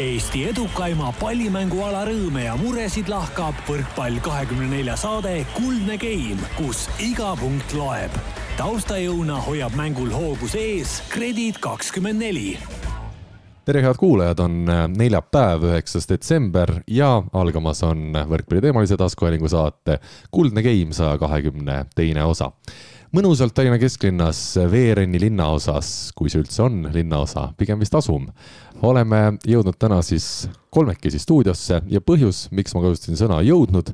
[0.00, 7.34] Eesti edukaima pallimänguala rõõme ja muresid lahkab võrkpall kahekümne nelja saade Kuldne Game, kus iga
[7.36, 8.14] punkt loeb.
[8.56, 12.54] taustajõuna hoiab mängul hoogus ees Kredit kakskümmend neli.
[13.68, 20.00] Tere, head kuulajad, on äh, neljapäev, üheksas detsember ja algamas on võrkpalliteemalise taskuhäälingu saate
[20.30, 22.48] Kuldne Game saja kahekümne teine osa
[23.12, 24.40] mõnusalt Tallinna kesklinnas
[24.72, 28.28] Veerenni linnaosas, kui see üldse on linnaosa, pigem vist asum.
[28.82, 33.92] oleme jõudnud täna siis kolmekesi stuudiosse ja põhjus, miks ma kasutasin sõna jõudnud,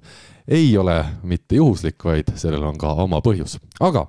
[0.49, 3.59] ei ole mitte juhuslik, vaid sellel on ka oma põhjus.
[3.81, 4.07] aga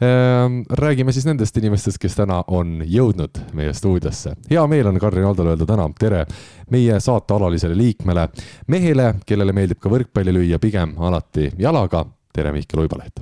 [0.00, 4.34] äh, räägime siis nendest inimestest, kes täna on jõudnud meie stuudiosse.
[4.50, 6.26] hea meel on Karin Aldole öelda täna tere
[6.70, 8.28] meie saate alalisele liikmele,
[8.66, 12.06] mehele, kellele meeldib ka võrkpalli lüüa pigem alati jalaga.
[12.32, 13.20] tere, Mihkel Uibaleht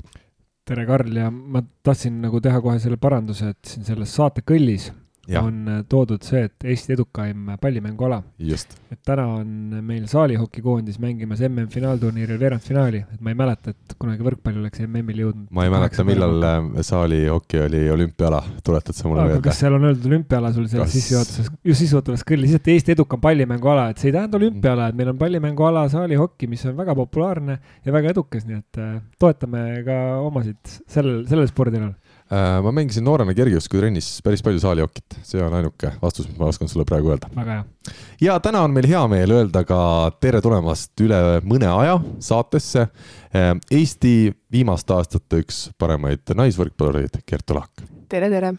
[0.64, 4.88] tere, Karl, ja ma tahtsin nagu teha kohe selle paranduse, et siin selles saate kõllis
[5.28, 5.42] ja.
[5.42, 8.23] on äh, toodud see, et Eesti edukaim pallimänguala.
[8.38, 9.48] et täna on
[9.82, 15.48] meil saalihokikoondis mängimas MM-finaalturniiril veerandfinaali, et ma ei mäleta, et kunagi võrkpall oleks MM-il jõudnud.
[15.54, 19.43] ma ei mäleta, millal äh, saalihoki oli olümpiaala, tuletad sa mulle meelde?
[19.48, 20.96] kas seal on öeldud olümpiaala sul selles kas...
[20.98, 25.15] sissejuhatuses, just sissejuhatavas kõllis, et Eesti edukam pallimänguala, et see ei tähenda olümpiaala, et meil
[25.15, 30.01] on pallimänguala saalihoki, mis on väga populaarne ja väga edukas, nii et äh, toetame ka
[30.24, 30.60] omasid
[30.91, 31.95] sellel, sellel spordialal
[32.65, 36.87] ma mängisin noorena kergejõustikutrennis päris palju saalihokit, see on ainuke vastus, mis ma oskan sulle
[36.88, 37.30] praegu öelda.
[37.37, 37.96] väga hea.
[38.26, 39.80] ja täna on meil hea meel öelda ka
[40.21, 47.85] tere tulemast üle mõne aja saatesse äh, Eesti viimaste aastate üks paremaid naisvõrkpallureid, Kertu Laak.
[48.09, 48.57] tere, tere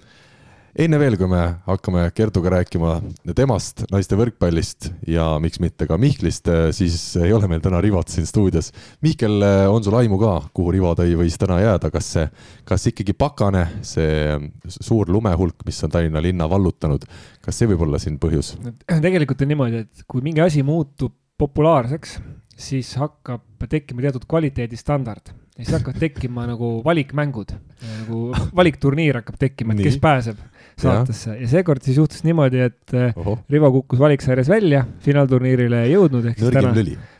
[0.75, 2.97] enne veel, kui me hakkame Kertuga rääkima
[3.37, 8.27] temast, naiste võrkpallist ja miks mitte ka Mihklist, siis ei ole meil täna Rivot siin
[8.27, 8.71] stuudios.
[9.05, 9.39] Mihkel,
[9.71, 12.25] on sul aimu ka, kuhu Rivo tõi võis täna jääda, kas see,
[12.67, 14.35] kas ikkagi pakane, see
[14.75, 17.07] suur lumehulk, mis on Tallinna linna vallutanud,
[17.45, 18.55] kas see võib olla siin põhjus?
[18.87, 22.19] tegelikult on niimoodi, et kui mingi asi muutub populaarseks,
[22.55, 25.31] siis hakkab tekkima teatud kvaliteedistandard.
[25.55, 28.17] Ja siis hakkavad tekkima nagu valikmängud, nagu
[28.59, 30.41] valikturniir hakkab tekkima, et kes pääseb
[30.81, 33.37] saatesse ja, ja seekord siis juhtus niimoodi, et äh, Oho.
[33.51, 36.73] Rivo kukkus valiksarjas välja, finaalturniirile ei jõudnud, ehk siis täna,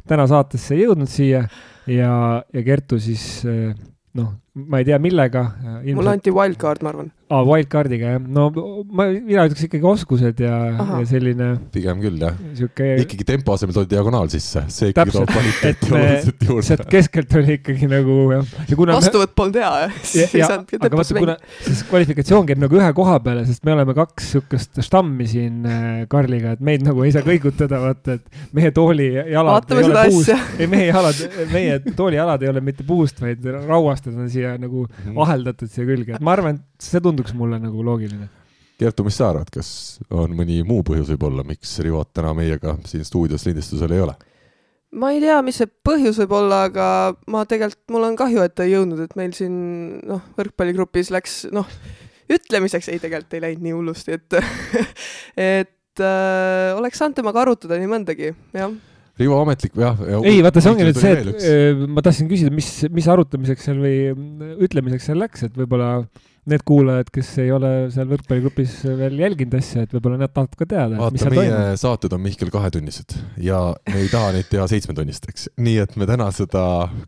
[0.07, 1.45] täna saatesse ei jõudnud siia
[1.91, 3.75] ja, ja Kertu siis äh,
[4.19, 4.33] noh,
[4.67, 5.45] ma ei tea, millega.
[5.87, 10.41] mulle anti wildcard, ma arvan aa ah,, wildcard'iga jah, no ma, mina ütleks ikkagi oskused
[10.43, 11.47] ja, ja selline.
[11.73, 12.89] pigem küll jah sihuke....
[13.01, 16.65] ikkagi tempo asemel toodi diagonaal sisse, see ikkagi toob kvaliteeti oluliselt juurde.
[16.67, 18.51] sealt keskelt oli ikkagi nagu jah.
[18.69, 19.37] vastuvõtt me...
[19.41, 19.71] polnud hea
[20.37, 20.53] jah.
[20.53, 24.83] aga vaata, kuna siis kvalifikatsioon käib nagu ühe koha peale, sest me oleme kaks sihukest
[24.85, 29.55] štammi siin äh, Karliga, et meid nagu ei saa kõigutada, vaata, et meie tooli jalad
[29.55, 31.25] Vaatame ei ole puust, ei meie jalad,
[31.55, 35.19] meie tooli jalad ei ole mitte puust, vaid rauastad on siia nagu -hmm.
[35.25, 38.27] aheldatud siia külge, et ma arvan, et see tundub tunduks mulle nagu loogiline.
[38.75, 39.69] Kertu, mis sa arvad, kas
[40.11, 44.15] on mõni muu põhjus võib-olla, miks Rivot täna meiega siin stuudios lindistusel ei ole?
[44.95, 46.87] ma ei tea, mis see põhjus võib olla, aga
[47.31, 49.55] ma tegelikult, mul on kahju, et ta ei jõudnud, et meil siin
[50.07, 51.67] noh, võrkpalligrupis läks noh,
[52.31, 54.37] ütlemiseks ei, tegelikult ei läinud nii hullusti, et
[55.63, 58.75] et äh, oleks saanud temaga arutada nii mõndagi, jah
[59.19, 59.99] Rivo ametlik, jah.
[60.27, 63.83] ei, vaata, see ongi nüüd see, et äh, ma tahtsin küsida, mis, mis arutamiseks seal
[63.83, 63.99] või
[64.67, 66.05] ütlemiseks seal läks, et võib-olla
[66.49, 70.67] need kuulajad, kes ei ole seal võrkpalligrupis veel jälginud asja, et võib-olla nad tahavad ka
[70.69, 70.99] teada.
[70.99, 71.79] vaata, meie toimub.
[71.81, 76.29] saated on Mihkel kahetunnised ja me ei taha neid teha seitsmetunnisteks, nii et me täna
[76.35, 76.63] seda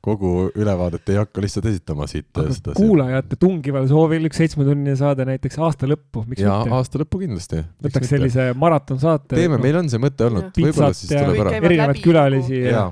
[0.05, 2.29] kogu ülevaadet ei hakka lihtsalt esitama siit.
[2.73, 6.77] kuulajate tungival soovil üks seitsmetunnine saade näiteks aasta lõppu, miks ja, mitte?
[6.79, 7.61] aasta lõppu kindlasti.
[7.85, 9.35] võtaks sellise maratonsaate.
[9.35, 10.49] teeme, meil on see mõte olnud.
[10.57, 11.27] pitsat ja
[11.61, 12.87] erinevaid külalisi ja, ja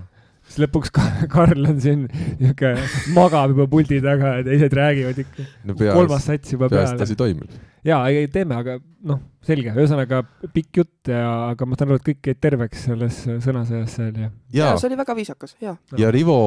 [0.56, 0.94] siis lõpuks
[1.34, 2.08] Karl on siin
[2.40, 2.74] niuke,
[3.16, 5.78] magab juba puldi taga ja teised räägivad ikka no.
[5.78, 6.88] kolmas sats juba peale.
[6.96, 7.52] peaasi asi toimib.
[7.86, 10.24] ja, ei teeme, aga noh, selge, ühesõnaga
[10.56, 14.32] pikk jutt ja, aga ma saan aru, et kõik jäid terveks selles sõnasõjas seal ja.
[14.56, 15.76] ja see oli väga viisakas, ja.
[16.00, 16.40] ja Rivo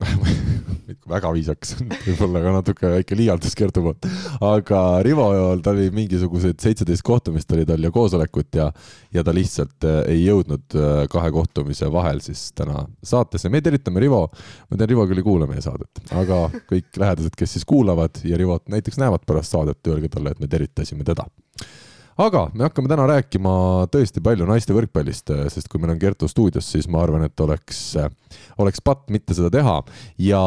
[1.10, 1.74] väga viisakas,
[2.06, 4.08] võib-olla ka natuke väike liialdus Kertu poolt,
[4.44, 8.70] aga Rivol, ta oli mingisugused seitseteist kohtumist oli tal ja koosolekut ja,
[9.14, 13.52] ja ta lihtsalt äh, ei jõudnud äh, kahe kohtumise vahel siis täna saatesse.
[13.52, 14.26] me tervitame Rivo,
[14.70, 18.40] ma tean, Rivo küll ei kuula meie saadet, aga kõik lähedased, kes siis kuulavad ja
[18.40, 21.28] Rivot näiteks näevad pärast saadet, öelge talle, et me tervitasime teda
[22.20, 23.54] aga me hakkame täna rääkima
[23.92, 27.80] tõesti palju naiste võrkpallist, sest kui meil on Kertu stuudios, siis ma arvan, et oleks,
[28.62, 29.76] oleks patt mitte seda teha.
[30.18, 30.40] ja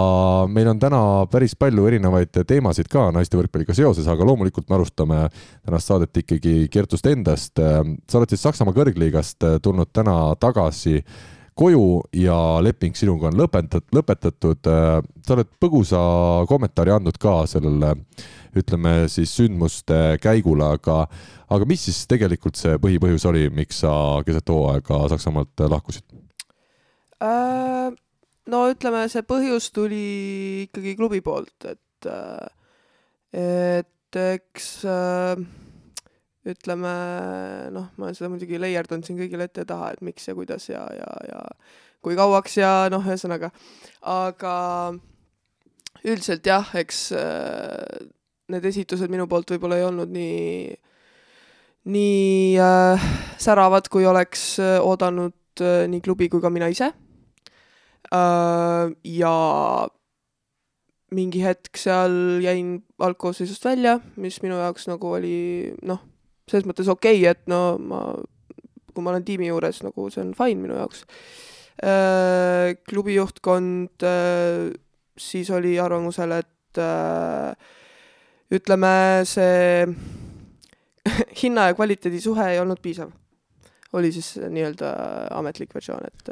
[0.48, 5.24] meil on täna päris palju erinevaid teemasid ka naiste võrkpalliga seoses, aga loomulikult me alustame
[5.66, 7.56] tänast saadet ikkagi Kertust endast.
[7.58, 11.04] sa oled siis Saksamaa kõrgliigast tulnud täna tagasi
[11.57, 11.83] koju
[12.15, 14.69] ja leping sinuga on lõpetatud, lõpetatud.
[15.25, 16.01] sa oled põgusa
[16.50, 17.94] kommentaari andnud ka sellele,
[18.57, 21.04] ütleme siis sündmuste käigule, aga,
[21.50, 23.94] aga mis siis tegelikult see põhipõhjus oli, miks sa
[24.25, 26.06] keset hooaega Saksamaalt lahkusid
[27.21, 27.94] äh,?
[28.48, 30.04] no ütleme, see põhjus tuli
[30.68, 32.12] ikkagi klubi poolt, et,
[33.36, 34.69] et eks
[36.48, 36.94] ütleme
[37.76, 40.86] noh, ma seda muidugi leierdanud siin kõigile ette ja taha, et miks ja kuidas ja,
[40.96, 41.44] ja, ja
[42.04, 43.52] kui kauaks ja noh, ühesõnaga,
[44.08, 44.54] aga
[46.08, 47.08] üldiselt jah, eks
[48.52, 50.78] need esitused minu poolt võib-olla ei olnud nii,
[51.92, 53.10] nii äh,
[53.42, 56.92] säravad, kui oleks oodanud äh, nii klubi kui ka mina ise.
[58.16, 59.34] Äh, ja
[61.18, 66.04] mingi hetk seal jäin algkoosseisust välja, mis minu jaoks nagu oli noh,
[66.48, 68.02] selles mõttes okei okay,, et no ma,
[68.94, 71.06] kui ma olen tiimi juures, nagu see on fine minu jaoks.
[71.78, 74.72] Äh, klubi juhtkond äh,
[75.18, 76.54] siis oli arvamusel, et
[78.54, 78.90] ütleme,
[79.26, 79.88] see
[81.42, 83.10] hinna ja kvaliteedi suhe ei olnud piisav
[83.94, 84.90] oli siis nii-öelda
[85.38, 86.32] ametlik versioon, et,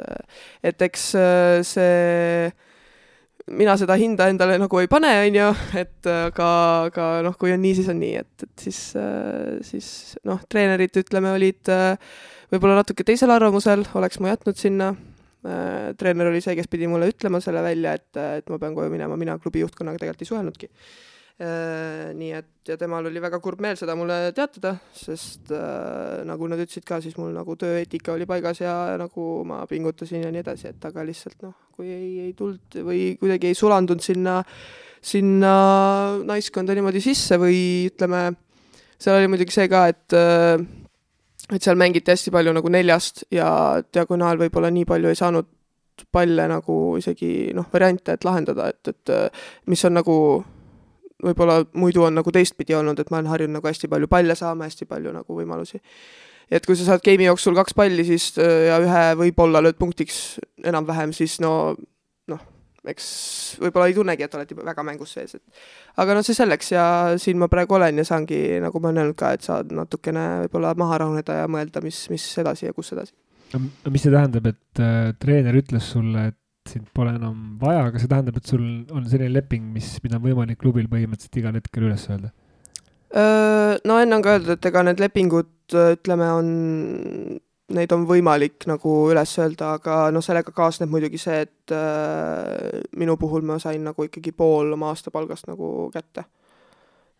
[0.64, 2.50] et eks äh, see,
[3.46, 5.48] mina seda hinda endale nagu ei pane, on ju,
[5.78, 6.48] et aga,
[6.90, 9.90] aga noh, kui on nii, siis on nii, et, et siis, äh, siis
[10.26, 12.16] noh, treenerid, ütleme, olid äh,
[12.52, 14.94] võib-olla natuke teisel arvamusel, oleks ma jätnud sinna.
[15.94, 19.14] treener oli see, kes pidi mulle ütlema selle välja, et, et ma pean koju minema,
[19.20, 23.76] mina klubi juhtkonnaga tegelikult ei suhelnudki Äh, nii et, ja temal oli väga kurb meel
[23.76, 28.62] seda mulle teatada, sest äh, nagu nad ütlesid ka, siis mul nagu tööeetika oli paigas
[28.62, 32.80] ja nagu ma pingutasin ja nii edasi, et aga lihtsalt noh, kui ei, ei tulnud
[32.88, 34.38] või kuidagi ei sulandunud sinna,
[35.04, 35.52] sinna
[36.24, 37.60] naiskonda niimoodi sisse või
[37.90, 38.30] ütleme,
[38.96, 40.56] seal oli muidugi see ka, et äh,
[41.52, 43.48] et seal mängiti hästi palju nagu neljast ja
[43.92, 45.52] diagonaal võib-olla nii palju ei saanud
[46.12, 50.16] palle nagu isegi noh, variante, et lahendada, et, et mis on nagu
[51.24, 54.68] võib-olla muidu on nagu teistpidi olnud, et ma olen harjunud nagu hästi palju palle saama,
[54.68, 55.80] hästi palju nagu võimalusi.
[56.50, 61.14] et kui sa saad game'i jooksul kaks palli, siis ja ühe võib-olla lööd punktiks enam-vähem,
[61.16, 61.74] siis no
[62.30, 62.44] noh,
[62.86, 63.08] eks
[63.62, 66.86] võib-olla ei tunnegi, et oled väga mängus sees, et aga no see selleks ja
[67.22, 70.74] siin ma praegu olen ja saangi, nagu ma olen öelnud ka, et saad natukene võib-olla
[70.78, 73.16] maha rahuneda ja mõelda, mis, mis edasi ja kus edasi.
[73.56, 76.38] mis see tähendab, et äh, treener ütles sulle, et
[76.72, 78.62] sind pole enam vaja, aga see tähendab, et sul
[78.94, 82.32] on selline leping, mis, mida on võimalik klubil põhimõtteliselt igal hetkel üles öelda?
[83.86, 86.48] No enne on ka öeldud, et ega need lepingud, ütleme, on,
[87.76, 91.76] neid on võimalik nagu üles öelda, aga noh, sellega kaasneb muidugi see, et
[92.98, 96.26] minu puhul ma sain nagu ikkagi pool oma aastapalgast nagu kätte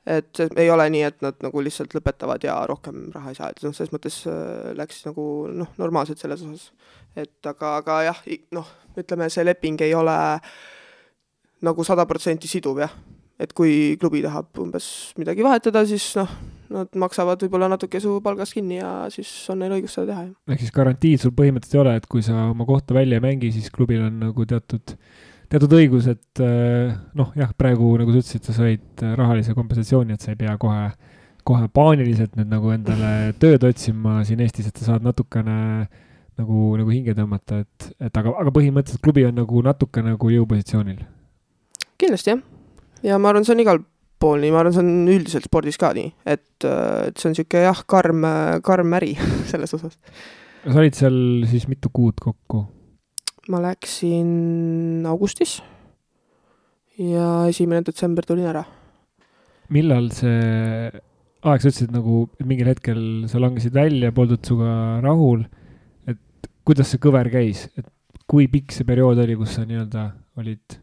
[0.06, 3.62] et ei ole nii, et nad nagu lihtsalt lõpetavad ja rohkem raha ei saa, et
[3.66, 6.70] noh, selles mõttes äh, läks nagu noh, normaalselt selles osas.
[7.18, 8.22] et aga, aga jah,
[8.54, 10.16] noh, ütleme, see leping ei ole
[11.66, 12.94] nagu sada protsenti siduv jah.
[13.42, 16.30] et kui klubi tahab umbes midagi vahetada, siis noh,
[16.72, 20.62] nad maksavad võib-olla natuke su palgast kinni ja siis on neil õigus seda teha, ehk
[20.62, 23.74] siis garantiid sul põhimõtteliselt ei ole, et kui sa oma kohta välja ei mängi, siis
[23.74, 24.94] klubil on nagu teatud
[25.52, 30.16] teatud õigus, et äh, noh, jah, praegu nagu sa ütlesid, sa said äh, rahalise kompensatsiooni,
[30.16, 30.88] et sa ei pea kohe,
[31.46, 35.58] kohe paaniliselt nüüd nagu endale tööd otsima siin Eestis, et sa saad natukene
[36.36, 41.04] nagu, nagu hinge tõmmata, et, et aga, aga põhimõtteliselt klubi on nagu natuke nagu jõupositsioonil.
[42.00, 42.42] kindlasti jah,
[43.06, 43.82] ja ma arvan, see on igal
[44.20, 47.36] pool nii, ma arvan, see on üldiselt spordis ka nii, et, äh, et see on
[47.36, 48.26] niisugune jah, karm,
[48.66, 49.14] karm äri
[49.52, 49.94] selles osas.
[50.66, 52.66] sa olid seal siis mitu kuud kokku?
[53.52, 55.58] Ma läksin augustis
[56.98, 58.64] ja esimene detsember tulin ära.
[59.70, 60.90] millal see
[61.46, 63.00] aeg, sa ütlesid nagu, et mingil hetkel
[63.30, 65.44] sa langesid välja, poldud sinuga rahul,
[66.10, 67.86] et kuidas see kõver käis, et
[68.26, 70.08] kui pikk see periood oli, kus sa nii-öelda
[70.40, 70.78] olid,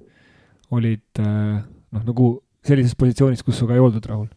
[0.76, 2.30] olid noh, nagu
[2.64, 4.30] sellises positsioonis, kus sinuga ei oldud rahul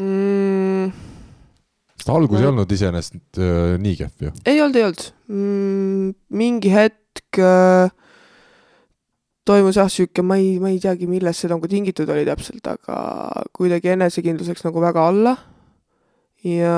[0.00, 1.08] mm.?
[2.10, 4.32] algus ei olnud iseenesest äh, nii kehv ju.
[4.48, 6.14] ei olnud, ei olnud mm,.
[6.40, 7.42] mingi hetk hetk
[9.50, 12.98] toimus jah, sihuke, ma ei, ma ei teagi, millest see nagu tingitud oli täpselt, aga
[13.56, 15.34] kuidagi enesekindlus läks nagu väga alla.
[16.46, 16.76] ja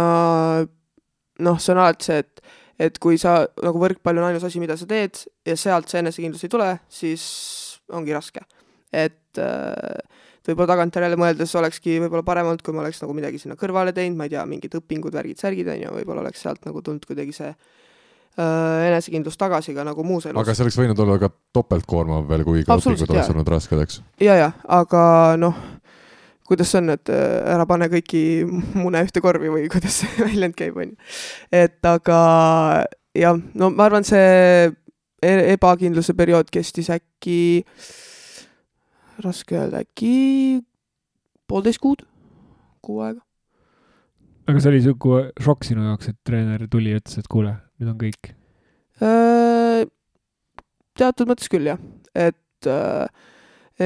[1.43, 2.43] noh, see on alati see, et,
[2.89, 6.47] et kui sa nagu võrkpall on ainus asi, mida sa teed ja sealt see enesekindlus
[6.47, 7.25] ei tule, siis
[7.93, 8.45] ongi raske.
[8.93, 10.01] et äh,
[10.47, 14.19] võib-olla tagantjärele mõeldes olekski võib-olla parem olnud, kui ma oleks nagu midagi sinna kõrvale teinud,
[14.19, 17.35] ma ei tea, mingid õpingud, värgid, särgid on ju, võib-olla oleks sealt nagu tulnud kuidagi
[17.37, 17.53] see
[18.41, 20.41] enesekindlust tagasi ka nagu muus elus.
[20.41, 24.01] aga see oleks võinud olla ka topeltkoormav veel, kui ka õpingud oleks olnud rasked, eks?
[24.25, 25.03] ja, ja, aga
[25.41, 25.59] noh,
[26.49, 28.23] kuidas see on, et äh, ära pane kõiki
[28.81, 31.11] mune ühte korvi või kuidas see väljend käib, on ju.
[31.63, 32.21] et aga
[33.17, 34.71] jah, no ma arvan, see
[35.23, 37.65] e-, ebakindluse periood kestis äkki,
[39.23, 40.63] raske öelda, äkki
[41.51, 42.07] poolteist kuud,
[42.85, 43.21] kuu aega.
[44.49, 47.93] aga see oli sihuke šokk sinu jaoks, et treener tuli ja ütles, et kuule, nüüd
[47.93, 48.33] on kõik?
[49.03, 49.83] Äh,
[50.99, 51.81] teatud mõttes küll jah,
[52.15, 53.07] et äh,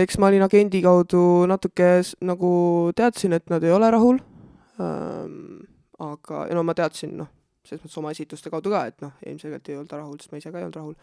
[0.02, 2.52] eks ma olin agendi kaudu natuke nagu
[2.96, 4.20] teadsin, et nad ei ole rahul
[4.82, 5.64] ähm,.
[5.96, 7.30] aga, no ma teadsin, noh,
[7.64, 10.42] selles mõttes oma esituste kaudu ka, et noh, ilmselgelt ei olnud ta rahul, sest ma
[10.42, 10.98] ise ka ei olnud rahul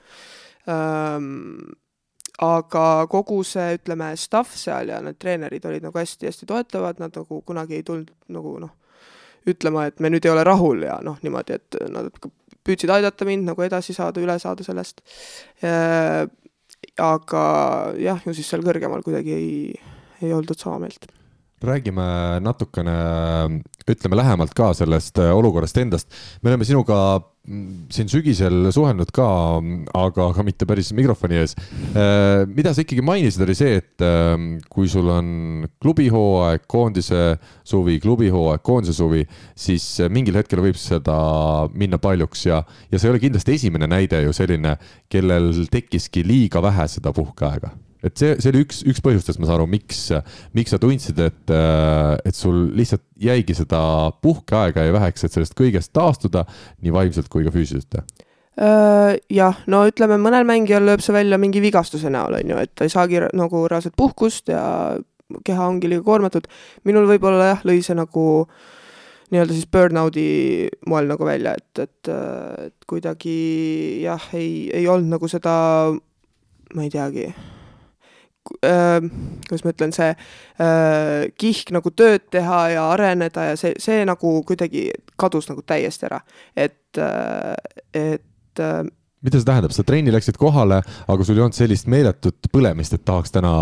[0.69, 1.73] ähm,.
[2.43, 7.41] aga kogu see, ütleme, staff seal ja need treenerid olid nagu hästi-hästi toetavad, nad nagu
[7.47, 8.77] kunagi ei tulnud nagu noh,
[9.49, 12.13] ütlema, et me nüüd ei ole rahul ja noh, niimoodi, et nad
[12.63, 15.03] püüdsid aidata mind nagu edasi saada, üle saada sellest
[15.63, 16.23] äh,
[16.99, 17.43] aga
[17.99, 19.51] jah, ju siis seal kõrgemal kuidagi ei,
[20.21, 21.07] ei oldud sama meelt.
[21.63, 22.05] räägime
[22.43, 22.95] natukene,
[23.87, 26.09] ütleme lähemalt ka sellest äh, olukorrast endast.
[26.41, 26.97] me oleme sinuga
[27.43, 29.25] siin sügisel suhelnud ka,
[29.99, 31.55] aga ka mitte päris mikrofoni ees.
[31.91, 37.35] Äh, mida sa ikkagi mainisid, oli see, et ähm, kui sul on klubihooaeg, koondise
[37.67, 39.25] suvi, klubihooaeg, koondise suvi,
[39.59, 41.17] siis mingil hetkel võib seda
[41.75, 44.77] minna paljuks ja, ja see ei ole kindlasti esimene näide ju selline,
[45.11, 49.61] kellel tekkiski liiga vähe seda puhkeaega et see, see oli üks, üks põhjustest, ma saan
[49.61, 50.01] aru, miks,
[50.57, 53.79] miks sa tundsid, et, et sul lihtsalt jäigi seda
[54.23, 56.45] puhkeaega ja väheks, et sellest kõigest taastuda
[56.83, 61.63] nii vaimselt kui ka füüsiliselt äh, jah, no ütleme, mõnel mängijal lööb see välja mingi
[61.63, 64.63] vigastuse näol, on ju, et ta ei saagi nagu reaalselt puhkust ja
[65.47, 66.47] keha ongi liiga koormatud.
[66.83, 68.25] minul võib-olla jah, lõi see nagu
[69.33, 70.27] nii-öelda siis burnout'i
[70.91, 72.13] moel nagu välja, et, et,
[72.67, 73.39] et kuidagi
[74.03, 75.55] jah, ei, ei olnud nagu seda,
[76.75, 77.31] ma ei teagi
[78.61, 78.97] äh,
[79.47, 84.35] kuidas ma ütlen, see äh, kihk nagu tööd teha ja areneda ja see, see nagu
[84.47, 86.21] kuidagi kadus nagu täiesti ära.
[86.55, 87.55] et äh,,
[87.93, 88.83] et äh,
[89.23, 93.05] mida see tähendab, sa trenni läksid kohale, aga sul ei olnud sellist meeletut põlemist, et
[93.07, 93.53] tahaks täna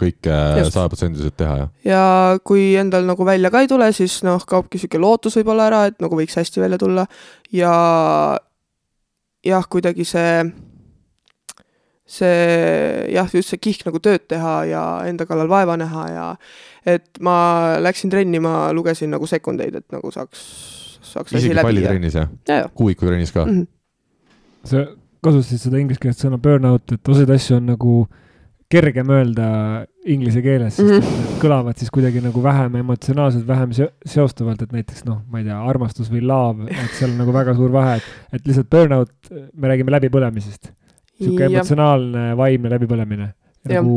[0.00, 0.38] kõike
[0.70, 1.72] sajaprotsendiliselt teha, jah?
[1.84, 2.04] ja
[2.46, 6.00] kui endal nagu välja ka ei tule, siis noh, kaobki niisugune lootus võib-olla ära, et
[6.02, 7.04] nagu võiks hästi välja tulla
[7.52, 7.74] ja
[9.46, 10.40] jah, kuidagi see
[12.06, 16.26] see jah, just see kihk nagu tööd teha ja enda kallal vaeva näha ja
[16.86, 20.44] et ma läksin trenni, ma lugesin nagu sekundeid, et nagu saaks,
[21.02, 22.60] saaks isegi pallitrennis jah ja?
[22.62, 22.68] ja?
[22.78, 23.58] kuuikutrennis ka mm?
[23.58, 24.70] -hmm.
[24.70, 24.86] sa
[25.26, 27.96] kasutasid seda ingliskeelset sõna burnout, et osasid asju on nagu
[28.70, 29.48] kergem öelda
[30.06, 31.26] inglise keeles, sest mm -hmm.
[31.26, 33.74] need kõlavad siis kuidagi nagu vähem emotsionaalselt, vähem
[34.06, 37.54] seostavalt, et näiteks noh, ma ei tea, armastus või love, et seal on nagu väga
[37.54, 39.14] suur vahe, et, et lihtsalt burnout,
[39.54, 40.70] me räägime läbipõlemisest
[41.18, 43.32] niisugune emotsionaalne, vaimne läbipõlemine.
[43.66, 43.96] nagu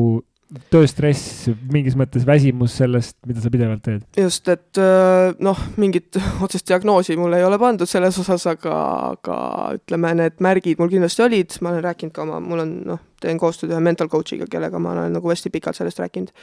[0.74, 4.06] tööstress, mingis mõttes väsimus sellest, mida sa pidevalt teed.
[4.18, 8.78] just, et äh, noh, mingit otsest diagnoosi mul ei ole pandud selles osas, aga,
[9.12, 9.38] aga
[9.78, 13.42] ütleme, need märgid mul kindlasti olid, ma olen rääkinud ka oma, mul on noh, teen
[13.42, 16.34] koostööd ühe mental coach'iga, kellega ma olen nagu hästi pikalt sellest rääkinud.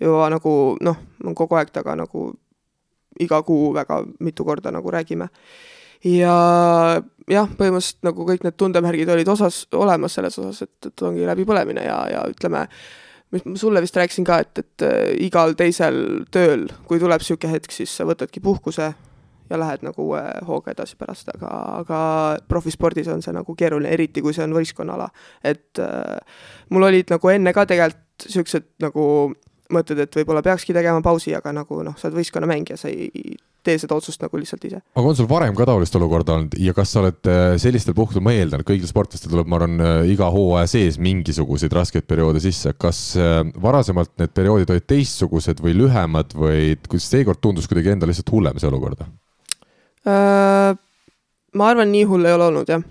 [0.00, 1.04] juba nagu noh,
[1.36, 2.30] kogu aeg taga nagu
[3.20, 5.28] iga kuu väga mitu korda nagu räägime
[6.04, 6.36] ja
[7.30, 11.84] jah, põhimõtteliselt nagu kõik need tundemärgid olid osas, olemas selles osas, et, et ongi läbipõlemine
[11.86, 12.66] ja, ja ütleme,
[13.32, 17.54] mis ma sulle vist rääkisin ka, et, et äh, igal teisel tööl, kui tuleb niisugune
[17.54, 18.92] hetk, siis sa võtadki puhkuse
[19.52, 22.00] ja lähed nagu uue hooga edasi pärast, aga, aga
[22.48, 25.10] profispordis on see nagu keeruline, eriti kui see on võistkonnaala.
[25.44, 29.04] et äh, mul olid nagu enne ka tegelikult niisugused nagu
[29.74, 33.34] mõtled, et võib-olla peakski tegema pausi, aga nagu noh, sa oled võistkonnamängija, sa ei
[33.66, 34.80] tee seda otsust nagu lihtsalt ise.
[34.82, 38.24] aga on sul varem ka taolist olukorda olnud ja kas sa oled äh, sellistel puhkudel,
[38.24, 42.42] ma eeldan, et kõigil sportlastel tuleb, ma arvan, äh, iga hooaja sees mingisuguseid raskeid perioode
[42.42, 47.94] sisse, kas äh, varasemalt need perioodid olid teistsugused või lühemad või kuidas seekord tundus kuidagi
[47.94, 49.06] endal lihtsalt hullem see olukord?
[50.02, 52.82] ma arvan, nii hull ei ole olnud, jah.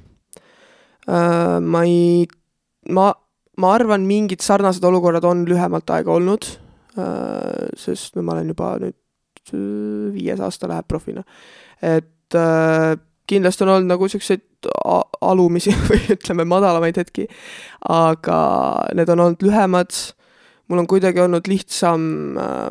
[1.60, 2.24] ma ei,
[2.96, 3.10] ma,
[3.60, 6.48] ma arvan, mingid sarnased olukorrad on lühemat aega olnud,
[6.96, 8.98] sest no ma olen juba nüüd
[10.16, 11.24] viies aasta läheb profina.
[11.82, 14.70] et äh, kindlasti on olnud nagu niisuguseid
[15.22, 17.28] alumisi või ütleme, madalamaid hetki,
[17.90, 18.40] aga
[18.98, 19.96] need on olnud lühemad,
[20.70, 22.04] mul on kuidagi olnud lihtsam
[22.38, 22.68] äh,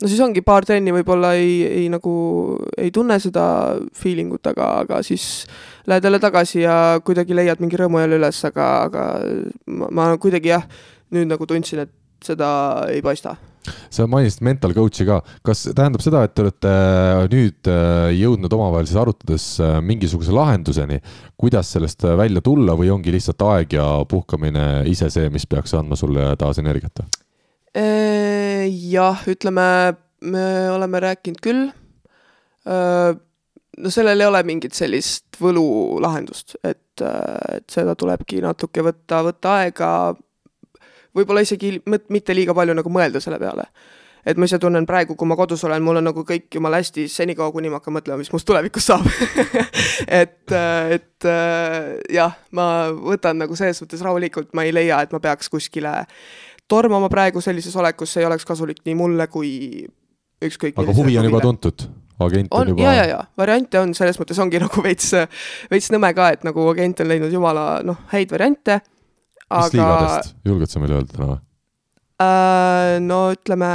[0.00, 2.12] no siis ongi paar trenni võib-olla ei, ei nagu,
[2.78, 3.44] ei tunne seda
[3.96, 5.46] feeling ut, aga, aga siis
[5.90, 9.06] lähed jälle tagasi ja kuidagi leiad mingi rõõmu jälle üles, aga, aga
[9.66, 10.66] ma, ma kuidagi jah,
[11.14, 11.94] nüüd nagu tundsin, et
[12.24, 12.50] seda
[12.90, 13.36] ei paista
[13.92, 18.52] sa mainisid mental coach'i ka, kas tähendab seda, et te olete äh, nüüd äh, jõudnud
[18.56, 21.00] omavahel siis arutades äh, mingisuguse lahenduseni,
[21.40, 25.98] kuidas sellest välja tulla või ongi lihtsalt aeg ja puhkamine ise see, mis peaks andma
[25.98, 27.04] sulle taas energiat?
[27.70, 29.64] jah, ütleme,
[30.26, 31.68] me oleme rääkinud küll.
[32.66, 37.04] no sellel ei ole mingit sellist võlulahendust, et,
[37.54, 39.92] et seda tulebki natuke võtta, võtta aega,
[41.16, 43.68] võib-olla isegi mitte liiga palju nagu mõelda selle peale
[44.26, 47.06] et ma ise tunnen praegu, kui ma kodus olen, mul on nagu kõik jumala hästi
[47.08, 49.06] senikaua, kuni ma hakkan mõtlema, mis must tulevikus saab
[50.20, 50.52] et,
[50.96, 51.28] et
[52.12, 55.94] jah, ma võtan nagu selles mõttes rahulikult, ma ei leia, et ma peaks kuskile
[56.70, 59.50] tormama praegu sellises olekus, see ei oleks kasulik nii mulle kui
[60.44, 60.76] ükskõik.
[60.78, 61.88] aga huvi on juba tuntud?
[62.20, 62.82] agent on, on juba.
[62.84, 65.14] ja, ja, ja variante on, selles mõttes ongi nagu veits,
[65.72, 68.80] veits nõme ka, et nagu agent on leidnud jumala noh, häid variante.
[69.50, 69.76] Mis aga...
[69.76, 71.40] liigadest, julged sa meile öelda täna või?
[72.20, 73.70] Äh, no ütleme,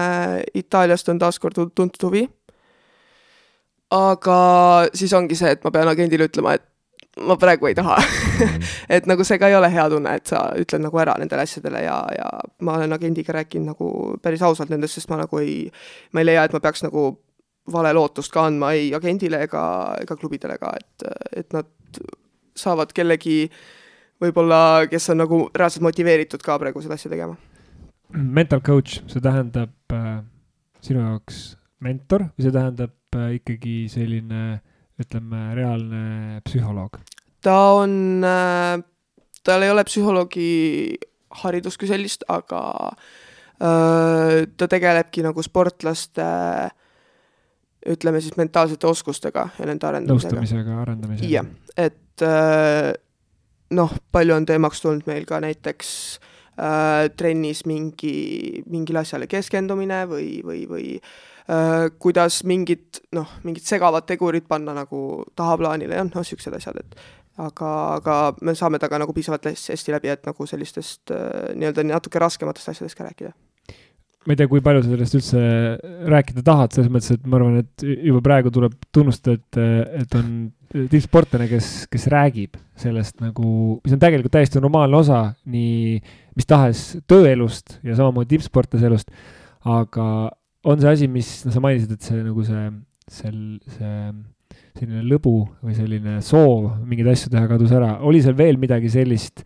[0.54, 2.28] Itaaliast on taaskord tuntud huvi.
[3.96, 4.38] aga
[4.94, 6.66] siis ongi see, et ma pean agendile ütlema, et
[7.26, 8.64] ma praegu ei taha mm.
[8.98, 11.86] et nagu see ka ei ole hea tunne, et sa ütled nagu ära nendele asjadele
[11.86, 12.28] ja, ja
[12.68, 13.92] ma olen agendiga rääkinud nagu
[14.24, 15.64] päris ausalt nendest, sest ma nagu ei,
[16.12, 17.08] ma ei leia, et ma peaks nagu
[17.72, 19.64] vale lootust ka andma ei agendile ega,
[20.02, 21.08] ega klubidele ka, et,
[21.42, 21.72] et nad
[22.56, 23.46] saavad kellegi
[24.22, 27.36] võib-olla, kes on nagu reaalselt motiveeritud ka praegu seda asja tegema.
[28.16, 30.22] Mental coach, see tähendab äh,
[30.86, 34.46] sinu jaoks mentor või see tähendab äh, ikkagi selline
[35.02, 37.02] ütleme, reaalne psühholoog?
[37.44, 38.80] ta on äh,,
[39.46, 40.48] tal ei ole psühholoogi
[41.44, 42.62] haridust kui sellist, aga
[43.60, 46.74] äh, ta tegelebki nagu sportlaste äh,
[47.86, 50.34] ütleme siis mentaalsete oskustega ja nende arendamisega.
[50.34, 51.30] nõustamisega, arendamisega.
[51.30, 52.94] jah, et äh,
[53.74, 55.90] noh, palju on teemaks tulnud meil ka näiteks
[56.60, 60.88] äh, trennis mingi, mingile asjale keskendumine või, või, või
[61.50, 67.00] äh, kuidas mingit noh, mingid segavad tegurid panna nagu tahaplaanile ja noh, niisugused asjad, et
[67.42, 72.22] aga, aga me saame temaga nagu piisavalt hästi läbi, et nagu sellistest äh, nii-öelda natuke
[72.22, 73.34] raskematest asjadest ka rääkida
[74.26, 75.42] ma ei tea, kui palju sa sellest üldse
[76.12, 79.60] rääkida tahad, selles mõttes, et ma arvan, et juba praegu tuleb tunnustada, et,
[80.02, 80.30] et on
[80.92, 85.20] tippsportlane, kes, kes räägib sellest nagu, mis on tegelikult täiesti normaalne osa
[85.52, 86.00] nii
[86.36, 89.12] mis tahes tööelust ja samamoodi tippsportlase elust.
[89.66, 90.06] aga
[90.66, 92.64] on see asi, mis, no sa mainisid, et see nagu see,
[93.12, 93.38] sel,
[93.78, 93.98] see
[94.76, 99.46] selline lõbu või selline soov mingeid asju teha kadus ära, oli seal veel midagi sellist,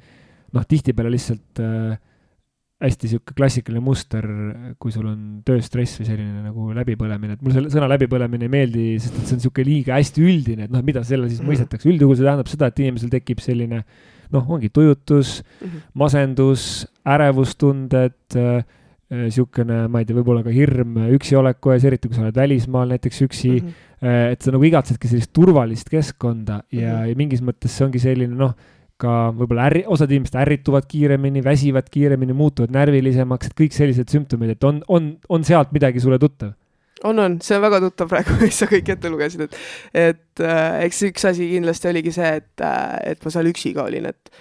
[0.56, 1.98] noh, tihtipeale lihtsalt äh,
[2.80, 4.26] hästi sihuke klassikaline muster,
[4.80, 8.86] kui sul on tööstress või selline nagu läbipõlemine, et mulle selle sõna läbipõlemine ei meeldi,
[9.04, 11.52] sest et see on sihuke liiga hästi üldine, et noh, mida selle siis mm.
[11.52, 13.82] mõistetakse, üldjuhul see tähendab seda, et inimesel tekib selline
[14.32, 15.84] noh, ongi tujutus -hmm.
[16.00, 16.64] masendus,
[17.04, 18.64] ärevustunded äh,,
[19.10, 22.92] niisugune, ma ei tea, võib-olla ka hirm üksi oleku ees, eriti kui sa oled välismaal
[22.94, 24.34] näiteks üksi mm, -hmm.
[24.38, 27.08] et sa nagu igatsedki sellist turvalist keskkonda ja mm, -hmm.
[27.10, 28.54] ja mingis mõttes see ongi selline noh
[29.00, 34.56] ka võib-olla ärri, osad inimesed ärrituvad kiiremini, väsivad kiiremini, muutuvad närvilisemaks, et kõik sellised sümptomid,
[34.56, 36.56] et on, on, on sealt midagi sulle tuttav?
[37.08, 39.60] on, on, see on väga tuttav praegu, mis sa kõik ette lugesid, et,
[39.96, 43.88] et äh, eks üks asi kindlasti oligi see, et äh,, et ma seal üksi ka
[43.88, 44.34] olin, et,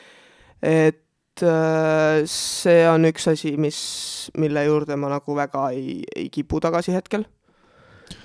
[0.66, 3.80] et äh, see on üks asi, mis,
[4.42, 7.28] mille juurde ma nagu väga ei, ei kipu tagasi hetkel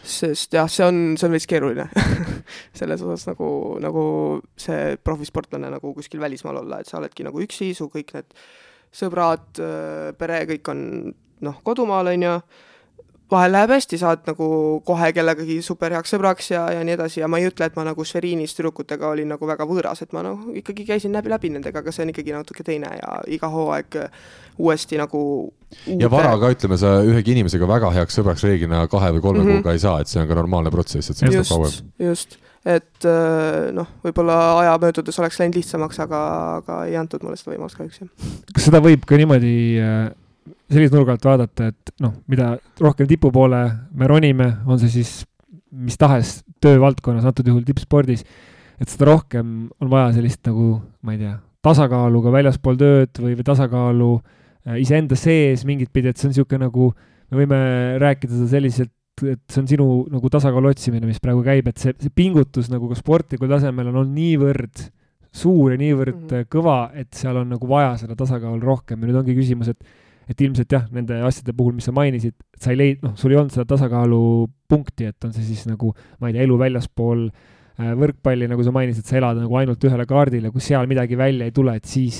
[0.03, 1.87] sest jah, see on, see on veits keeruline
[2.77, 3.47] selles osas nagu,
[3.83, 4.03] nagu
[4.59, 8.37] see profisportlane nagu kuskil välismaal olla, et sa oledki nagu üksi, su kõik need
[8.93, 9.47] sõbrad,
[10.19, 10.83] pere, kõik on
[11.43, 12.35] noh, kodumaal, on ju
[13.31, 14.47] vahel läheb hästi, saad nagu
[14.85, 17.85] kohe kellegagi super heaks sõbraks ja, ja nii edasi ja ma ei ütle, et ma
[17.87, 21.83] nagu sferiinis tüdrukutega olin nagu väga võõras, et ma noh, ikkagi käisin läbi, läbi nendega,
[21.83, 23.99] aga see on ikkagi natuke teine ja iga hooaeg
[24.61, 25.99] uuesti nagu uude...
[26.03, 29.49] ja vara ka, ütleme, sa ühegi inimesega väga heaks sõbraks reeglina kahe või kolme mm
[29.49, 29.61] -hmm.
[29.63, 31.93] kuuga ei saa, et see on ka normaalne protsess, et see kestab kauem.
[32.11, 36.25] just, et äh, noh, võib-olla aja möödudes oleks läinud lihtsamaks, aga,
[36.61, 38.33] aga ei antud mulle seda võimalust kahjuks, jah.
[38.53, 40.11] kas seda võib ka niimoodi äh
[40.71, 43.61] sellise nurga alt vaadata, et noh, mida rohkem tipu poole
[43.95, 45.21] me ronime, on see siis
[45.73, 48.23] mis tahes töövaldkonnas, antud juhul tippspordis,
[48.81, 53.37] et seda rohkem on vaja sellist nagu, ma ei tea, tasakaalu ka väljaspool tööd või,
[53.39, 56.91] või tasakaalu äh, iseenda sees mingit pidi, et see on niisugune nagu,
[57.31, 57.61] me võime
[58.03, 61.95] rääkida seda selliselt, et see on sinu nagu tasakaalu otsimine, mis praegu käib, et see,
[62.01, 64.87] see pingutus nagu ka sportlikul tasemel on olnud niivõrd
[65.33, 66.49] suur ja niivõrd mm -hmm.
[66.51, 69.81] kõva, et seal on nagu vaja seda tasakaalu rohkem ja nüüd ongi küsimus, et
[70.29, 73.39] et ilmselt jah, nende asjade puhul, mis sa mainisid, sa ei leid-, noh, sul ei
[73.39, 78.49] olnud seda tasakaalupunkti, et on see siis nagu, ma ei tea, elu väljaspool äh, võrkpalli,
[78.51, 81.75] nagu sa mainisid, sa elad nagu ainult ühele kaardile, kui seal midagi välja ei tule,
[81.79, 82.19] et siis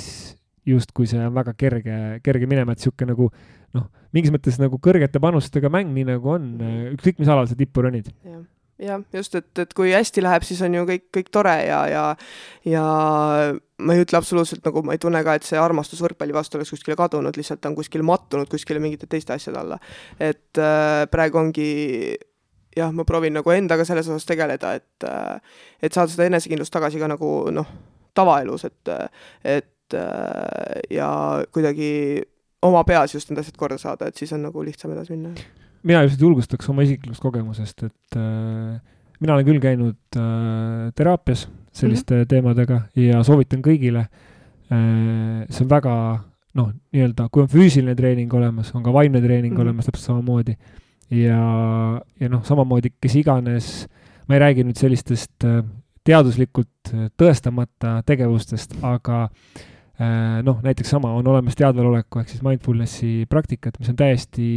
[0.68, 3.30] justkui see on väga kerge, kerge minema, et niisugune nagu
[3.76, 7.60] noh, mingis mõttes nagu kõrgete panustega mäng, nii nagu on, äh, ükskõik mis alal sa
[7.60, 8.12] tippu ronid.
[8.24, 8.44] jah
[8.82, 12.04] jah, just, et, et kui hästi läheb, siis on ju kõik, kõik tore ja, ja
[12.66, 12.84] ja
[13.84, 16.74] ma ei ütle absoluutselt nagu, ma ei tunne ka, et see armastus võrkpalli vastu oleks
[16.74, 19.80] kuskile kadunud, lihtsalt ta on kuskile mattunud kuskile mingite teiste asjade alla.
[20.20, 21.70] et äh, praegu ongi
[22.78, 25.08] jah, ma proovin nagu endaga selles osas tegeleda, et,
[25.84, 27.70] et saada seda enesekindlust tagasi ka nagu noh,
[28.18, 28.94] tavaelus, et,
[29.44, 29.98] et
[30.90, 31.10] ja
[31.54, 31.92] kuidagi
[32.64, 35.63] oma peas just need asjad korda saada, et siis on nagu lihtsam edasi minna.
[35.84, 38.80] Mina lihtsalt julgustaks oma isiklikust kogemusest, et äh,
[39.20, 42.28] mina olen küll käinud äh, teraapias selliste mm -hmm.
[42.28, 44.06] teemadega ja soovitan kõigile
[44.72, 45.46] äh,.
[45.50, 49.58] see on väga noh, nii-öelda, kui on füüsiline treening olemas, on ka vaimne treening mm
[49.58, 49.62] -hmm.
[49.62, 50.58] olemas täpselt samamoodi.
[51.12, 53.88] ja, ja noh, samamoodi, kes iganes,
[54.28, 55.64] ma ei räägi nüüd sellistest äh,
[56.04, 63.26] teaduslikult äh, tõestamata tegevustest, aga äh, noh, näiteks sama, on olemas teadveloleku ehk siis mindfulnessi
[63.30, 64.48] praktikat, mis on täiesti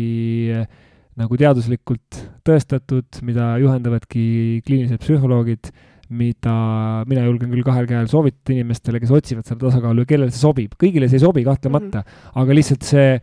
[0.55, 0.69] äh,
[1.17, 5.71] nagu teaduslikult tõestatud, mida juhendavadki kliinilised psühholoogid,
[6.17, 6.55] mida
[7.09, 10.77] mina julgen küll kahel käel soovitada inimestele, kes otsivad seda tasakaalu ja kellele see sobib.
[10.79, 12.43] kõigile see ei sobi kahtlemata mm, -hmm.
[12.43, 13.17] aga lihtsalt see,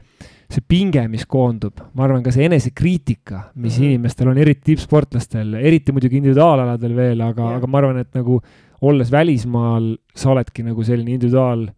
[0.52, 3.86] see pinge, mis koondub, ma arvan, ka see enesekriitika, mis mm -hmm.
[3.86, 8.42] inimestel on, eriti tippsportlastel, eriti muidugi individuaalaladel veel, aga yeah., aga ma arvan, et nagu
[8.82, 11.70] olles välismaal, sa oledki nagu selline individuaal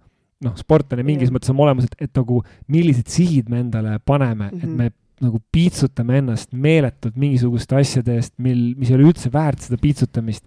[0.41, 1.38] noh, sportlane mingis yeah.
[1.38, 4.63] mõttes oma olemuselt, et nagu millised sihid me endale paneme mm, -hmm.
[4.63, 4.78] et mhm.
[4.78, 4.91] me
[5.23, 10.43] nagu piitsutame ennast meeletult mingisuguste asjade eest, mil, mis ei ole üldse väärt seda piitsutamist.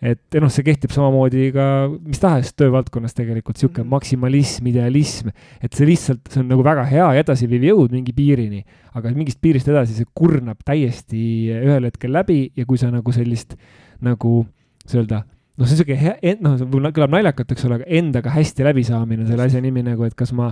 [0.00, 3.90] et noh, see kehtib samamoodi ka mis tahes töövaldkonnas tegelikult, niisugune mhm.
[3.92, 5.28] maksimalism, idealism,
[5.60, 8.62] et see lihtsalt, see on nagu väga hea ja edasiviiv jõud mingi piirini,
[8.96, 13.58] aga mingist piirist edasi see kurnab täiesti ühel hetkel läbi ja kui sa nagu sellist
[14.00, 14.40] nagu,
[14.80, 15.20] kuidas öelda
[15.60, 16.56] noh, see on sihuke hea, noh,
[16.96, 20.48] kõlab naljakalt, eks ole, aga endaga hästi läbisaamine, selle asja nimi nagu, et kas ma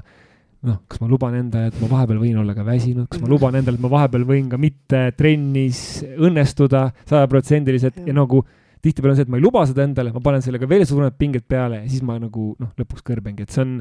[0.66, 3.58] noh, kas ma luban endale, et ma vahepeal võin olla ka väsinud, kas ma luban
[3.60, 5.82] endale, et ma vahepeal võin ka mitte trennis
[6.16, 8.00] õnnestuda sajaprotsendiliselt?
[8.08, 8.42] Ja nagu
[8.82, 11.46] tihtipeale on see, et ma ei luba seda endale, ma panen sellega veel suuremad pinged
[11.50, 13.78] peale ja siis ma nagu noh, lõpuks kõrbengi, et see on,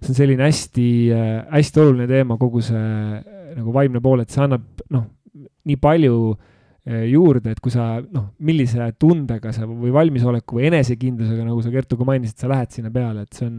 [0.00, 4.34] see on selline hästi äh,, hästi oluline teema, kogu see äh, nagu vaimne pool, et
[4.34, 5.06] see annab noh,
[5.70, 11.46] nii palju äh, juurde, et kui sa noh, millise tundega sa või valmisoleku või enesekindlusega,
[11.46, 13.58] nagu sa Kertu ka mainisid, sa lähed sinna peale, et see on,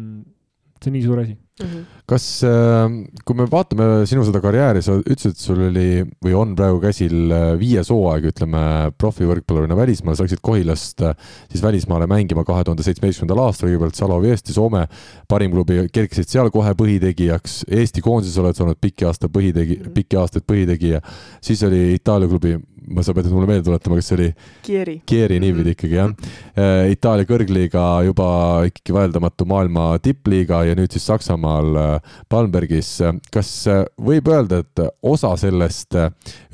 [0.85, 1.83] see on nii suur asi Mm -hmm.
[2.05, 2.95] kas, ähm,
[3.25, 7.31] kui me vaatame sinu seda karjääri, sa ütlesid, et sul oli või on praegu käsil
[7.31, 11.15] äh, viies hooaeg, ütleme, profivõrkpallurina välismaal, sa läksid Kohilast äh,
[11.51, 14.83] siis välismaale mängima kahe tuhande seitsmeteistkümnendal aastal, kõigepealt Salovi Eesti, Soome
[15.31, 19.85] parim klubi, kerkisid seal kohe põhitegijaks, Eesti koondises oled sa olnud pikki aasta põhitegi- mm,
[19.85, 19.95] -hmm.
[19.95, 20.99] pikki aastaid põhitegija,
[21.39, 24.27] siis oli Itaalia klubi ma, sa pead mulle meelde tuletama, kas see oli
[24.65, 24.95] Kieri.
[25.07, 26.13] Kieri niipidi ikkagi jah.
[26.59, 28.27] Äh, Itaalia kõrgliiga juba
[28.69, 32.93] ikkagi vaieldamatu maailma tippliiga ja nüüd siis Saksamaal äh, Palmbergis.
[33.33, 35.97] kas äh, võib öelda, et osa sellest,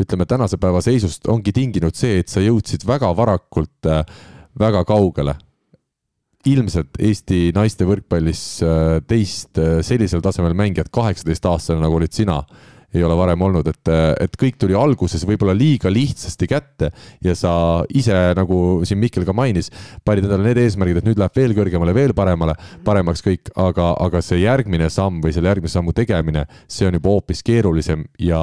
[0.01, 3.93] ütleme tänase päeva seisust ongi tinginud see, et sa jõudsid väga varakult
[4.59, 5.37] väga kaugele?
[6.41, 8.39] ilmselt Eesti naiste võrkpallis
[9.05, 12.39] teist sellisel tasemel mängijat, kaheksateistaastane nagu olid sina
[12.93, 13.91] ei ole varem olnud, et,
[14.25, 16.91] et kõik tuli alguses võib-olla liiga lihtsasti kätte
[17.23, 17.53] ja sa
[17.95, 19.71] ise, nagu siin Mihkel ka mainis,
[20.05, 24.23] panid endale need eesmärgid, et nüüd läheb veel kõrgemale, veel paremale, paremaks kõik, aga, aga
[24.25, 28.41] see järgmine samm või selle järgmise sammu tegemine, see on juba hoopis keerulisem ja,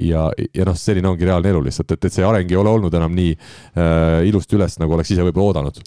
[0.00, 2.96] ja, ja noh, selline ongi reaalne elu lihtsalt, et, et see areng ei ole olnud
[2.96, 5.82] enam nii äh, ilusti üles, nagu oleks ise võib-olla oodanud.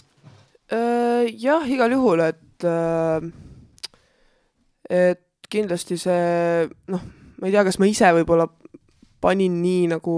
[0.69, 3.31] Äh, jah, igal juhul, et, äh,
[4.89, 8.47] et kindlasti see noh ma ei tea, kas ma ise võib-olla
[9.23, 10.15] panin nii nagu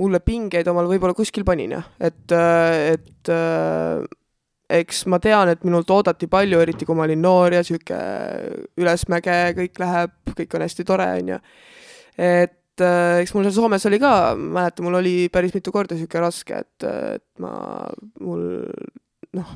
[0.00, 4.02] hulle pingeid omal võib-olla kuskil panin jah, et, et äh,
[4.80, 7.98] eks ma tean, et minult oodati palju, eriti kui ma olin noor ja sihuke
[8.80, 11.38] ülesmäge, kõik läheb, kõik on hästi tore, onju.
[12.18, 16.22] et äh, eks mul seal Soomes oli ka, mäletan, mul oli päris mitu korda sihuke
[16.22, 17.54] raske, et, et ma,
[18.18, 18.66] mul
[19.38, 19.54] noh,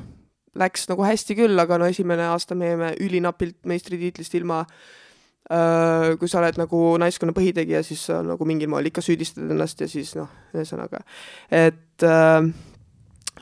[0.59, 5.08] läks nagu hästi küll, aga no esimene aasta me jäime ülinapilt meistritiitlist ilma Äh,
[5.49, 9.87] kui sa oled nagu naiskonna põhitegija, siis sa nagu mingil moel ikka süüdistad ennast ja
[9.89, 11.01] siis noh, ühesõnaga,
[11.49, 12.51] et äh,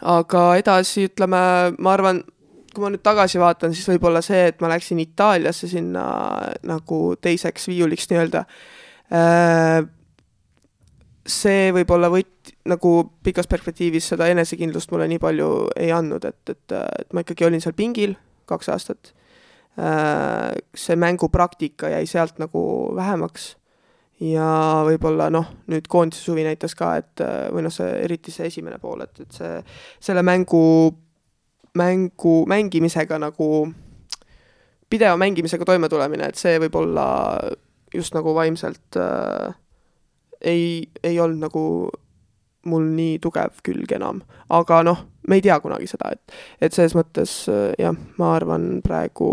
[0.07, 1.41] aga edasi ütleme,
[1.75, 2.21] ma arvan,
[2.71, 6.05] kui ma nüüd tagasi vaatan, siis võib-olla see, et ma läksin Itaaliasse sinna
[6.67, 8.45] nagu teiseks viiuliks nii-öelda.
[9.11, 9.81] Äh,,
[11.27, 12.93] see võib-olla võt-, nagu
[13.25, 17.63] pikas perspektiivis seda enesekindlust mulle nii palju ei andnud, et, et, et ma ikkagi olin
[17.63, 18.15] seal pingil
[18.47, 19.11] kaks aastat.
[19.11, 19.26] Äh,
[19.77, 22.61] see mängupraktika jäi sealt nagu
[22.97, 23.55] vähemaks.
[24.17, 28.47] Ja võib-olla noh, nüüd koondise suvi näitas ka, et äh, või noh, see eriti see
[28.49, 29.59] esimene pool, et, et see,
[30.01, 30.61] selle mängu,
[31.77, 33.67] mängu mängimisega nagu,
[34.89, 37.05] pideva mängimisega toimetulemine, et see võib-olla
[37.93, 39.53] just nagu vaimselt äh,
[40.41, 41.63] ei, ei olnud nagu
[42.67, 44.21] mul nii tugev külg enam,
[44.53, 48.77] aga noh, me ei tea kunagi seda, et, et selles mõttes äh, jah, ma arvan
[48.85, 49.31] praegu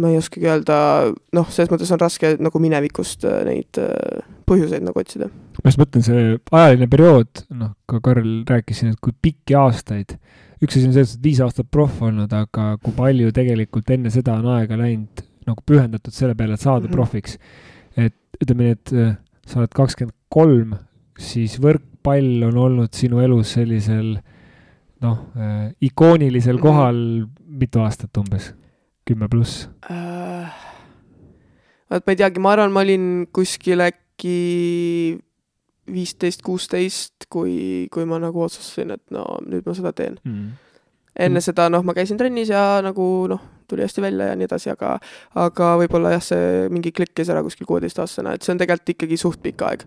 [0.00, 0.76] ma ei oskagi öelda,
[1.36, 5.28] noh, selles mõttes on raske nagu minevikust äh, neid äh, põhjuseid nagu otsida.
[5.60, 10.16] ma just mõtlen, see ajaline periood, noh, ka Karl rääkis siin, et kui pikki aastaid,
[10.64, 14.38] üks asi on see, et viis aastat proff olnud, aga kui palju tegelikult enne seda
[14.40, 16.96] on aega läinud nagu pühendatud selle peale, et saada mm -hmm.
[16.96, 17.38] profiks.
[17.96, 18.92] et ütleme nii, et
[19.46, 20.74] sa oled kakskümmend kolm,
[21.18, 24.16] siis võrkpall on olnud sinu elus sellisel
[25.04, 26.62] noh äh,, ikoonilisel -hmm.
[26.62, 28.54] kohal mitu aastat umbes,
[29.04, 30.52] kümme pluss äh,?
[31.90, 35.18] vot ma ei teagi, ma arvan, ma olin kuskil äkki
[35.92, 40.46] viisteist, kuusteist, kui, kui ma nagu otsustasin, et no nüüd ma seda teen mm.
[41.18, 41.44] enne mm.
[41.44, 44.96] seda, noh, ma käisin trennis ja nagu noh, tuli hästi välja ja nii edasi, aga
[45.40, 49.20] aga võib-olla jah, see mingi klikk käis ära kuskil kuueteistaastasena, et see on tegelikult ikkagi
[49.20, 49.86] suht pikk aeg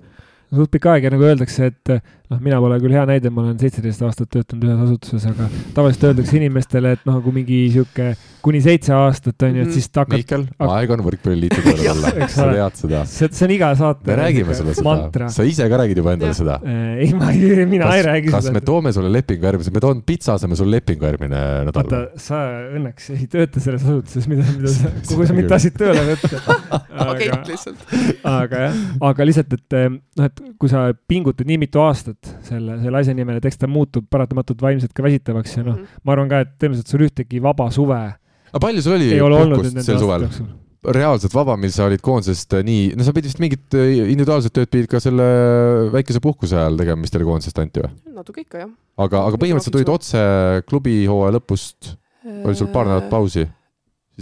[0.53, 1.91] suht pikk aeg ja nagu öeldakse, et
[2.31, 6.09] noh, mina pole küll hea näide, ma olen seitseteist aastat töötanud ühes asutuses, aga tavaliselt
[6.11, 8.13] öeldakse inimestele, et noh, kui mingi sihuke
[8.47, 9.75] kuni seitse aastat on ju, et mhm.
[9.75, 10.15] siis hakkad.
[10.21, 13.01] Mihkel, aeg on võrkpalliliitu tööle tulla sa tead seda.
[13.09, 14.05] see, see on iga saate.
[14.07, 16.37] me räägime sulle seda, sa ise ka räägid juba endale ja.
[16.37, 16.57] seda.
[16.63, 18.53] Äh, ei, ma ei, mina kas, ei räägi kas seda.
[18.53, 21.83] kas me toome sulle lepingu järgmise, me toon pitsa asemel sulle lepingu järgmine nädal.
[21.83, 22.41] oota, sa
[22.77, 26.59] õnneks ei tööta selles asutuses, mida, mida sa, kuhu sa mind tahtsid tööle võtta.
[27.11, 27.83] okei, lihtsalt.
[28.31, 28.79] aga jah,
[29.11, 33.39] aga lihtsalt, et noh, et kui sa pingutad nii mitu aastat selle, selle asja nimel,
[33.39, 36.39] et eks ta muutub paratamatult vaimselt ka väsitavaks ja noh mm -hmm., ma arvan ka,
[36.45, 37.99] et tõenäoliselt sul ühtegi vaba suve
[38.51, 40.27] aga palju sul oli puhkust sel suvel?
[40.88, 44.53] reaalselt vaba, mil sa olid koondisest äh, nii, no sa pidid vist mingit äh, individuaalset
[44.56, 45.25] tööd pidid ka selle
[45.91, 47.91] väikese puhkuse ajal tegema, mis teile koondisest anti või?
[48.15, 48.71] natuke ikka, jah.
[49.03, 50.21] aga, aga põhimõtteliselt tulid otse
[50.69, 53.47] klubi hooaja lõpust, oli sul paar nädalat pausi?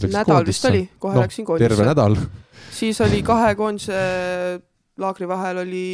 [0.10, 1.70] nädal vist oli, kohe no, läksin koondisse.
[1.70, 2.18] terve nädal
[2.76, 4.00] siis oli kahe koondise
[5.00, 5.86] laagri vahel oli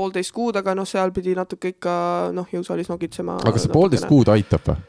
[0.00, 1.92] poolteist kuud, aga noh, seal pidi natuke ikka
[2.36, 3.38] noh, jõusaalis nokitsema.
[3.42, 4.80] aga kas see poolteist kuud aitab või?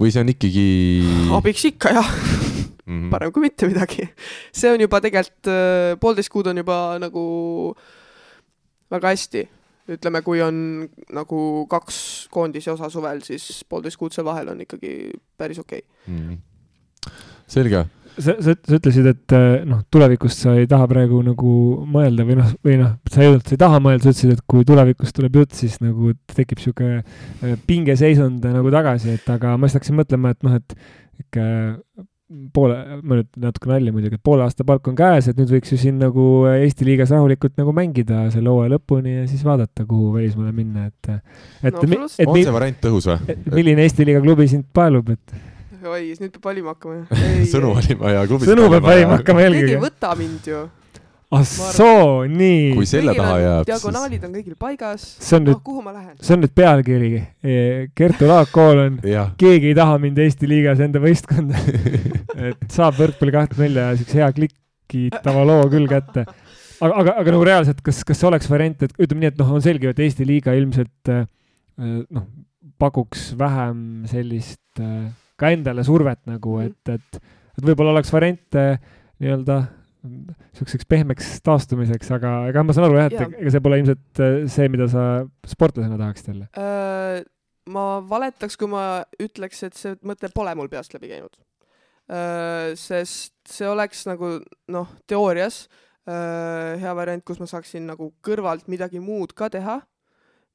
[0.00, 0.66] või see on ikkagi?
[1.38, 3.08] abiks ikka jah mm, -hmm.
[3.12, 4.08] parem kui mitte midagi.
[4.52, 7.24] see on juba tegelikult, äh, poolteist kuud on juba nagu
[8.90, 9.48] väga hästi.
[9.90, 15.10] ütleme, kui on nagu kaks koondise osa suvel, siis poolteist kuud seal vahel on ikkagi
[15.36, 16.14] päris okei okay.
[16.14, 16.28] mm.
[16.28, 17.12] -hmm.
[17.46, 17.86] selge
[18.24, 21.54] sa, sa, sa ütlesid, et äh, noh, tulevikust sa ei taha praegu nagu
[21.90, 24.36] mõelda või noh, või noh, sa ei öelnud, et sa ei taha mõelda, sa ütlesid,
[24.36, 29.56] et kui tulevikust tuleb jutt, siis nagu tekib sihuke äh, pingeseisund nagu tagasi, et aga
[29.56, 30.78] ma siis hakkasin mõtlema, et noh, et
[31.24, 31.44] ikka
[32.54, 35.72] poole, ma nüüd natuke nalja muidugi, et poole aasta palk on käes, et nüüd võiks
[35.74, 40.12] ju siin nagu Eesti liigas rahulikult nagu mängida selle hooaja lõpuni ja siis vaadata, kuhu
[40.14, 41.10] välismaale minna, et.
[41.64, 43.38] et no, on see variant tõhus või?
[43.50, 45.49] milline Eesti liiga klubi sind paelub, et
[45.88, 48.50] oi, nüüd peab valima hakkama sõnu valima ja klubis.
[48.50, 49.64] sõnu peab valima hakkama eelkõige.
[49.64, 50.60] keegi ei võta mind ju.
[51.36, 52.74] ah soo, nii.
[52.76, 53.68] kui selle taha jääb.
[53.70, 55.06] diagonaalid on kõigil paigas.
[55.22, 56.18] see on nüüd kuhu ma lähen?
[56.20, 57.10] see on nüüd pealkiri.
[57.96, 59.00] Kertu Laak koolon,
[59.40, 61.64] keegi ei taha mind Eesti liigas enda võistkonda
[62.50, 66.26] et saab võrkpalli kahekümne nelja siukse hea klikitava loo küll kätte.
[66.80, 69.56] aga, aga, aga nagu reaalselt, kas, kas see oleks variant, et ütleme nii, et noh,
[69.56, 71.24] on selge, et Eesti liiga ilmselt äh,
[71.80, 72.28] noh,
[72.80, 75.08] pakuks vähem sellist äh,
[75.40, 76.70] ka endale survet nagu, mhm.
[76.70, 78.64] et, et, et võib-olla oleks variante
[79.20, 79.60] nii-öelda
[80.00, 83.26] niisuguseks pehmeks taastumiseks, aga ega ma saan aru jah, et ja.
[83.42, 85.04] ega see pole ilmselt äh, see, mida sa
[85.48, 87.20] sportlasena tahaksid jälle äh,?
[87.70, 91.36] ma valetaks, kui ma ütleks, et see mõte pole mul peast läbi käinud
[92.08, 92.72] äh,.
[92.80, 94.38] sest see oleks nagu
[94.72, 95.66] noh, teoorias
[96.08, 99.82] äh, hea variant, kus ma saaksin nagu kõrvalt midagi muud ka teha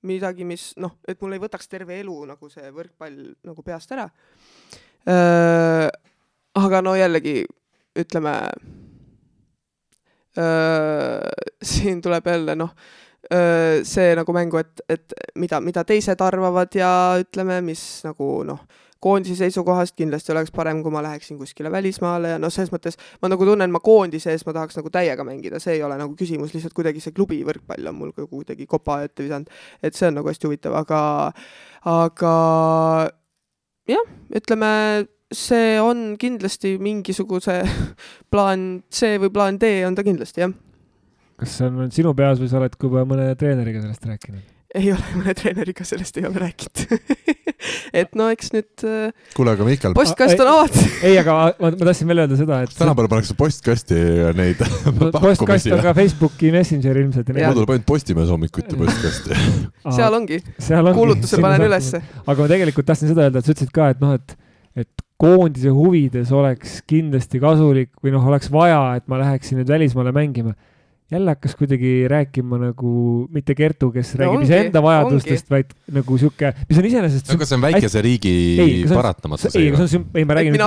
[0.07, 4.07] midagi, mis noh, et mul ei võtaks terve elu nagu see võrkpall nagu peast ära.
[6.55, 7.43] aga no jällegi
[7.95, 8.33] ütleme,
[11.73, 12.73] siin tuleb jälle noh,
[13.85, 16.89] see nagu mängu, et, et mida, mida teised arvavad ja
[17.21, 18.65] ütleme, mis nagu noh
[19.05, 23.29] koondise seisukohast kindlasti oleks parem, kui ma läheksin kuskile välismaale ja noh, selles mõttes ma
[23.29, 26.55] nagu tunnen, ma koondise ees ma tahaks nagu täiega mängida, see ei ole nagu küsimus,
[26.55, 29.51] lihtsalt kuidagi see klubi võrkpall on mul kuidagi kopa ette visanud.
[29.83, 31.01] et see on nagu hästi huvitav, aga,
[31.91, 32.33] aga
[33.93, 34.09] jah,
[34.41, 34.71] ütleme,
[35.35, 37.61] see on kindlasti mingisuguse
[38.33, 40.57] plaan C või plaan D on ta kindlasti, jah.
[41.37, 44.54] kas see on sinu peas või sa oled ka juba mõne treeneriga sellest rääkinud?
[44.75, 47.33] Ei ole mõne treeneriga sellest ei ole rääkinud
[48.01, 50.95] et no eks nüüd äh, kuule, aga Mihkel postkast on avatud.
[51.07, 53.99] ei, aga ma, ma tahtsin veel öelda seda, et tänapäeval pannakse postkasti
[54.37, 54.61] neid
[55.25, 59.39] postkast on ka Facebooki Messenger ilmselt mul tuleb ainult Postimees hommikuti postkasti.
[59.95, 60.41] Seal ongi,
[60.97, 62.01] kuulutuse panen ülesse.
[62.25, 64.37] aga ma tegelikult tahtsin seda öelda, et sa ütlesid ka, et noh, et
[64.75, 70.11] et koondise huvides oleks kindlasti kasulik või noh, oleks vaja, et ma läheksin nüüd välismaale
[70.15, 70.51] mängima
[71.11, 72.91] jälle hakkas kuidagi rääkima nagu
[73.33, 77.35] mitte Kertu, kes No räägib ongi, iseenda vajadustest, vaid nagu sihuke, mis on iseenesest no
[77.37, 78.31] aga see on väikese riigi
[78.63, 79.55] Ei, kas on- paratamatus.
[79.59, 80.57] ei, kas on süm-, ei ma räägin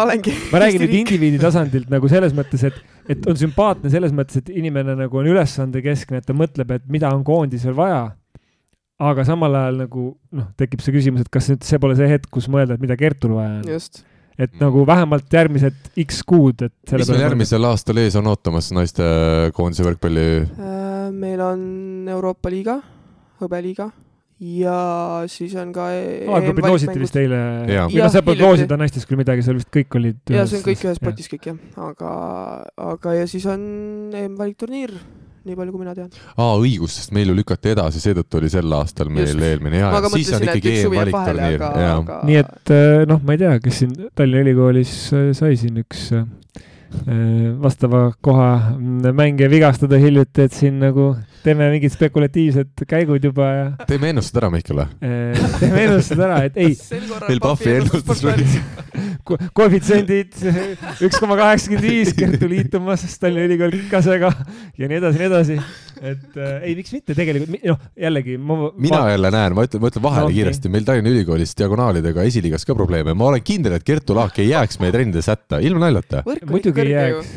[0.53, 2.79] ma räägin nüüd indiviidi tasandilt nagu selles mõttes, et,
[3.11, 7.11] et on sümpaatne selles mõttes, et inimene nagu on ülesandekeskne, et ta mõtleb, et mida
[7.14, 8.05] on koondisel vaja.
[8.98, 12.31] aga samal ajal nagu noh, tekib see küsimus, et kas nüüd see pole see hetk,
[12.35, 13.68] kus mõelda, et mida Kertul vaja on.
[13.74, 14.05] just,
[14.38, 19.87] et nagu vähemalt järgmised X kuud, et mis meil järgmisel aastal ees on ootamas naistekoondise
[19.87, 20.27] võrkpalli?
[20.59, 21.64] Äh, meil on
[22.14, 22.79] Euroopa liiga,
[23.42, 23.90] hõbeliiga
[24.38, 24.79] ja
[25.31, 27.38] siis on ka e- alagrupid loositi vist eile.
[27.66, 28.44] Või noh, seal polnud hiljuti.
[28.44, 30.20] loosida naistes küll midagi, seal vist kõik olid.
[30.31, 31.01] ja see on kõik ühes.
[31.03, 32.12] potis kõik jah, aga,
[32.94, 33.64] aga ja siis on
[34.14, 34.94] EM-valikturniir,
[35.48, 36.11] nii palju kui mina tean.
[36.37, 39.44] aa, õigus, sest meil ju lükati edasi, seetõttu oli sel aastal meil Just.
[39.50, 43.44] eelmine ja ka siis on ikkagi EM-valikturniir aga, ja nii et äh, noh, ma ei
[43.44, 46.26] tea, kes siin Tallinna Ülikoolis äh, sai siin üks äh,
[47.62, 48.48] vastava koha
[49.12, 51.11] mängija vigastada hiljuti, et siin nagu
[51.44, 54.87] teeme mingid spekulatiivsed käigud juba ja teeme ennustused ära, Mihkel või?
[55.05, 56.74] äh, teeme ennustused ära, et ei,
[57.29, 58.46] Meil Pahvi ennustus oli.
[59.29, 60.35] ko- koefitsiendid
[61.05, 64.33] üks koma kaheksakümmend viis, Kertu liitumas Tallinna Ülikooli Kasega
[64.79, 65.61] ja nii edasi, nii edasi.
[66.02, 68.70] Et äh, ei, miks mitte tegelikult, noh, jällegi ma.
[68.78, 70.38] mina jälle näen, ma ütlen, ma ütlen vahele No okei.
[70.40, 74.50] kiiresti, meil Tallinna Ülikoolis diagonaalidega esiliigas ka probleeme, ma olen kindel, et Kertu Laak ei
[74.52, 76.24] jääks meie trennides hätta, ilma naljata.
[76.50, 77.32] muidugi ei jääks,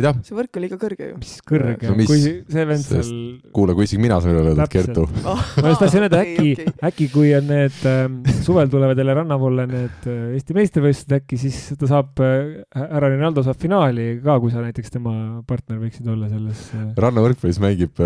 [0.00, 0.12] mida?
[0.26, 1.18] see võrk on liiga kõrge ju.
[1.20, 4.66] mis kõrge No, kui see vend seal sest- kuule, kui isegi mina saan üle öelda,
[4.66, 4.72] et.
[4.74, 5.06] Kertu.
[5.62, 9.66] ma just tahtsin öelda, äkki okei., äkki kui on need ähm, suvel tulevad jälle rannapoole
[9.70, 14.52] need äh, Eesti meistrivõistlused, äkki siis ta saab äh,, härra Rinaldo saab finaali ka, kui
[14.54, 15.14] sa näiteks tema
[15.48, 16.90] partner võiksid olla selles äh..
[17.00, 18.00] rannavõrkpallis mängib,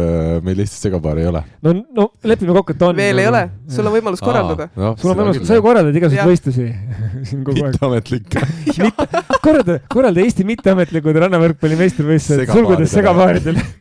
[0.45, 1.45] meil Eestis segapaari ei ole.
[1.65, 2.97] no, no lepime kokku, et on.
[2.99, 4.69] veel ei ole, sul on võimalus korraldada.
[4.77, 6.67] No, sul on võimalus, sa ju korraldad igasuguseid võistlusi
[7.29, 7.75] siin kogu aeg.
[7.75, 8.37] mitteametlik.
[9.45, 13.65] korralda, korralda Eesti mitteametlikud rannavõrkpalli meistrivõistlused, sulgudes segapaaridele.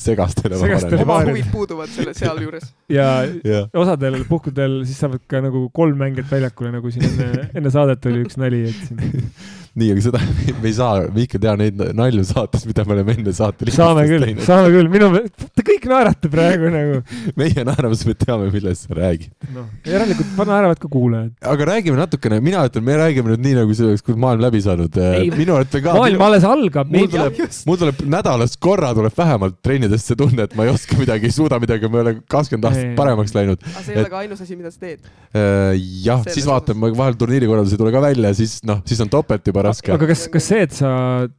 [0.00, 2.70] Segastele Segastele oma huvid puuduvad selle sealjuures.
[2.88, 3.66] ja.
[3.76, 8.22] osadel puhkudel siis saavad ka nagu kolm mängijat väljakule, nagu siin enne, enne saadet oli
[8.24, 9.28] üks nali, et siin
[9.78, 10.20] nii, aga seda
[10.62, 14.04] me ei saa, me ikka tea neid nalju saates, mida me oleme enne saate saame
[14.08, 17.00] küll, saame küll, minu meelest, te kõik naerate praegu nagu.
[17.40, 19.30] meie naerame, sest me teame, millest sa räägid.
[19.54, 21.32] noh, järelikult naeravad ka kuulajad.
[21.52, 24.62] aga räägime natukene, mina ütlen, me räägime nüüd nii, nagu see oleks, kui maailm läbi
[24.64, 24.98] saanud.
[25.10, 25.94] Ei, minu arvates ka.
[25.98, 30.56] maailm alles algab, mul tuleb, mul tuleb nädalas korra tuleb vähemalt trennidest see tunne, et
[30.58, 33.62] ma ei oska midagi, ei suuda midagi, ma ei ole kakskümmend aastat paremaks läinud.
[33.70, 35.06] aga see ei ole ka ainus asi, mida sa teed.
[35.30, 39.12] jah, Selles siis vaatame, vahel turniiri korraldus ei tule ka välja, siis noh, siis on
[39.12, 39.92] topelt juba raske.
[39.94, 40.92] aga kas, kas see, et sa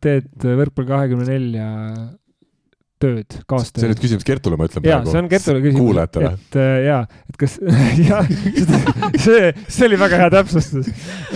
[0.04, 1.68] teed Võrkpalli kahekümne nelja
[3.02, 4.02] tööd, see kaastööd on nüüd?
[4.04, 5.86] küsimus Kertule, ma ütlen jaa, see on Kertule küsimus.
[5.86, 6.32] kuulajatele.
[6.38, 7.58] et äh, jaa, et kas,
[8.10, 8.22] jaa,
[9.20, 10.92] see, see oli väga hea täpsustus.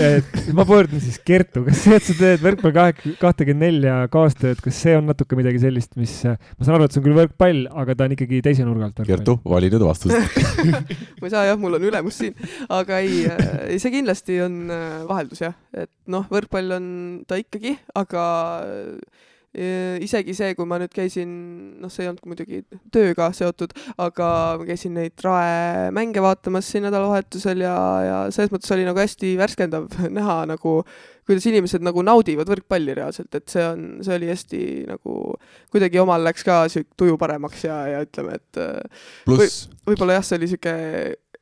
[0.08, 4.62] et ma pöördun siis Kertu, kas see, et sa teed võrkpalli kahe, kahtekümmend nelja kaastööd,
[4.64, 7.62] kas see on natuke midagi sellist, mis, ma saan aru, et see on küll võrkpall,
[7.84, 9.12] aga ta on ikkagi teise nurga alt võrkpall.
[9.14, 10.16] Kertu, vali nüüd vastus.
[11.20, 12.36] ma ei saa jah, mul on ülemus siin,
[12.74, 13.24] aga ei,
[13.70, 16.90] ei see kindlasti on äh, vaheldus jah, et noh, võrkpall on
[17.30, 18.26] ta ikkagi, aga
[18.66, 19.24] äh,
[19.56, 21.32] isegi see, kui ma nüüd käisin,
[21.82, 22.62] noh, see ei olnud muidugi
[22.94, 28.74] tööga seotud, aga ma käisin neid Rae mänge vaatamas siin nädalavahetusel ja, ja selles mõttes
[28.76, 29.90] oli nagu hästi värskendav
[30.20, 30.82] näha nagu
[31.26, 34.60] kuidas inimesed nagu naudivad võrkpalli reaalselt, et see on, see oli hästi
[34.92, 35.16] nagu
[35.74, 40.28] kuidagi omal läks ka sihuke tuju paremaks ja, ja ütleme, et äh, pluss, võib-olla jah,
[40.28, 40.76] see oli sihuke,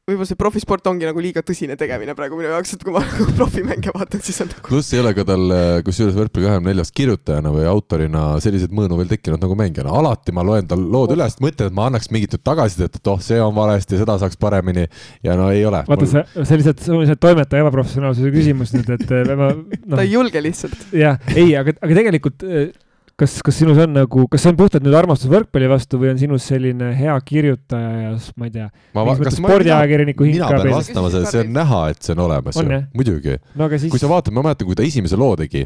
[0.04, 3.28] võib-olla see profisport ongi nagu liiga tõsine tegemine praegu minu jaoks, et kui ma nagu
[3.38, 5.54] profimänge vaatan, siis on nagu pluss ei ole ka tal,
[5.88, 9.96] kusjuures võrkpalli kahekümne neljas kirjutajana või autorina selliseid mõõnu veel tekkinud nagu mängijana.
[9.96, 13.40] alati ma loen tal lood üles, mõtlen, et ma annaks mingit tagasisidet, et oh, see
[13.40, 14.90] on valesti, seda saaks paremini
[15.24, 15.86] ja no ei ole.
[15.88, 19.54] vaata, see, see on lihtsalt, see on lihtsalt toimetaja ebaprofessionaalsuse küsimus nüüd, et äh, ma,
[19.56, 20.90] ta noh ei, julge lihtsalt.
[21.00, 22.74] jah, ei, aga, aga tegelikult äh,
[23.20, 26.20] kas, kas sinus on nagu, kas see on puhtalt nüüd armastus võrkpalli vastu või on
[26.20, 30.76] sinus selline hea kirjutaja ja ma ei tea, ma spordiajakirjaniku hing mina ka pean veel.
[30.80, 33.38] vastama sellele, see on näha, et see on olemas On ju muidugi.
[33.60, 35.64] no aga siis kui sa, vaatad, ma mäletan, kui ta esimese loo tegi,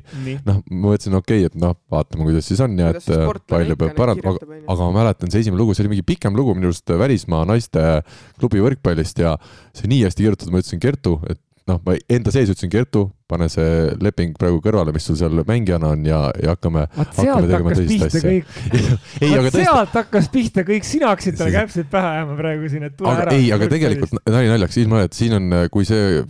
[0.47, 3.79] noh, ma mõtlesin, okei okay,, et noh, vaatame, kuidas siis on ja et äh, palju
[3.79, 4.63] peab parandama, onju.
[4.67, 7.87] aga ma mäletan, see esimene lugu, see oli mingi pikem lugu minu arust välismaa naiste
[8.41, 9.37] klubi võrkpallist ja
[9.71, 13.47] see nii hästi kirjutatud, ma ütlesin Kertu, et noh, ma enda sees ütlesin Kertu, pane
[13.51, 13.71] see
[14.03, 16.85] leping praegu kõrvale, mis sul seal mängijana on ja, ja hakkame.
[16.95, 18.35] hakkame tegema tõsist asja.
[19.23, 22.71] ei, aga tõesti, sealt hakkas pihta kõik, sina hakkasid talle See- kärbseid pähe ajama praegu
[22.71, 23.35] siin, et tule aga ära.
[23.35, 26.21] ei, aga tegelikult nali naljaks, ilma et siin on, kui see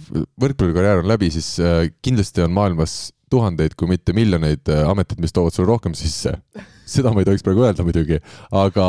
[0.42, 2.98] võrkpallikarjäär on läbi, siis äh, kindlasti on maailmas
[3.30, 6.38] tuhandeid, kui mitte miljoneid äh, ameteid, mis toovad sulle rohkem sisse.
[6.88, 8.20] Seda ma ei tohiks praegu öelda muidugi,
[8.56, 8.88] aga,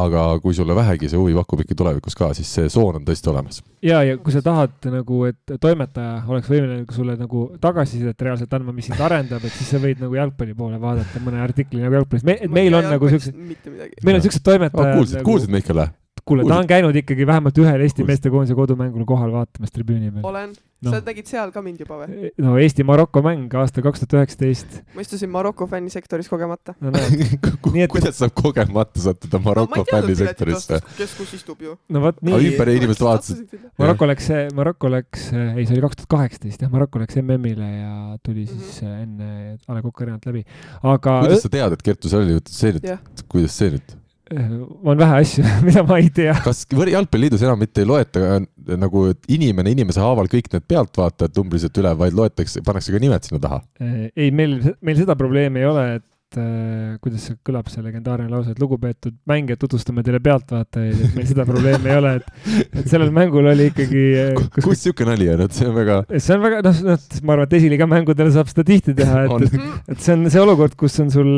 [0.00, 3.30] aga kui sulle vähegi see huvi pakub ikka tulevikus ka, siis see soon on tõesti
[3.32, 3.60] olemas.
[3.84, 8.74] ja, ja kui sa tahad nagu, et toimetaja oleks võimeline sulle nagu tagasisidet reaalselt andma,
[8.76, 12.26] mis sind arendab, et siis sa võid nagu jalgpalli poole vaadata mõne artikli nagu jalgpallist
[12.26, 12.38] me,.
[12.40, 14.02] et meil on nagu siuksed, mitte midagi.
[14.06, 15.92] meil on siuksed toimetajad kuulsid, nagu, kuulsid Mihkel või?
[16.26, 20.24] kuule, ta on käinud ikkagi vähemalt ühel Eesti meestekoondise kodumängul kohal vaatamas tribüüni peal.
[20.26, 22.30] olen no., sa nägid seal ka mind juba või?
[22.42, 24.80] no Eesti-Maroko mäng aastal kaks tuhat üheksateist.
[24.96, 26.74] ma istusin Maroko fännisektoris kogemata.
[26.80, 30.80] no et- kuidas saab kogemata sattuda Maroko fännisektorisse?
[30.98, 31.76] kes kus istub ju.
[31.88, 32.50] no vot aga nii.
[32.52, 33.54] ümber inimesed vaatasid.
[33.78, 37.94] Maroko läks, Maroko läks, ei, see oli kaks tuhat kaheksateist jah, Maroko läks MM-ile ja
[38.24, 38.58] tuli Mhm.
[38.66, 39.28] siis äh, enne
[39.68, 40.42] A Le Coq Arena't läbi.
[40.82, 43.96] aga kuidas sa tead, et Kertu seal oli, see nüüd kuidas see nüüd?
[44.34, 46.34] Äh, on vähe asju, mida ma ei tea.
[46.44, 48.40] kas jalgpalliliidus enam mitte ei loeta äh,
[48.74, 53.26] nagu et inimene inimese haaval kõik need pealtvaatajad numbriliselt üle, vaid loetakse, pannakse ka nimed
[53.26, 53.62] sinna taha?
[53.82, 58.26] Äh, ei, meil, meil seda probleemi ei ole, et äh, kuidas see kõlab, see legendaarne
[58.32, 62.90] lause, et lugupeetud mängijad, tutvustame teile pealtvaatajaid, et meil seda probleemi ei ole, et, et
[62.90, 66.34] sellel mängul oli ikkagi äh, kus, kus siuke nali on, et see on väga, see
[66.36, 69.80] on väga, noh, noh, ma arvan, et esiliiga mängudel saab seda tihti teha, et, et,
[69.94, 71.32] et see on see olukord, kus on sul,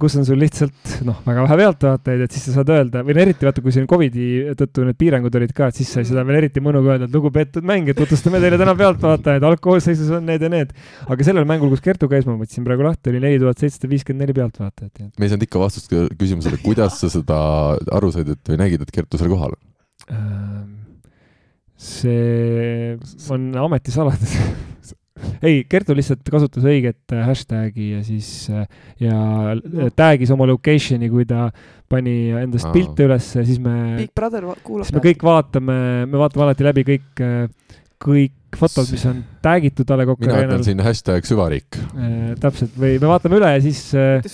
[0.00, 3.22] kus on sul lihtsalt noh, väga vähe pealtvaatajaid, et siis sa saad öelda või no
[3.22, 4.26] eriti vaata, kui siin Covidi
[4.58, 7.64] tõttu need piirangud olid ka, et siis sai seda veel eriti mõnuga öelda, et lugupeetud
[7.64, 10.74] mängijad, tutvustame teile täna pealtvaatajaid, algkoosseisus on need ja need.
[11.08, 14.26] aga sellel mängul, kus Kertu käis, ma võtsin praegu lahti, oli neli tuhat seitsesada viiskümmend
[14.26, 17.40] neli pealtvaatajat, me ei saanud ikka vastust kü- küsimusele, kuidas sa seda
[17.96, 19.62] aru said, et või nägid, et Kertu seal kohal on?
[20.10, 20.68] et ähm,
[21.80, 22.98] see
[23.32, 24.36] on ametisaladus
[25.42, 28.66] ei, Kertu lihtsalt kasutas õiget äh, hashtag'i ja siis äh,
[29.02, 29.16] ja
[29.54, 31.48] äh, tag'is oma location'i, kui ta
[31.90, 32.74] pani endast Aa.
[32.74, 36.86] pilte ülesse, siis me, Big Brother kuulab siis me kõik vaatame, me vaatame alati läbi
[36.92, 37.24] kõik,
[38.00, 40.66] kõik fotod, mis on tag itud A Le Coq mina Arena'l ütlen.
[40.66, 41.78] siin hashtag süvariik.
[42.42, 44.24] täpselt või me vaatame üle ja siis äh,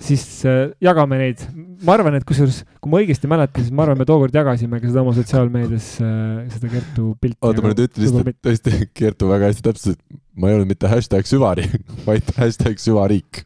[0.00, 1.42] siis äh, jagame neid.
[1.84, 4.88] ma arvan, et kusjuures, kui ma õigesti mäletan, siis ma arvan, me tookord jagasime ka
[4.88, 7.38] seda oma sotsiaalmeedias äh, seda Kertu pilti.
[7.42, 10.02] oota, ma nüüd ütlen lihtsalt tõesti Kertu väga hästi täpselt,
[10.34, 11.68] ma ei olnud mitte hashtag süvari,
[12.08, 13.44] vaid hashtag süvariik.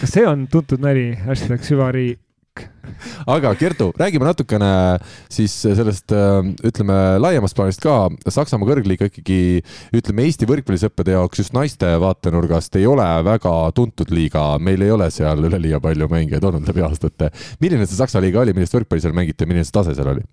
[0.00, 2.14] kas see on tuntud nali, hashtag süvari?
[3.26, 4.70] Aga Kertu, räägime natukene
[5.32, 6.12] siis sellest,
[6.66, 7.96] ütleme laiemast plaanist ka.
[8.26, 9.40] Saksamaa kõrgliiga ikkagi,
[9.96, 15.10] ütleme Eesti võrkpallisõppede jaoks just naiste vaatenurgast ei ole väga tuntud liiga, meil ei ole
[15.14, 17.32] seal üleliia palju mängijaid olnud läbi aastate.
[17.60, 20.24] milline see Saksa liiga oli, millist võrkpalli seal mängiti, milline see tase seal oli?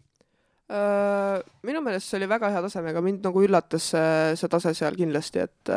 [0.71, 4.95] Äh, minu meelest see oli väga hea tasemega, mind nagu üllatas see, see tase seal
[4.95, 5.71] kindlasti, et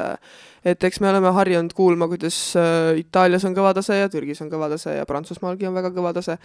[0.63, 4.51] et eks me oleme harjunud kuulma, kuidas äh, Itaalias on kõva tase ja Türgis on
[4.53, 6.39] kõva tase ja Prantsusmaalgi on väga kõva tase.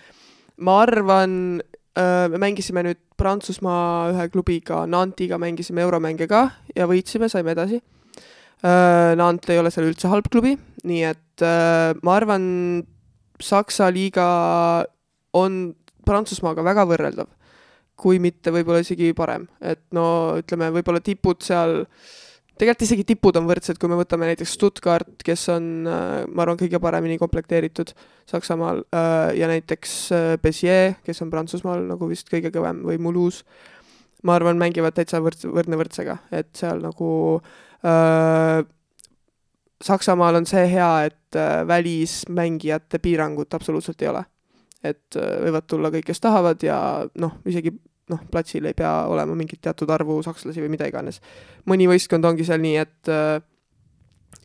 [0.58, 7.54] ma arvan, me mängisime nüüd Prantsusmaa ühe klubiga, Nantiga mängisime euromänge ka ja võitsime, saime
[7.54, 7.82] edasi.
[8.62, 10.54] Nant ei ole seal üldse halb klubi,
[10.86, 12.44] nii et äh, ma arvan,
[13.42, 14.26] Saksa liiga
[15.34, 15.62] on
[16.06, 17.30] Prantsusmaaga väga võrreldav
[18.02, 20.06] kui mitte võib-olla isegi parem, et no
[20.42, 21.84] ütleme, võib-olla tipud seal,
[22.58, 26.82] tegelikult isegi tipud on võrdsed, kui me võtame näiteks Stuttgart, kes on, ma arvan, kõige
[26.82, 27.94] paremini komplekteeritud
[28.32, 33.46] Saksamaal äh, ja näiteks äh, Bézier, kes on Prantsusmaal nagu vist kõige kõvem või Mulhouse,
[34.26, 37.10] ma arvan, mängivad täitsa võrdse, võrdne võrdsega, et seal nagu
[37.86, 38.62] äh,
[39.82, 44.24] Saksamaal on see hea, et äh, välismängijate piirangut absoluutselt ei ole.
[44.84, 46.78] Et äh, võivad tulla kõik, kes tahavad ja
[47.22, 47.74] noh, isegi
[48.12, 51.22] noh, platsil ei pea olema mingit teatud arvu sakslasi või mida iganes.
[51.70, 53.40] mõni võistkond ongi seal nii, et äh,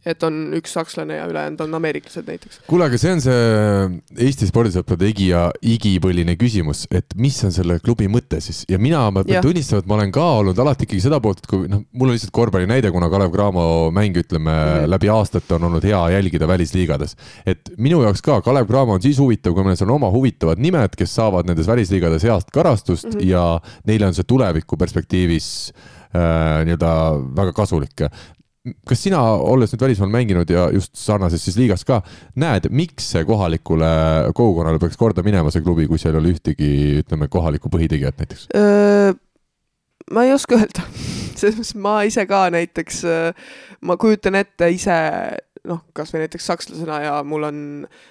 [0.07, 2.61] et on üks sakslane ja ülejäänud on ameeriklased näiteks.
[2.71, 7.79] kuule, aga see on see Eesti spordisõprade igi ja igipõline küsimus, et mis on selle
[7.85, 11.03] klubi mõte siis ja mina, ma pean tunnistama, et ma olen ka olnud alati ikkagi
[11.09, 14.53] seda poolt, et kui noh, mul on lihtsalt korvpalli näide, kuna Kalev Cramo mänge, ütleme
[14.53, 14.77] mm.
[14.77, 14.93] Mhm.
[14.95, 17.17] läbi aastate on olnud hea jälgida välisliigades.
[17.47, 20.95] et minu jaoks ka Kalev Cramo on siis huvitav, kui meil on oma huvitavad nimed,
[20.97, 23.19] kes saavad nendes välisliigades heast karastust mm.
[23.21, 23.27] -hmm.
[23.27, 25.73] ja neile on see tuleviku perspektiivis
[26.15, 26.95] äh, nii-öelda
[27.37, 28.07] väga kasulik
[28.89, 32.01] kas sina, olles nüüd välismaal mänginud ja just sarnases siis liigas ka,
[32.41, 33.91] näed, miks see kohalikule
[34.37, 36.71] kogukonnale peaks korda minema, see klubi, kui seal ei ole ühtegi,
[37.05, 38.49] ütleme, kohalikku põhitegijat näiteks?
[40.12, 40.87] ma ei oska öelda,
[41.39, 43.03] selles mõttes ma ise ka näiteks,
[43.87, 44.97] ma kujutan ette ise
[45.67, 47.61] noh, kasvõi näiteks sakslasena ja mul on,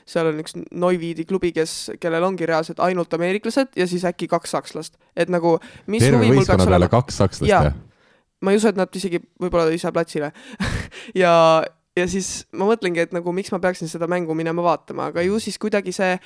[0.09, 4.55] seal on üks Neuwiedi klubi, kes, kellel ongi reaalselt ainult ameeriklased ja siis äkki kaks
[4.55, 5.57] sakslast, et nagu
[5.91, 7.71] mis terve võistkonna peale kaks sakslast jah?
[8.45, 10.33] Ma ei usu, et nad isegi võib-olla ei saa platsile.
[11.15, 11.31] Ja
[11.95, 15.37] ja siis ma mõtlengi, et nagu miks ma peaksin seda mängu minema vaatama, aga ju
[15.39, 16.17] siis kuidagi see,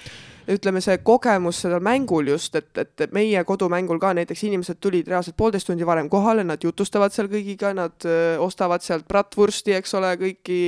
[0.49, 5.37] ütleme, see kogemus sellel mängul just, et, et meie kodumängul ka näiteks inimesed tulid reaalselt
[5.37, 10.15] poolteist tundi varem kohale, nad jutustavad seal kõigiga, nad öö, ostavad sealt bratwursti, eks ole,
[10.23, 10.59] kõiki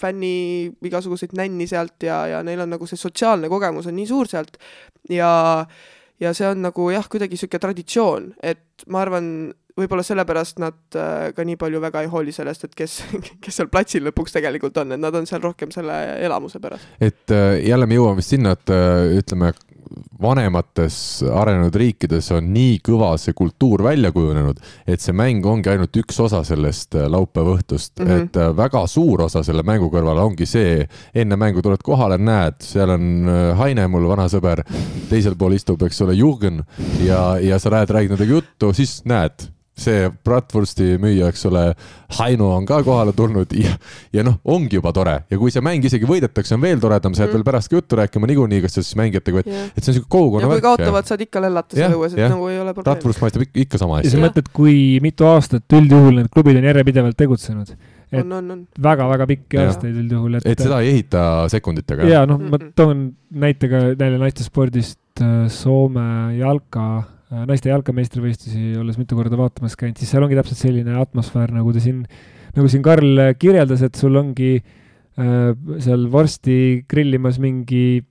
[0.00, 4.30] fänni igasuguseid nänni sealt ja, ja neil on nagu see sotsiaalne kogemus on nii suur
[4.30, 4.56] sealt.
[5.12, 5.30] Ja
[6.20, 9.26] ja see on nagu jah, kuidagi niisugune traditsioon, et ma arvan,
[9.80, 13.00] võib-olla sellepärast nad äh, ka nii palju väga ei hooli sellest, et kes,
[13.44, 16.94] kes seal platsil lõpuks tegelikult on, et nad on seal rohkem selle elamuse pärast.
[17.00, 19.52] et äh, jälle me jõuame vist sinna, et äh, ütleme,
[20.22, 20.94] vanemates
[21.26, 26.20] arenenud riikides on nii kõva see kultuur välja kujunenud, et see mäng ongi ainult üks
[26.22, 28.28] osa sellest laupäeva õhtust mm, -hmm.
[28.28, 32.94] et väga suur osa selle mängu kõrval ongi see, enne mängu tuled kohale, näed, seal
[32.94, 33.06] on
[33.58, 34.62] Haine, mul vana sõber,
[35.10, 36.62] teisel pool istub, eks ole, Jürgen
[37.02, 41.62] ja, ja sa lähed, räägid nendega juttu, siis näed see bratwursti müüja, eks ole,
[42.18, 43.76] Haino on ka kohale tulnud ja,
[44.12, 47.24] ja noh, ongi juba tore ja kui see mäng isegi võidetakse, on veel toredam, sa
[47.24, 47.38] jääd mm.
[47.38, 50.50] veel pärast ka juttu rääkima niikuinii, kas siis mängijatega, et, et see on siuke kogukonna
[50.50, 50.58] värk.
[50.58, 52.32] ja kui kaotavad, saad ikka lellata seal õues, et ja.
[52.32, 52.90] nagu ei ole probleemi.
[52.90, 54.10] bratwurst maitseb ikka, ikka sama hästi.
[54.10, 57.72] ja sa mõtled, kui mitu aastat üldjuhul need klubid on järjepidevalt tegutsenud
[58.10, 60.48] et väga-väga pikki aastaid üldjuhul, et.
[60.50, 62.08] et seda ei ehita sekunditega.
[62.10, 69.38] ja noh, ma toon näitega jälle naistespordist äh, Soome jalka naiste jalkameistrivõistlusi olles mitu korda
[69.38, 72.02] vaatamas käinud, siis seal ongi täpselt selline atmosfäär, nagu ta siin,
[72.56, 75.50] nagu siin Karl kirjeldas, et sul ongi äh,
[75.82, 76.60] seal vorsti
[76.90, 78.02] grillimas mingi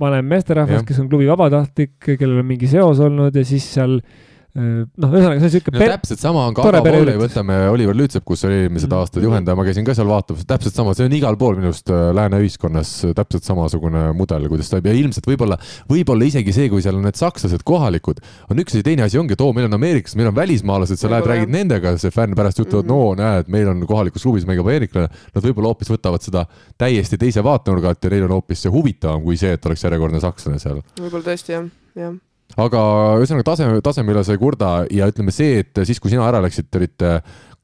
[0.00, 4.18] vanem meesterahvas, kes on klubi vabatahtlik, kellel on mingi seos olnud ja siis seal äh,
[4.20, 7.94] Äh, noh, ühesõnaga see on siuke no, täpselt sama on ka Aga Volley, võtame Oliver
[7.94, 11.14] Lüütsepp, kus oli eelmised aastad juhendaja, ma käisin ka seal vaatamas, täpselt sama, see on
[11.14, 15.58] igal pool minu arust äh, lääne ühiskonnas täpselt samasugune mudel, kuidas toimub ja ilmselt võib-olla,
[15.90, 19.36] võib-olla isegi see, kui seal on need sakslased kohalikud, on üks asi, teine asi ongi,
[19.38, 22.58] et oo, meil on ameeriklased, meil on välismaalased, sa lähed, räägid nendega, see fänn pärast
[22.62, 23.20] ütlevad mm, -hmm.
[23.20, 26.46] no näed, meil on kohalikus klubis mängib ameeriklane, nad võib-olla hoopis võtavad seda
[26.78, 30.22] täiesti teise vaatenurga alt ja neil on hoopis see huvitavam kui see, et oleks järjekordne
[30.22, 30.82] sakslane seal.
[30.98, 32.18] võib-olla tõesti jah, jah
[32.58, 32.80] aga
[33.20, 36.40] ühesõnaga taseme, taseme üle sa ei kurda ja ütleme see, et siis, kui sina ära
[36.42, 37.12] läksid, te olite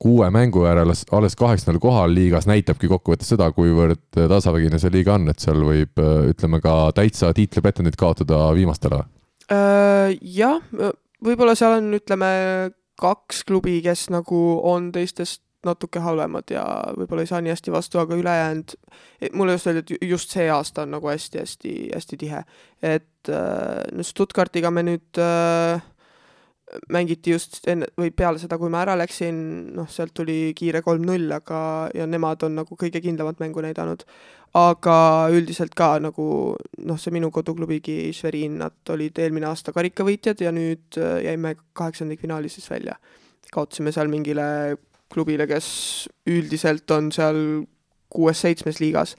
[0.02, 5.30] kuue mängu järel alles kaheksandal kohal liigas, näitabki kokkuvõttes seda, kuivõrd tasavägine see liiga on,
[5.32, 9.00] et seal võib, ütleme ka täitsa tiitlipretendit kaotada viimastele
[9.48, 10.12] äh,?
[10.20, 10.60] jah,
[11.24, 12.28] võib-olla seal on, ütleme,
[13.00, 16.64] kaks klubi, kes nagu on teistest natuke halvemad ja
[16.98, 18.76] võib-olla ei saa nii hästi vastu, aga ülejäänud,
[19.34, 22.44] mulle just öeldi, et just see aasta on nagu hästi-hästi-hästi tihe.
[22.82, 25.82] et äh, no Stuttgartiga me nüüd äh,
[26.92, 29.36] mängiti just enne või peale seda, kui ma ära läksin,
[29.76, 31.60] noh, sealt tuli kiire kolm-null, aga,
[31.94, 34.06] ja nemad on nagu kõige kindlamat mängu näidanud.
[34.56, 36.56] aga üldiselt ka nagu
[36.88, 42.58] noh, see minu koduklubigi Schwerin, nad olid eelmine aasta karikavõitjad ja nüüd äh, jäime kaheksandikfinaalis
[42.58, 42.96] siis välja.
[43.52, 44.76] kaotasime seal mingile
[45.12, 45.68] klubile, kes
[46.28, 47.40] üldiselt on seal
[48.12, 49.16] kuues-seitsmes liigas.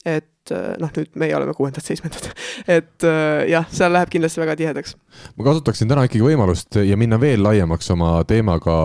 [0.00, 2.30] et äh, noh, nüüd meie oleme kuuendad-seitsmendad,
[2.78, 4.96] et äh, jah, seal läheb kindlasti väga tihedaks.
[5.36, 8.78] ma kasutaksin täna ikkagi võimalust ja minna veel laiemaks oma teemaga,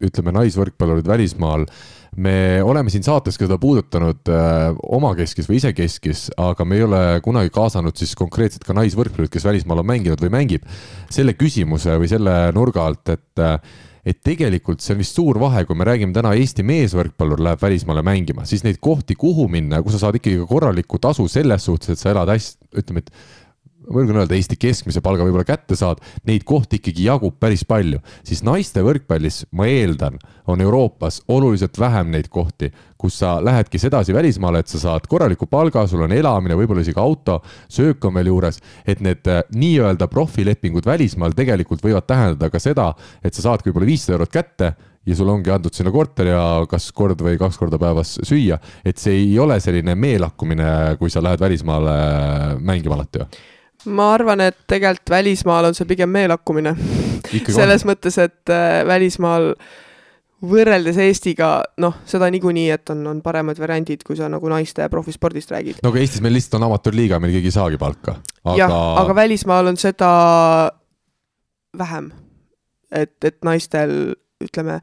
[0.00, 1.68] ütleme, naisvõrkpallurid välismaal
[2.16, 7.02] me oleme siin saates ka seda puudutanud äh, omakeskis või isekeskis, aga me ei ole
[7.24, 10.64] kunagi kaasanud siis konkreetselt ka naisvõrkpallurit, kes välismaal on mänginud või mängib
[11.12, 13.58] selle küsimuse või selle nurga alt, et äh,
[14.06, 18.04] et tegelikult see on vist suur vahe, kui me räägime täna Eesti meesvõrkpallur läheb välismaale
[18.06, 21.96] mängima, siis neid kohti, kuhu minna, kus sa saad ikkagi ka korralikku tasu selles suhtes,
[21.96, 23.10] et sa elad hästi, ütleme, et
[23.86, 28.42] julgen öelda, Eesti keskmise palga võib-olla kätte saad, neid kohti ikkagi jagub päris palju, siis
[28.46, 30.18] naiste võrkpallis, ma eeldan,
[30.50, 35.48] on Euroopas oluliselt vähem neid kohti, kus sa lähedki sedasi välismaale, et sa saad korraliku
[35.50, 37.40] palga, sul on elamine, võib-olla isegi auto,
[37.72, 42.92] söök on veel juures, et need äh, nii-öelda profilepingud välismaal tegelikult võivad tähendada ka seda,
[43.22, 44.74] et sa saadki võib-olla viissada eurot kätte
[45.06, 48.98] ja sul ongi antud sinna korter ja kas kord või kaks korda päevas süüa, et
[48.98, 51.92] see ei ole selline meelakkumine, kui sa lähed välismaale
[52.58, 53.28] mängima alati ju
[53.86, 56.74] ma arvan, et tegelikult välismaal on see pigem meelakkumine.
[57.48, 57.92] selles on.
[57.92, 59.52] mõttes, et äh, välismaal
[60.46, 65.52] võrreldes Eestiga, noh, seda niikuinii, et on, on paremad variandid, kui sa nagu naiste profispordist
[65.54, 65.80] räägid.
[65.82, 68.58] no aga Eestis meil lihtsalt on amatöörliiga, meil keegi ei saagi palka aga....
[68.60, 70.10] jah, aga välismaal on seda
[71.78, 72.12] vähem.
[72.92, 74.14] et, et naistel
[74.44, 74.80] ütleme,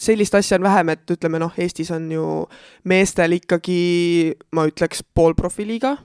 [0.00, 2.24] sellist asja on vähem, et ütleme noh, Eestis on ju
[2.88, 5.98] meestel ikkagi, ma ütleks, poolprofiliiga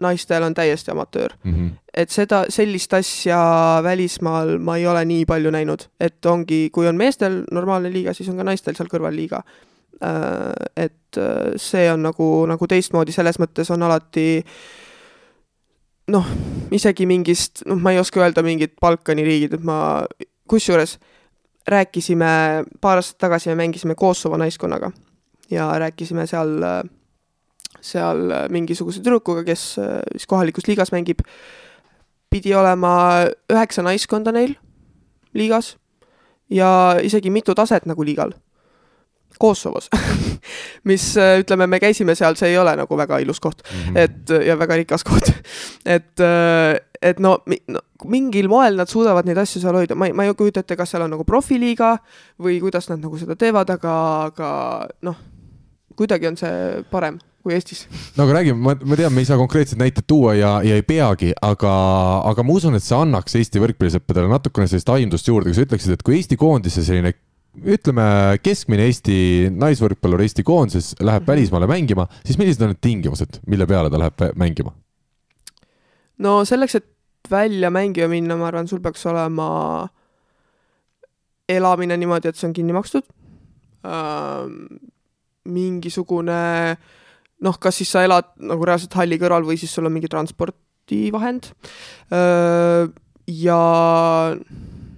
[0.00, 1.52] naistel on täiesti amatöör mm.
[1.54, 1.70] -hmm.
[1.94, 6.96] et seda, sellist asja välismaal ma ei ole nii palju näinud, et ongi, kui on
[6.96, 9.42] meestel normaalne liiga, siis on ka naistel seal kõrval liiga.
[10.02, 14.44] Äh, et äh, see on nagu, nagu teistmoodi, selles mõttes on alati
[16.10, 16.26] noh,
[16.74, 20.04] isegi mingist, noh, ma ei oska öelda mingit Balkani riigid, et ma,
[20.48, 20.98] kusjuures
[21.68, 24.90] rääkisime, paar aastat tagasi me mängisime Kosovo naiskonnaga
[25.50, 26.58] ja rääkisime seal,
[27.82, 31.24] seal mingisuguse tüdrukuga, kes siis kohalikus liigas mängib.
[32.30, 34.54] pidi olema üheksa naiskonda neil
[35.34, 35.76] liigas
[36.50, 38.32] ja isegi mitu taset nagu liigal
[39.38, 39.88] Kosovos
[40.88, 43.98] mis ütleme, me käisime seal, see ei ole nagu väga ilus koht mm, -hmm.
[43.98, 45.32] et ja väga rikas koht
[45.96, 46.20] et,
[47.02, 50.34] et no, no mingil moel nad suudavad neid asju seal hoida, ma ei, ma ei
[50.34, 51.96] kujuta ette, kas seal on nagu profiliiga
[52.42, 53.94] või kuidas nad nagu seda teevad, aga,
[54.30, 54.50] aga
[55.02, 55.16] noh,
[55.96, 57.84] kuidagi on see parem kui Eestis.
[58.16, 60.86] no aga räägime, ma, ma tean, me ei saa konkreetset näitet tuua ja, ja ei
[60.86, 61.74] peagi, aga,
[62.30, 65.96] aga ma usun, et see annaks Eesti võrkpallisõppedele natukene sellist aimdust juurde, kui sa ütleksid,
[65.96, 67.14] et kui Eesti koondise selline
[67.52, 68.04] ütleme,
[68.42, 69.16] keskmine Eesti
[69.52, 71.30] naisvõrkpallur Eesti koondises läheb mhm.
[71.34, 74.74] välismaale mängima, siis millised on need tingimused, mille peale ta läheb mängima?
[76.22, 76.86] no selleks, et
[77.30, 79.88] välja mängima minna, ma arvan, sul peaks olema
[81.50, 83.04] elamine niimoodi, et see on kinni makstud
[83.84, 84.80] ähm,.
[85.42, 86.76] mingisugune
[87.42, 91.50] noh, kas siis sa elad nagu reaalselt halli kõrval või siis sul on mingi transpordivahend
[93.32, 93.60] ja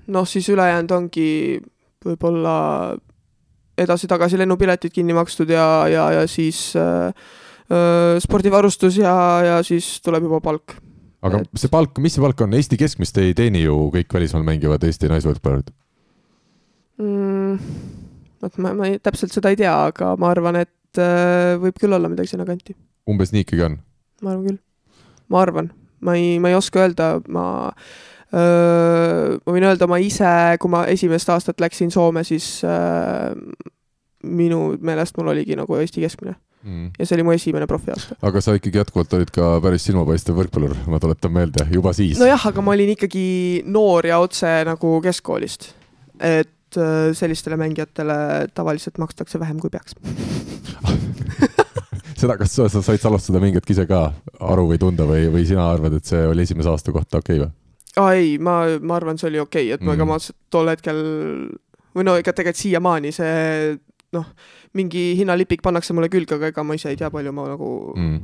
[0.06, 1.28] noh, siis ülejäänud ongi
[2.04, 2.56] võib-olla
[3.78, 7.10] edasi-tagasi lennupiletid kinni makstud ja, ja, ja siis äh,
[8.22, 9.14] spordivarustus ja,
[9.44, 10.76] ja siis tuleb juba palk.
[11.24, 11.50] aga et...
[11.58, 15.10] see palk, mis see palk on, Eesti keskmist ei teeni ju kõik välismaal mängivad Eesti
[15.10, 15.72] naisvõrkpallurid
[17.02, 17.58] mm,?
[18.44, 20.72] vot ma, ma ei, täpselt seda ei tea, aga ma arvan, et
[21.02, 22.76] äh, võib küll olla midagi sinnakanti.
[23.10, 23.78] umbes nii ikkagi on?
[24.22, 24.60] ma arvan küll.
[25.28, 25.70] ma arvan,
[26.04, 27.46] ma ei, ma ei oska öelda, ma
[28.34, 30.26] ma võin öelda, ma ise,
[30.58, 33.30] kui ma esimest aastat läksin Soome, siis äh,
[34.26, 36.34] minu meelest mul oligi nagu Eesti keskmine
[36.64, 36.90] mm..
[36.98, 38.16] ja see oli mu esimene profiaasta.
[38.24, 42.18] aga sa ikkagi jätkuvalt olid ka päris silmapaistev võrkpallur, ma tuletan meelde, juba siis.
[42.20, 43.26] nojah, aga ma olin ikkagi
[43.68, 45.70] noor ja otse nagu keskkoolist.
[46.20, 48.16] et äh, sellistele mängijatele
[48.54, 49.96] tavaliselt makstakse vähem, kui peaks
[52.20, 54.06] seda, kas sa, sa said salvestada mingi hetk ise ka
[54.40, 57.46] aru või tunda või, või sina arvad, et see oli esimese aasta kohta okei okay,
[57.46, 57.54] või?
[58.02, 59.96] aa ei, ma, ma arvan, see oli okei okay,, et mm.
[59.96, 60.20] ega ma
[60.52, 61.00] tol hetkel
[61.94, 63.34] või no ega tegelikult siiamaani see
[64.14, 64.30] noh,
[64.78, 68.18] mingi hinnalipik pannakse mulle külge, aga ega ma ise ei tea, palju ma nagu mm.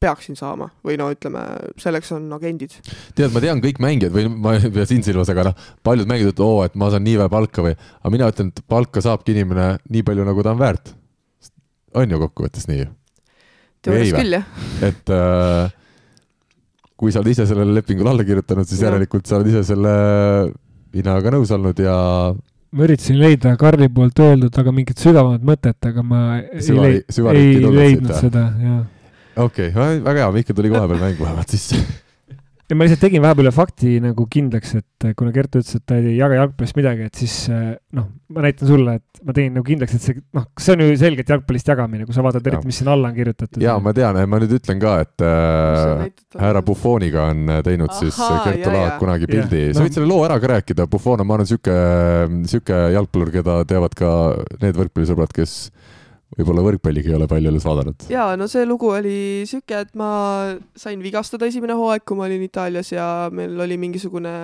[0.00, 1.42] Peaksin saama või no ütleme,
[1.80, 2.76] selleks on agendid.
[3.16, 6.32] tead, ma tean kõik mängijad või ma ei pea sind silmas, aga noh, paljud mängijad
[6.34, 9.34] ütlevad, oo, et ma saan nii vähe palka või, aga mina ütlen, et palka saabki
[9.36, 10.94] inimene nii palju, nagu ta on väärt.
[11.94, 12.86] on ju kokkuvõttes nii?
[13.84, 14.46] teoorias küll, jah.
[14.86, 15.72] et äh,
[17.00, 18.90] kui sa oled ise sellele lepingule alla kirjutanud, siis ja.
[18.90, 19.92] järelikult sa oled ise selle
[20.96, 21.96] hinnaga nõus olnud ja
[22.70, 26.22] ma üritasin leida Karli poolt öeldud, aga mingit sügavamat mõtet, aga ma
[26.62, 28.80] Süva, ei, leid, ei leidnud seda, jah.
[29.36, 31.82] Okei okay,, väga hea, Mihkel tuli kohe peal mängu vähemalt sisse
[32.70, 35.96] ja ma lihtsalt tegin vahepeal ühe fakti nagu kindlaks, et kuna Gert ütles, et ta
[35.98, 39.66] ei jaga jalgpallist midagi, et siis eh, noh, ma näitan sulle, et ma tegin nagu
[39.66, 42.78] kindlaks, et see noh, see on ju selgelt jalgpallist jagamine, kui sa vaatad eriti, mis
[42.80, 43.64] siin alla on kirjutatud.
[43.64, 46.06] ja ma tean, ma nüüd ütlen ka, et äh,
[46.38, 50.38] härra Buffoniga on teinud Aha, siis Gert Olaak kunagi pildi, sa võid selle loo ära
[50.42, 51.78] ka rääkida, Buffon on, ma arvan, sihuke,
[52.52, 54.12] sihuke jalgpallur, keda teavad ka
[54.62, 55.58] need võrkpallisõbrad, kes
[56.38, 58.06] võib-olla võrkpalligi ei ole palju alles vaadanud.
[58.12, 60.10] jaa, no see lugu oli sihuke, et ma
[60.78, 64.34] sain vigastada esimene hooaeg, kui ma olin Itaalias ja meil oli mingisugune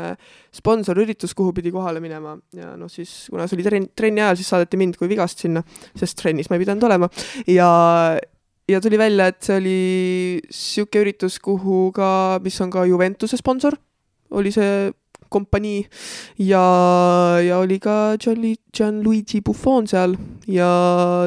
[0.57, 4.51] sponsorüritus, kuhu pidi kohale minema ja noh, siis kuna see oli trenn, trenni ajal, siis
[4.55, 5.63] saadeti mind kui vigast sinna,
[5.99, 7.11] sest trennis ma ei pidanud olema
[7.51, 7.71] ja
[8.67, 9.81] ja tuli välja, et see oli
[10.51, 13.79] sihuke üritus, kuhu ka, mis on ka Juventuse sponsor,
[14.35, 14.91] oli see
[15.33, 15.83] kompanii
[16.47, 16.63] ja,
[17.43, 20.17] ja oli ka Gianli, Gianluigi Buffon seal.
[20.51, 20.69] Ja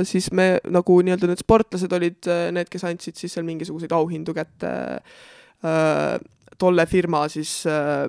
[0.08, 4.36] siis me nagu nii-öelda need sportlased olid äh, need, kes andsid siis seal mingisuguseid auhindu
[4.38, 6.20] kätte äh,
[6.60, 8.06] tolle firma siis äh,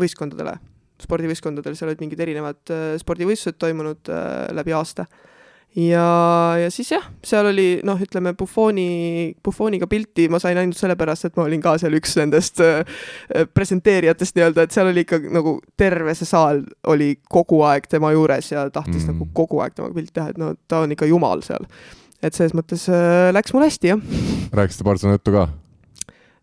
[0.00, 0.56] võistkondadele,
[1.00, 5.06] spordivõistkondadel, seal olid mingid erinevad äh, spordivõistlused toimunud äh, läbi aasta
[5.76, 11.28] ja, ja siis jah, seal oli noh, ütleme Buffoni, Buffoniga pilti ma sain ainult sellepärast,
[11.28, 12.82] et ma olin ka seal üks nendest äh,
[13.54, 18.50] presenteerijatest nii-öelda, et seal oli ikka nagu terve see saal oli kogu aeg tema juures
[18.50, 19.14] ja tahtis mm.
[19.14, 21.68] nagu kogu aeg temaga pilti teha, et no ta on ikka jumal seal.
[22.20, 24.20] et selles mõttes äh, läks mul hästi, jah.
[24.58, 25.46] rääkisite paar sõna juttu ka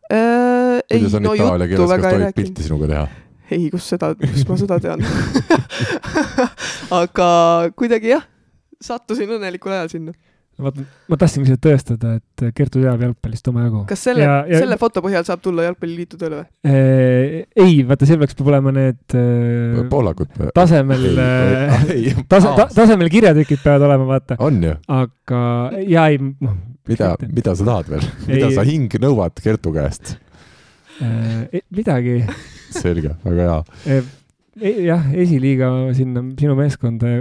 [0.08, 0.80] äh,?
[0.88, 2.40] ei, no juttu väga ei rääkinud.
[2.40, 3.06] pilti sinuga teha?
[3.52, 5.04] ei, kus seda, kus ma seda tean
[7.04, 7.30] aga
[7.76, 8.24] kuidagi jah
[8.84, 10.14] sattusin õnnelikul ajal sinna.
[10.62, 13.84] vaata, ma tahtsin lihtsalt tõestada, et Kertu teab jalgpallist omajagu.
[13.90, 16.72] kas selle, selle foto põhjal saab tulla jalgpalliliitu tööle või?
[17.66, 20.32] ei, vaata, seal peaks, peab olema need äh, poolakud.
[20.58, 21.08] tasemel,
[22.32, 24.40] tase, ta, tasemel kirjatükid peavad olema, vaata.
[24.48, 24.78] on ju.
[25.00, 25.42] aga,
[25.86, 26.58] ja ei, noh.
[26.90, 30.16] mida, mida sa tahad veel mida sa hing nõuad Kertu käest?
[31.70, 32.24] midagi.
[32.74, 33.50] selge, väga
[33.86, 34.00] hea.
[34.90, 37.20] jah, esiliiga sinna sinu meeskonda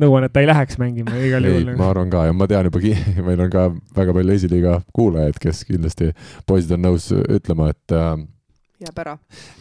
[0.00, 2.68] nõuan, et ta ei läheks mängima igal ei juhul, ma arvan ka ja ma tean
[2.68, 2.82] juba,
[3.28, 6.12] meil on ka väga palju esiliiga kuulajaid, kes kindlasti,
[6.48, 8.16] poisid on nõus ütlema, et äh,
[8.82, 9.14] jääb ära.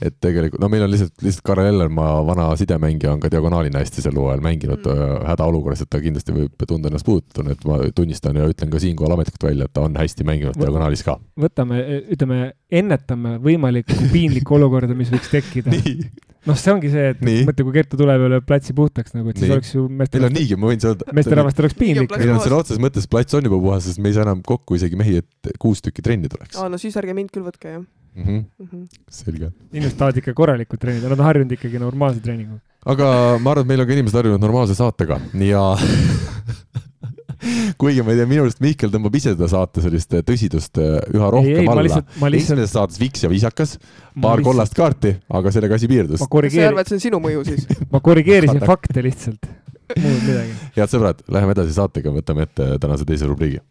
[0.03, 4.03] et tegelikult, no meil on lihtsalt, lihtsalt Karel Ellermaa, vana sidemängija on ka diagonaalina hästi
[4.03, 4.91] sel hooajal mänginud Mm.
[4.91, 5.25] mm.
[5.29, 9.15] hädaolukorras, et ta kindlasti võib tunda ennast puudutuna, et ma tunnistan ja ütlen ka siinkohal
[9.15, 11.17] ametlikult välja, et ta on hästi mänginud diagonaalis ka.
[11.39, 11.81] võtame,
[12.11, 15.71] ütleme, ennetame võimalikku piinlikku olukorda, mis võiks tekkida.
[16.45, 19.41] noh, see ongi see, et mõtle, kui Kertu tuleb ja lööb platsi puhtaks nagu, et
[19.41, 19.57] siis Nii.
[19.57, 21.09] oleks ju meil on niigi, ma võin öelda.
[21.17, 24.17] meesterahvastel oleks piinlik meil on sõna otseses mõttes plats on juba puhas, sest me ei
[24.17, 27.33] saa enam kokku isegi mehi, et kuus tükki trenni tuleks aa, no siis ärge mind
[27.33, 28.23] küll võtke, jah mm.
[28.23, 28.43] -hmm.
[28.59, 28.67] mm.
[28.71, 28.87] -hmm.
[29.09, 29.51] selge.
[29.73, 32.61] inimesed tahavad ikka korralikult treenida, nad on harjunud ikkagi normaalse treeninguga.
[32.85, 35.63] aga ma arvan, et meil on ka inimesed harjunud normaalse saatega ja
[37.81, 41.27] kuigi ma ei tea, minu arust Mihkel tõmbab ise seda saate sellist tõsidust äh, üha
[41.29, 41.85] ei, rohkem ei, ma alla.
[41.87, 45.91] lihtsalt, ma lihtsalt, esimeses saates viks ja viisakas, paar lihtsalt, kollast kaarti, aga sellega asi
[45.91, 47.67] piirdus sa korrigeerin arvad, see on sinu mõju siis?
[47.93, 49.49] ma korrigeerisin fakte lihtsalt,
[49.95, 50.57] muud midagi.
[50.79, 53.61] head sõbrad, läheme edasi saatega, võtame ette tänase teise rubriigi.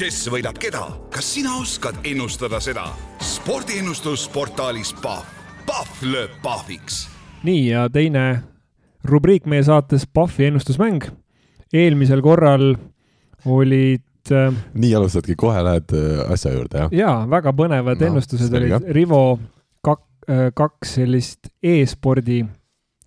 [0.00, 2.90] kes võidab keda, kas sina oskad ennustada seda?
[3.22, 5.26] spordiennustus portaalis Pahv,
[5.64, 7.04] Pahv lööb pahviks
[7.44, 8.24] nii, ja teine
[9.04, 11.04] rubriik meie saates, Pahvi ennustusmäng.
[11.74, 12.76] eelmisel korral
[13.44, 16.92] olid äh, nii alustadki, kohe lähed äh, asja juurde, jah?
[16.92, 18.90] jaa, väga põnevad No, ennustused olid.
[18.96, 19.22] Rivo
[19.84, 20.06] kak-,
[20.54, 22.42] kaks sellist e-spordi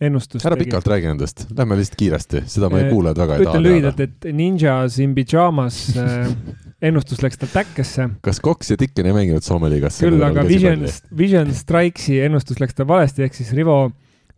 [0.01, 3.51] ennustust ära pikalt räägi nendest, lähme lihtsalt kiiresti, seda meie Eh, kuulajad väga ei ütlen
[3.51, 4.13] taha lühidalt, teada.
[4.13, 6.27] et Ninjas in Pyjamas äh,
[6.89, 9.97] ennustus läks tal täkkesse, kas Cox ja Dicken ei mänginud Soome liigas?
[10.03, 10.85] küll aga Vision,
[11.17, 13.87] Vision Strikesi ennustus läks tal valesti, ehk siis Rivo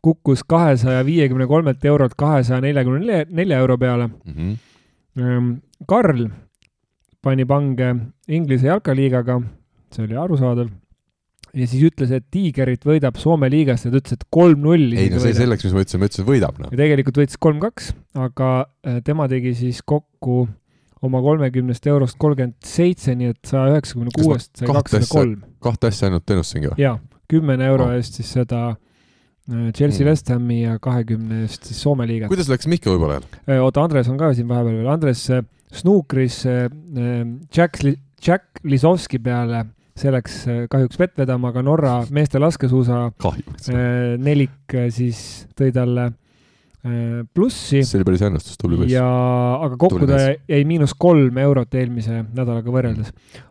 [0.01, 4.07] kukkus kahesaja viiekümne kolmelt eurolt kahesaja neljakümne nelja euro peale.
[4.07, 4.55] mm.
[5.17, 5.57] -hmm.
[5.87, 6.27] Karl
[7.23, 7.89] pani pange
[8.31, 9.39] Inglise jalkaliigaga,
[9.93, 10.69] see oli arusaadav,
[11.53, 14.93] ja siis ütles, et Tiigerit võidab Soome liigast ja ta ütles, et kolm-null.
[14.95, 16.71] ei no see selleks, mis ma ütlesin, ma ütlesin, et võidab noh.
[16.71, 17.91] ja tegelikult võitis kolm-kaks,
[18.27, 18.49] aga
[18.87, 20.47] äh, tema tegi siis kokku
[21.01, 25.37] oma kolmekümnest eurost kolmkümmend seitse, nii et saja üheksakümne kuuest sai kakssada asja- kolm.
[25.63, 26.81] kahte asja ainult ennustasingi või?
[26.83, 26.97] jaa,
[27.31, 27.95] kümne euro Oh.
[27.95, 28.77] eest siis seda äh,
[29.75, 30.09] Chelsea Mm.
[30.09, 32.29] West Hami ja kahekümne eest siis Soome liigat.
[32.31, 33.19] kuidas läks Mihkel võib-olla?
[33.63, 35.43] oota, Andres on ka siin vahepeal veel, Andres äh,
[35.73, 37.25] snuukris äh, äh,
[37.55, 37.81] Jack,
[38.25, 39.65] Jack Lisovski peale,
[39.99, 43.69] see läks äh, kahjuks vett vedama, aga Norra meeste laskesuusa kahjuks.
[43.73, 46.17] äh, nelik äh, siis tõi talle äh,
[47.35, 48.93] plussi see oli päris ennustus, tubli poiss.
[48.93, 49.03] ja,
[49.65, 53.09] aga kokku ta jäi miinus kolm eurot eelmise nädalaga võrreldes.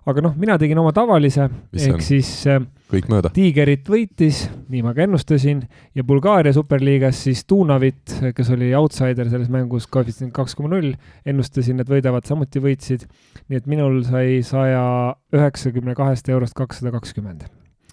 [0.09, 2.05] aga noh, mina tegin oma tavalise, ehk on?
[2.07, 3.33] siis äh, kõik mööda.
[3.35, 5.61] Tiigerit võitis, nii ma ka ennustasin,
[5.97, 10.95] ja Bulgaaria superliigas siis Dunavit, kes oli outsider selles mängus, koefitsient kaks koma null,
[11.29, 13.05] ennustasin, et võidavad, samuti võitsid.
[13.49, 17.45] nii et minul sai saja üheksakümne kahest eurost kakssada kakskümmend.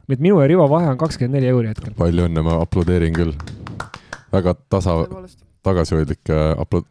[0.07, 1.93] nii et minu ja Rivo vahe on kakskümmend neli euri hetkel.
[1.99, 3.35] palju õnne, ma aplodeerin küll.
[4.35, 4.97] Väga tasa,
[5.65, 6.83] tagasihoidlik äh, aplo-,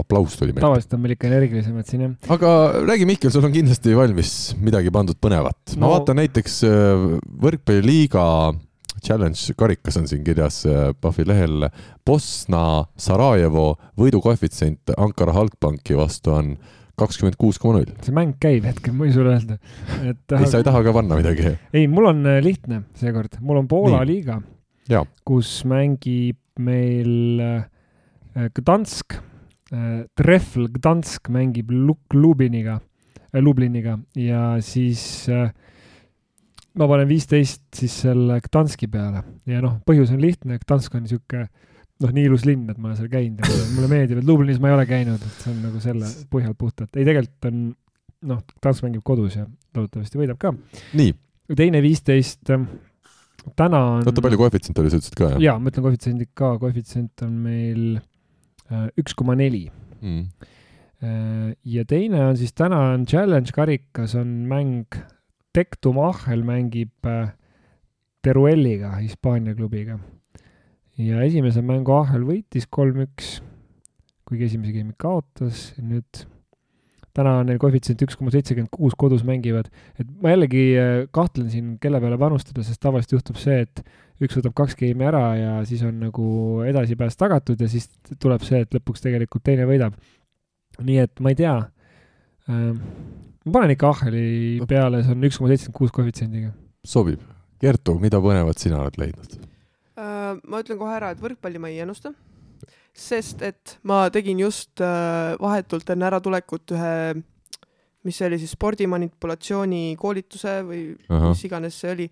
[0.00, 0.64] aplaus tuli meilt.
[0.64, 2.14] tavaliselt on meil ikka energilisemad siin jah.
[2.36, 2.52] aga
[2.88, 5.76] räägi, Mihkel, sul on kindlasti valmis midagi pandud põnevat.
[5.76, 7.04] ma No- vaatan näiteks äh,
[7.44, 8.24] võrkpalliliiga
[9.04, 11.68] challenge karikas on siin kirjas äh, Pahvi lehel.
[12.06, 16.56] Bosna Sarajevo võidukoefitsient Ankara Halkbanki vastu on
[16.98, 17.92] kakskümmend kuus koma null.
[18.02, 19.58] see mäng käib hetkel, ma võin sulle öelda.
[20.02, 21.52] et ei, sa ei taha ka panna midagi?
[21.70, 24.08] ei, mul on äh, lihtne seekord, mul on Poola Nii.
[24.10, 24.40] liiga,
[24.90, 29.18] jaa, kus mängib meil äh, Gdansk
[29.72, 32.80] äh,, Treffl Gdansk mängib Luk-, Lubiniga
[33.32, 35.28] äh,, Lubliniga ja siis
[36.78, 39.24] ma panen viisteist siis selle Gdanski peale.
[39.48, 41.48] Ja noh, põhjus on lihtne, Gdansk on niisugune
[41.98, 43.42] noh, nii ilus linn, et ma olen seal käinud.
[43.42, 46.54] Ja mulle- meeldib, et Lublinis ma ei ole käinud, et see on nagu selle põhjal
[46.58, 47.64] puhtalt, ei tegelikult on
[48.30, 50.54] noh, Gdansk mängib kodus ja loodetavasti võidab ka.
[50.98, 51.14] nii,
[51.58, 52.44] teine viisteist,
[53.58, 55.42] täna on oota, palju koefitsient oli, sa ütlesid ka jah?
[55.42, 59.68] jaa, ma ütlen koefitsiendid ka, koefitsient on meil äh, üks koma neli.
[59.98, 60.28] Mm.
[61.66, 64.94] ja teine on siis täna on challenge karikas on mäng,
[65.54, 67.32] Tectum Ahel mängib äh,
[68.22, 69.98] Terueliga, Hispaania klubiga.
[70.98, 73.38] ja esimese mängu Ahel võitis kolm-üks,
[74.26, 76.26] kuigi esimese game'i kaotas, nüüd
[77.16, 81.48] täna on neil koefitsient üks koma seitsekümmend kuus, kodus mängivad, et ma jällegi äh, kahtlen
[81.52, 83.82] siin, kelle peale panustada, sest tavaliselt juhtub see, et
[84.24, 86.28] üks võtab kaks game'i ära ja siis on nagu
[86.66, 87.88] edasipääs tagatud ja siis
[88.22, 89.98] tuleb see, et lõpuks tegelikult teine võidab.
[90.78, 91.56] nii et ma ei tea
[92.50, 92.78] ähm,.
[93.44, 96.54] ma panen ikka Aheli peale, see on üks koma seitsekümmend kuus koefitsiendiga.
[96.84, 97.22] sobib.
[97.58, 99.32] Kertu, mida põnevat sina oled leidnud?
[99.98, 102.12] Äh, ma ütlen kohe ära, et võrkpalli ma ei ennusta,
[102.98, 106.94] sest et ma tegin just äh, vahetult enne äratulekut ühe,
[108.06, 112.08] mis see oli siis spordimanipulatsiooni koolituse või ahah, mis iganes see oli.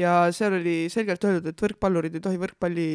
[0.00, 2.90] ja seal oli selgelt öeldud, et võrkpallurid ei tohi võrkpalli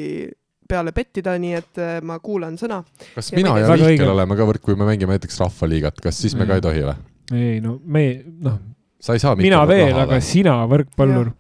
[0.65, 2.81] peale pettida, nii et äh, ma kuulan sõna.
[3.15, 6.37] kas Ja mina ja Mihkel oleme ka võrk, kui me mängime näiteks rahvaliigat, kas siis
[6.37, 6.97] me ka ei tohi või?
[7.33, 8.05] ei no me,
[8.45, 8.59] noh,
[9.01, 10.25] sa ei saa mina veel, aga või?
[10.25, 11.33] sina võrkpallur.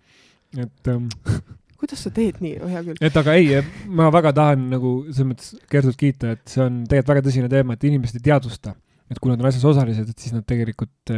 [0.57, 1.09] et ähm,
[1.85, 2.99] kuidas sa teed nii, oh hea küll.
[3.05, 7.13] et aga ei, ma väga tahan nagu selles mõttes Gertut kiita, et see on tegelikult
[7.13, 8.75] väga tõsine teema, et inimesed ei teadvusta,
[9.11, 11.13] et kui nad on asjas osalised, et siis nad tegelikult,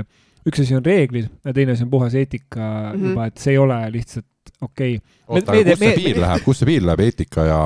[0.47, 2.91] üks asi on reeglid ja teine asi on puhas eetika mm.
[2.91, 3.07] -hmm.
[3.09, 5.15] juba, et see ei ole lihtsalt okei okay..
[5.27, 7.59] oota, me- aga kus me- see piir läheb, kus see piir läheb eetika ja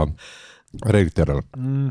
[0.85, 1.41] reeglite järel?
[1.57, 1.89] mm,.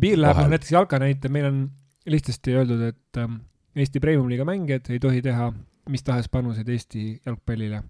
[0.00, 0.54] piir läheb, Vahel.
[0.56, 1.62] näiteks jalka näitel, meil on
[2.06, 3.40] lihtsasti öeldud, et ähm,
[3.76, 5.50] Eesti Premium-liiga mängijad ei tohi teha
[5.88, 7.82] mis tahes panuseid Eesti jalgpallile,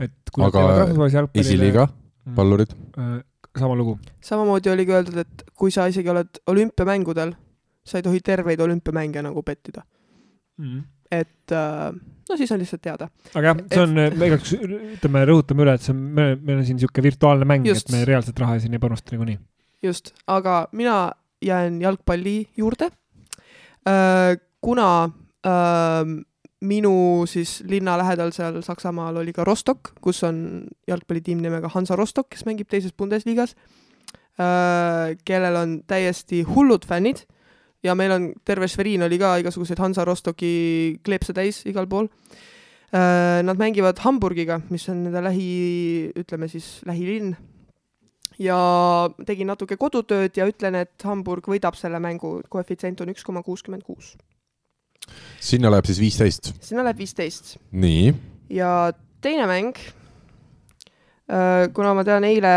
[0.00, 1.88] et kui nad Aga teevad rahvusvahelise jalgpallile, esiliiga
[2.20, 2.34] Mm.
[2.36, 2.72] pallurid,
[3.58, 3.98] sama lugu.
[4.20, 7.32] samamoodi oligi öeldud, et kui sa isegi oled olümpiamängudel,
[7.84, 9.82] sa ei tohi terveid olümpiamänge nagu pettida.
[10.60, 10.82] Mm.
[11.10, 11.88] et äh,
[12.30, 13.08] no siis on lihtsalt teada.
[13.34, 16.66] aga jah, see on, me igaks, ütleme, rõhutame üle, et see on, me, meil on
[16.68, 19.38] siin niisugune virtuaalne mäng, et me reaalselt raha siin ei panusta niikuinii.
[19.82, 21.12] just, aga mina
[21.42, 22.90] jään jalgpalli juurde.
[24.60, 25.04] kuna
[25.46, 26.04] äh,
[26.60, 32.28] minu siis linna lähedal seal Saksamaal oli ka Rostock, kus on jalgpallitiim nimega Hansa Rostock,
[32.32, 33.56] kes mängib teises Bundesligas
[34.40, 37.24] äh,, kellel on täiesti hullud fännid
[37.82, 42.10] ja meil on terve Schwerin oli ka igasuguseid Hansa Rostocki kleepse täis igal pool
[42.92, 43.40] äh,.
[43.42, 47.36] Nad mängivad Hamburgiga, mis on nende lähi, ütleme siis lähilinn
[48.40, 48.58] ja
[49.26, 53.84] tegin natuke kodutööd ja ütlen, et Hamburg võidab selle mängu, koefitsient on üks koma kuuskümmend
[53.86, 54.14] kuus.
[55.40, 56.52] Sinna läheb siis viisteist.
[56.64, 58.12] sinna läheb viisteist nii,
[58.56, 58.92] ja
[59.24, 59.78] teine mäng,
[61.76, 62.52] kuna ma tean, eile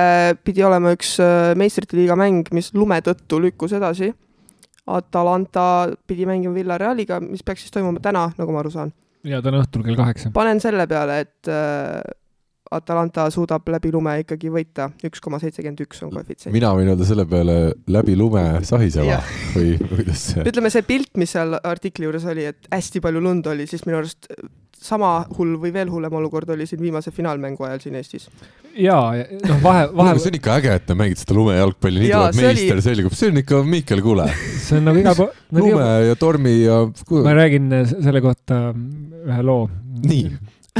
[0.45, 4.09] pidi olema üks äh, meistrite liiga mäng, mis lume tõttu lükkus edasi.
[4.89, 8.91] Atalanta pidi mängima Villarealiga, mis peaks siis toimuma täna, nagu ma aru saan.
[9.23, 10.33] ja täna õhtul kell kaheksa.
[10.35, 12.01] panen selle peale, et äh,
[12.75, 16.53] Atalanta suudab läbi lume ikkagi võita, üks koma seitsekümmend üks on koefitsient.
[16.55, 17.57] mina võin öelda selle peale
[17.91, 19.31] läbi lume sahiseva Jah.
[19.55, 23.47] või kuidas see, ütleme, see pilt, mis seal artikli juures oli, et hästi palju lund
[23.53, 24.29] oli, siis minu arust
[24.83, 28.27] sama hull või veel hullem olukord oli siin viimase finaalmängu ajal siin Eestis.
[28.75, 28.97] ja,
[29.47, 32.47] noh, vahe, vahe, see on ikka äge, et te mängite seda lumejalgpalli, nii tuleb see
[32.49, 34.27] oli- meister, selgub, see on ikka Mihkel, kuule,
[34.59, 36.79] see on nagu igal pool, lume ja tormi ja
[37.23, 39.69] ma räägin äh, selle kohta ühe loo.
[40.03, 40.25] Nii..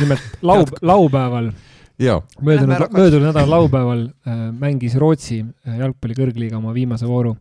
[0.01, 1.51] nimelt laub, laupäeval,
[2.41, 7.35] möödunud möödunud nädala laupäeval äh, mängis Rootsi äh, jalgpalli kõrgliiga oma viimase vooru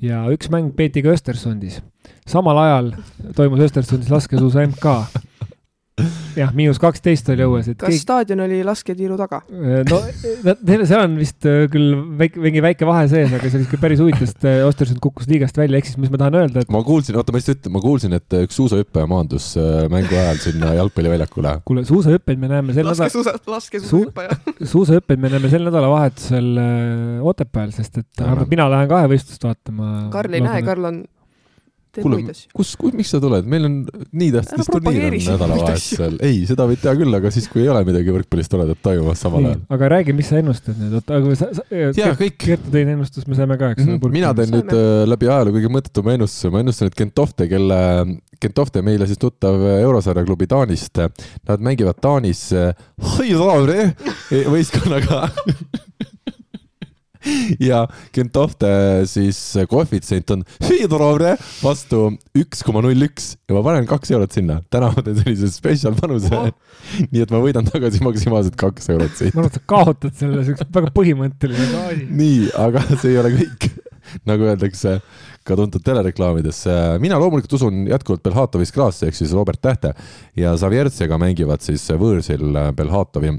[0.00, 1.80] ja üks mäng peeti ka Östersundis.
[2.26, 2.92] samal ajal
[3.36, 4.86] toimus Östersundis laskesuusa MK.
[6.36, 9.42] jah, miinus kaksteist oli õues, et kas keegi, staadion oli lasketiiru taga?
[9.50, 10.00] no
[10.66, 13.80] neil seal on vist äh, küll väike, mingi väike vahe sees, aga see oli ikka
[13.82, 16.72] päris huvitav, sest äh, Östersund kukkus liigast välja, ehk siis mis ma tahan öelda, et
[16.72, 20.42] ma kuulsin, oota, ma lihtsalt ütlen, ma kuulsin, et üks suusahüppaja maandus äh, mängu ajal
[20.42, 21.54] sinna jalgpalliväljakule.
[21.68, 24.40] kuule, suusahüppeid me näeme sel nädalal, laskesuusa, laskesuusahüppaja.
[24.74, 29.94] suusahüppeid me näeme sel nädalavahetusel äh, Otepääl, sest et vähemalt mina lähen kahevõistlust vaatama.
[30.14, 31.02] Karl ei näe, Karl on,
[31.98, 32.20] kuule
[32.54, 33.76] kus, kus, miks sa tuled, meil on
[34.14, 36.18] nii tähtis turniir on nädalavahetusel.
[36.26, 39.48] ei, seda võid teha küll, aga siis, kui ei ole midagi võrkpallist toredat toimumas samal
[39.50, 39.62] ajal.
[39.76, 42.38] aga räägi, mis sa ennustad nüüd, oota, aga sa, sa, kõik.
[42.40, 44.12] Kertu teine ennustus me saime ka, eks Mhm.
[44.14, 47.80] mina teen nüüd äh, läbi ajaloo kõige mõttetuma ennustuse, ma ennustan, et Gentofte, kelle,
[48.40, 51.02] Gentofte meile siis tuttav eurosarja klubi Taanist,
[51.48, 52.70] nad mängivad Taanis äh,
[53.16, 53.90] Haidavre
[54.30, 55.26] võistkonnaga.
[57.70, 58.70] ja Gentofte
[59.10, 59.38] siis
[59.70, 62.06] koefitsient on Haidavre vastu
[62.36, 64.60] üks koma null üks ja ma panen kaks eurot sinna.
[64.72, 66.48] täna ma teen sellise spetsial panuse Oh.
[67.12, 69.34] nii et ma võidan tagasi maksimaalselt kaks eurot siit.
[69.36, 72.06] ma arvan, et sa kaotad selle, see on väga põhimõtteline asi.
[72.20, 73.68] nii, aga see ei ole kõik,
[74.30, 74.96] nagu öeldakse
[75.46, 76.62] ka tuntud telereklaamides.
[77.02, 79.94] mina loomulikult usun jätkuvalt Belhatovis Klaasi ehk siis Robert Tähte
[80.38, 82.44] ja Savjertsega mängivad siis võõrsil
[82.76, 83.34] Belhatovi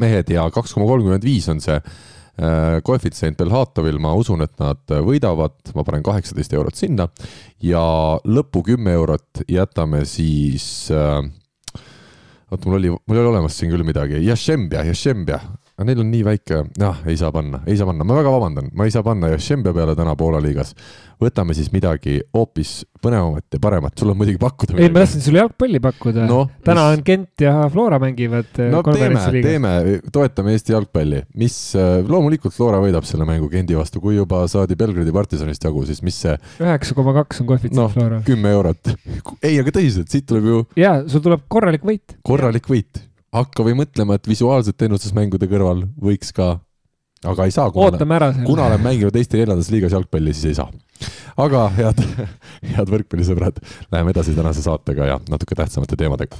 [0.00, 2.02] mehed ja kaks koma kolmkümmend viis on see äh,
[2.82, 7.06] koefitsient Belhatovil, ma usun, et nad võidavad, ma panen kaheksateist eurot sinna.
[7.62, 7.84] Ja
[8.26, 11.20] lõpu kümme eurot jätame siis äh,
[12.50, 15.40] oota, mul oli, mul oli olemas siin küll midagi, Jašembja, Jašembja,
[15.74, 18.68] aga neil on nii väike, noh, ei saa panna, ei saa panna, ma väga vabandan,
[18.78, 20.74] ma ei saa panna Jašembja peale täna Poola liigas.
[21.18, 25.38] võtame siis midagi hoopis põnevamat ja paremat, sul on muidugi pakkuda ei, ma tahtsin sulle
[25.40, 29.72] jalgpalli pakkuda Noh, täna mis- on Gent ja Flora mängivad äh, no teeme, teeme,
[30.14, 34.76] toetame Eesti jalgpalli, mis äh, loomulikult Flora võidab selle mängu Gendi vastu, kui juba saadi
[34.78, 38.20] Belgradi partisanist jagu, siis mis see üheksa koma kaks on koefitsient noh Flora,.
[38.26, 38.94] kümme eurot.
[39.42, 42.18] ei, aga tõsiselt, siit tuleb ju ja sul tuleb korralik võit.
[42.26, 43.02] korralik võit.
[43.34, 46.54] Hakka või mõtlema, et visuaalsete ennustusmängude kõrval võiks ka,
[47.26, 50.68] aga ei saa, ootame ära kuna olen mänginud Eesti neljandas liigas jalgpalli, siis ei saa.
[51.44, 52.02] aga head,
[52.74, 53.62] head võrkpallisõbrad,
[53.92, 56.38] läheme edasi tänase saatega ja natuke tähtsamate teemadega.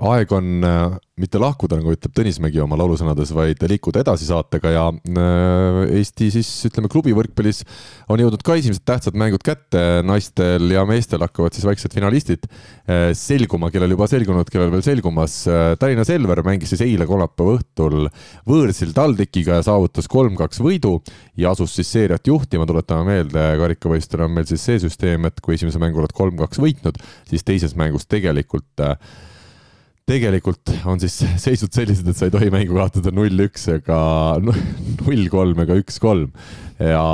[0.00, 4.84] Aeg on äh, mitte lahkuda, nagu ütleb Tõnismägi oma laulusõnades, vaid liikuda edasi saatega ja
[4.88, 7.62] äh, Eesti siis ütleme, klubi võrkpallis
[8.10, 13.10] on jõudnud ka esimesed tähtsad mängud kätte, naistel ja meestel hakkavad siis väiksed finalistid äh,
[13.16, 15.36] selguma, kellel juba selgunud, kellel veel selgumas.
[15.80, 18.08] Tallinna Selver mängis siis eile kolmapäeva õhtul
[18.48, 20.98] võõrsil TalTechiga ja saavutas kolm-kaks võidu
[21.40, 25.58] ja asus siis seeriat juhtima, tuletame meelde, karikavõistlustel on meil siis see süsteem, et kui
[25.58, 28.80] esimese mängu oled kolm-kaks võitnud, siis teises mängus tegelikult
[30.10, 34.00] tegelikult on siis seisud sellised, et sa ei tohi mängu kaotada null-üks ega
[34.46, 36.32] null-kolm ega üks-kolm.
[36.80, 37.04] ja,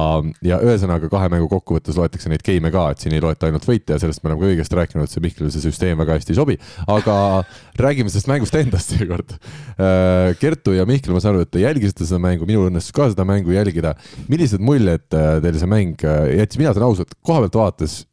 [0.46, 3.96] ja ühesõnaga kahe mängu kokkuvõttes loetakse neid game'e ka, et siin ei loeta ainult võite
[3.96, 6.38] ja sellest me oleme ka õigesti rääkinud, et see Mihklile see süsteem väga hästi ei
[6.38, 6.58] sobi.
[6.86, 7.16] aga
[7.86, 9.34] räägime sellest mängust endast seekord.
[9.76, 13.10] Äh, Kertu ja Mihkel, ma saan aru, et te jälgisite seda mängu, minul õnnestus ka
[13.12, 13.96] seda mängu jälgida.
[14.30, 18.04] millised muljed äh, teile see mäng äh, jättis, mina ütlen ausalt, koha pealt vaadates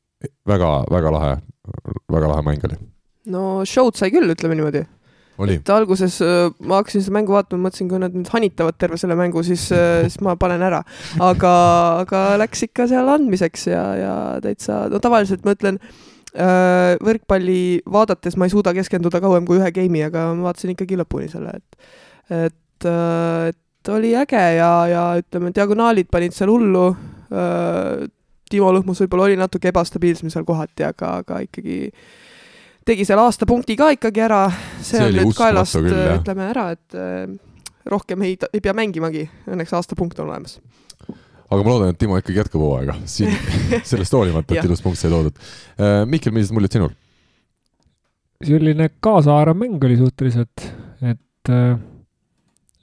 [0.49, 1.37] väga-väga lahe,
[2.11, 2.81] väga lahe mäng oli
[3.31, 4.83] no show'd sai küll, ütleme niimoodi.
[5.49, 9.17] et alguses äh, ma hakkasin seda mängu vaatama, mõtlesin, kui nad nüüd hanitavad terve selle
[9.19, 10.83] mängu, siis, äh, siis ma panen ära.
[11.23, 11.53] aga,
[12.03, 18.37] aga läks ikka seal andmiseks ja, ja täitsa, no tavaliselt ma ütlen äh, võrkpalli vaadates
[18.37, 21.93] ma ei suuda keskenduda kauem kui ühe game'i, aga ma vaatasin ikkagi lõpuni selle, et,
[22.43, 26.91] et, et oli äge ja, ja ütleme, diagonaalid panid seal hullu.
[28.53, 32.03] Timo Lõhmus võib-olla oli natuke ebastabiilsem seal kohati, aga, aga ikkagi äh,
[32.87, 34.43] tegi seal aastapunkti ka ikkagi ära,
[34.79, 37.27] see, see on nüüd kaelast, ütleme ära, et äh,
[37.89, 40.57] rohkem ei, ei pea mängimagi, õnneks aastapunkt on olemas.
[41.53, 42.95] Aga ma loodan, et Timo ikkagi jätkab hooaega.
[43.09, 43.33] Siin,
[43.91, 45.37] sellest hoolimata, et ilus punkt sai toodud.
[45.77, 46.93] Äh, Mihkel, millised muljed sinul?
[48.43, 50.65] selline kaasahaarav mäng oli suhteliselt,
[50.99, 51.77] et, äh,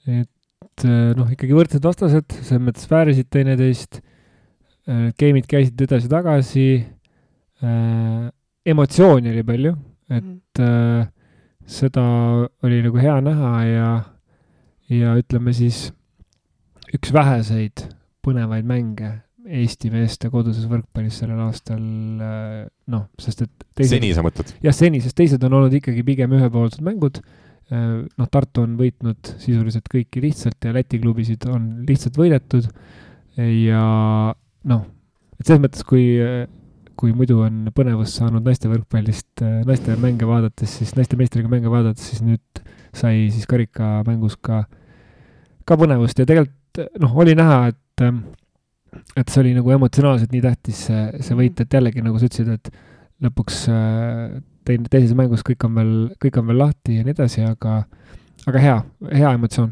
[0.09, 3.99] et noh, ikkagi võrdsed vastased, selles mõttes väärisid teineteist,
[5.21, 6.65] game'id käisid edasi-tagasi,
[8.73, 9.75] emotsiooni oli palju
[10.11, 10.67] et mm.
[10.67, 11.07] äh,
[11.69, 12.03] seda
[12.65, 13.89] oli nagu hea näha ja,
[14.91, 15.89] ja ütleme siis
[16.91, 17.85] üks väheseid
[18.25, 21.81] põnevaid mänge Eesti meeste koduses võrkpallis sellel aastal,
[22.21, 24.51] äh, noh, sest et teised, seni sa mõtled?
[24.61, 27.17] jah, seni, sest teised on olnud ikkagi pigem ühepoolsed mängud,
[27.73, 32.69] äh, noh, Tartu on võitnud sisuliselt kõiki lihtsalt ja Läti klubisid on lihtsalt võidetud
[33.41, 33.83] ja
[34.69, 34.85] noh,
[35.39, 36.45] et selles mõttes, kui äh,
[37.01, 41.71] kui muidu on põnevust saanud naiste võrkpallist, äh, naiste mänge vaadates, siis naiste meistriga mänge
[41.71, 42.61] vaadates, siis nüüd
[42.93, 44.65] sai siis karikamängus ka,
[45.65, 48.21] ka põnevust ja tegelikult noh, oli näha, et, ähm,
[49.17, 52.53] et see oli nagu emotsionaalselt nii tähtis, see, see võit, et jällegi nagu sa ütlesid,
[52.53, 52.71] et
[53.25, 57.45] lõpuks äh, teine, teises mängus kõik on veel, kõik on veel lahti ja nii edasi,
[57.47, 57.81] aga,
[58.45, 58.77] aga hea,
[59.23, 59.71] hea emotsioon.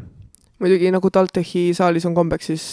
[0.60, 2.66] muidugi nagu TalTechi saalis on kombeks, siis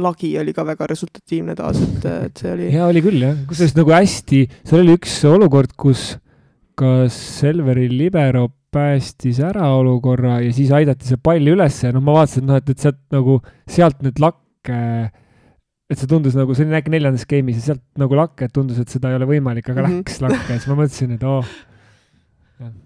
[0.00, 2.68] lagi oli ka väga resultatiivne taas, et, et see oli.
[2.72, 6.14] ja oli küll jah, kusjuures nagu hästi, seal oli üks olukord, kus
[6.78, 12.16] ka Selveri libero päästis ära olukorra ja siis aidati see pall ülesse ja noh, ma
[12.16, 13.36] vaatasin, et noh, et, et sealt nagu,
[13.68, 14.80] sealt nüüd lakke,
[15.92, 18.80] et see tundus nagu, see oli äkki neljandas game'is ja sealt nagu lakke, et tundus,
[18.80, 20.00] et seda ei ole võimalik, aga mm -hmm.
[20.06, 21.54] läks lakke, siis ma mõtlesin, et oo oh..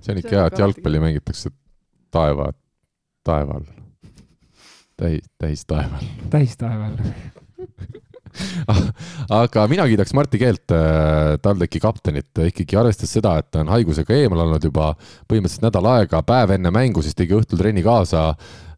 [0.03, 1.55] see on ikka hea, et jalgpalli mängitakse
[2.11, 2.51] taeva,
[3.23, 3.63] taeva
[4.97, 6.05] all täis, täistaeval.
[6.31, 6.97] täistaeval
[9.43, 14.17] aga mina kiidaks Martti Keelt, äh, TalTechi kaptenit, ikkagi arvestades seda, et ta on haigusega
[14.17, 14.93] eemal olnud juba
[15.29, 18.29] põhimõtteliselt nädal aega, päev enne mängu, siis tegi õhtul trenni kaasa,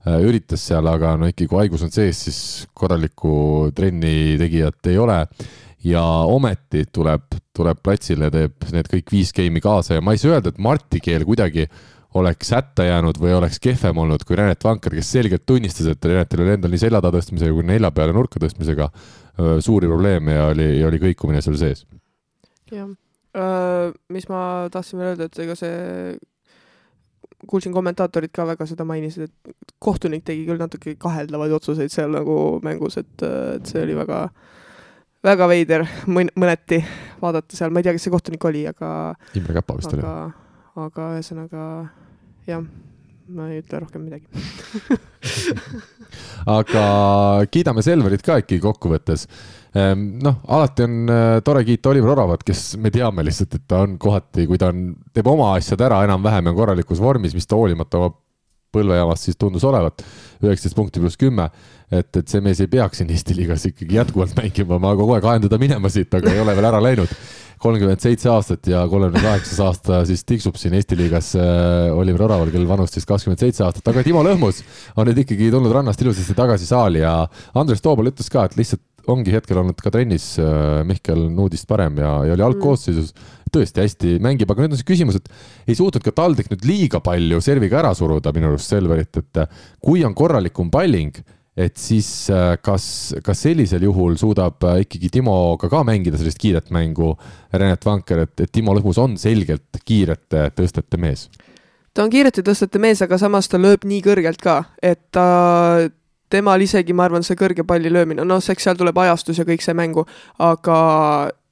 [0.07, 2.41] äh, üritas seal, aga no ikkagi, kui haigus on sees, siis
[2.75, 5.25] korralikku trenni tegijat ei ole.
[5.87, 10.35] ja ometi tuleb, tuleb platsile, teeb need kõik viis game'i kaasa ja ma ei saa
[10.35, 11.69] öelda, et Martti Keel kuidagi
[12.17, 16.45] oleks hätta jäänud või oleks kehvem olnud kui Renet Vanker, kes selgelt tunnistas, et Renetil
[16.45, 18.89] oli endal nii selja taha tõstmisega kui nelja peale nurka tõstmisega
[19.65, 21.85] suuri probleeme ja oli, ja oli kõikumine seal sees.
[22.73, 22.89] jah,
[24.09, 24.41] mis ma
[24.73, 26.17] tahtsin veel öelda, et ega see,
[27.47, 32.59] kuulsin kommentaatorid ka väga seda mainisid, et kohtunik tegi küll natuke kaheldavaid otsuseid seal nagu
[32.65, 34.25] mängus, et, et see oli väga
[35.29, 36.81] väga veider mõn-, mõneti
[37.21, 38.91] vaadata seal, ma ei tea, kes see kohtunik oli, aga
[39.37, 40.13] Imre Käpa vist aga...
[40.25, 40.47] oli
[40.87, 41.63] aga ühesõnaga
[42.49, 42.63] jah,
[43.29, 44.27] ma ei ütle rohkem midagi
[46.59, 46.85] aga
[47.53, 49.27] kiidame Selverit ka ikkagi kokkuvõttes.
[49.77, 53.83] Ehm, noh, alati on äh, tore kiita Oliver Oravat, kes me teame lihtsalt, et ta
[53.85, 57.59] on kohati, kui ta on, teeb oma asjad ära enam-vähem on korralikus vormis, mis ta
[57.59, 58.15] hoolimata oma
[58.75, 60.05] põlvejaamast siis tundus olevat,
[60.45, 61.49] üheksateist punkti pluss kümme.
[61.91, 65.25] et, et see mees ei peaks siin Eesti liigas ikkagi jätkuvalt mängima, ma kogu aeg
[65.25, 67.15] ajan teda minema siit, aga ei ole veel ära läinud.
[67.59, 72.53] kolmkümmend seitse aastat ja kolmekümne kaheksas aasta siis tiksub siin Eesti liigas äh, Oliver Oraval,
[72.53, 74.61] kellel vanust siis kakskümmend seitse aastat, aga Timo Lõhmus
[74.97, 77.23] on nüüd ikkagi tulnud rannast ilusasti tagasi saali ja
[77.59, 81.99] Andres Toobal ütles ka, et lihtsalt ongi hetkel olnud ka trennis äh, Mihkel Nuudist parem
[82.03, 83.15] ja, ja oli algkoosseisus.
[83.49, 85.29] Tõesti hästi mängib, aga nüüd on see küsimus, et
[85.71, 89.67] ei suutnud ka TalTech nüüd liiga palju serviga ära suruda minu arust Selverit, et äh,
[89.81, 91.17] kui on korralikum palling,
[91.59, 92.85] et siis äh, kas,
[93.25, 97.15] kas sellisel juhul suudab ikkagi Timoga ka mängida sellist kiiret mängu
[97.55, 101.31] Renet Vanker, et, et Timo Lõhmus on selgelt kiirete tõstete mees?
[101.97, 105.25] Ta on kiirete tõstete mees, aga samas ta lööb nii kõrgelt ka, et ta,
[106.33, 109.65] temal isegi, ma arvan, see kõrge palli löömine, noh, eks seal tuleb ajastus ja kõik
[109.65, 110.05] see mängu,
[110.45, 110.79] aga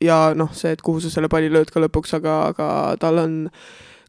[0.02, 2.70] ja noh, see, et kuhu sa selle palli lööd ka lõpuks, aga, aga
[3.00, 3.36] tal on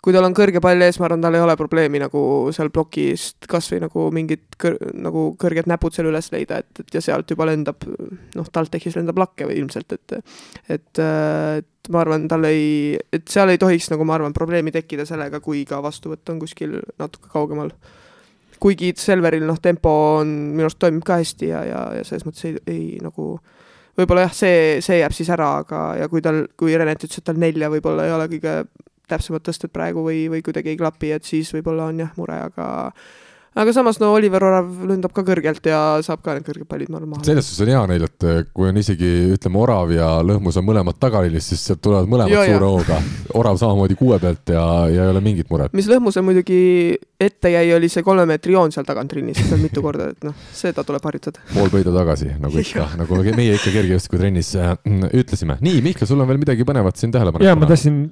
[0.07, 2.22] kui tal on kõrge pall ees, ma arvan, tal ei ole probleemi nagu
[2.55, 7.01] seal plokist kasvõi nagu mingid kõr, nagu kõrged näpud seal üles leida, et, et ja
[7.03, 7.84] sealt juba lendab,
[8.38, 10.15] noh, TalTechis lendab lakke või ilmselt, et
[10.78, 15.03] et, et ma arvan, tal ei, et seal ei tohiks nagu ma arvan, probleemi tekkida
[15.09, 17.74] sellega, kui ka vastuvõtt on kuskil natuke kaugemal.
[18.60, 19.91] Kuigi Selveril noh, tempo
[20.22, 23.36] on minu arust toimib ka hästi ja, ja, ja selles mõttes ei, ei nagu
[23.97, 27.28] võib-olla jah, see, see jääb siis ära, aga, ja kui tal, kui Renet ütles, et
[27.28, 28.58] tal nelja võib-olla ei ole kõige
[29.08, 32.68] täpsemad tõsted praegu või, või kuidagi ei klapi, et siis võib-olla on jah mure, aga
[33.58, 36.99] aga samas no Oliver Orav lendab ka kõrgelt ja saab ka need kõrged pallid, ma
[36.99, 37.26] arvan, maha.
[37.28, 40.99] selles suhtes on hea neil, et kui on isegi ütleme, Orav ja Lõhmus on mõlemad
[41.01, 42.99] tagaliinis, siis sealt tulevad mõlemad ja, suure hooga.
[43.38, 45.74] Orav samamoodi kuue pealt ja, ja ei ole mingit muret.
[45.78, 46.60] mis Lõhmusel muidugi
[47.20, 50.38] ette jäi, oli see kolme meetri joon seal tagant rinnis, seal mitu korda, et noh,
[50.53, 51.41] seda tuleb harjutada.
[51.55, 54.78] pool põidu tagasi, nagu ikka nagu meie ikka kergejõustikutrennis äh,
[55.18, 55.58] ütlesime.
[55.66, 57.49] nii, Mihkel, sul on veel midagi põnevat siin tähele panna?
[57.49, 58.05] jaa, ma tahtsin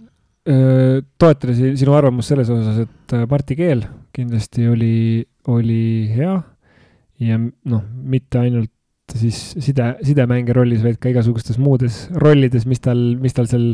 [0.46, 3.82] toetada sinu arvamust selles osas, et äh, Marti Keel
[4.16, 6.38] kindlasti oli, oli hea.
[7.24, 8.72] Ja noh, mitte ainult
[9.14, 13.74] siis side, sidemängija rollis, vaid ka igasugustes muudes rollides, mis tal, mis tal seal,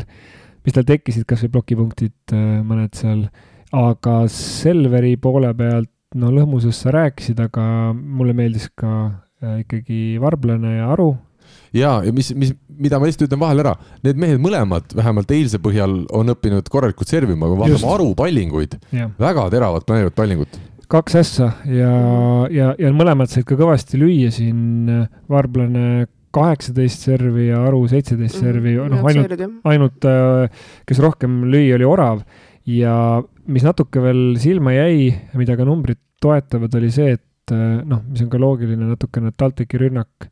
[0.66, 3.26] mis tal tekkisid, kas või plokipunktid, äh, mõned seal,
[3.72, 7.64] aga Selveri poole pealt, no lõhmusest sa rääkisid, aga
[7.96, 11.14] mulle meeldis ka äh, ikkagi Varblane ja Aru.
[11.76, 12.52] Ja, ja mis, mis,
[12.82, 17.12] mida ma lihtsalt ütlen vahele ära, need mehed mõlemad vähemalt eilse põhjal on õppinud korralikult
[17.12, 18.76] servima, kui vaatame arupallinguid,
[19.20, 20.60] väga teravad planeerivad pallingut
[20.92, 21.92] kaks ässa ja,
[22.52, 24.90] ja, ja mõlemad said ka kõvasti lüüa siin,
[25.32, 28.46] Varblane kaheksateist servi ja Aru seitseteist mhm.
[28.46, 32.24] servi, noh ainult, ainult äh, kes rohkem lüüa, oli Orav.
[32.68, 32.96] ja
[33.52, 38.24] mis natuke veel silma jäi, mida ka numbrid toetavad, oli see, et äh, noh, mis
[38.24, 40.30] on ka loogiline natukene, et TalTechi rünnak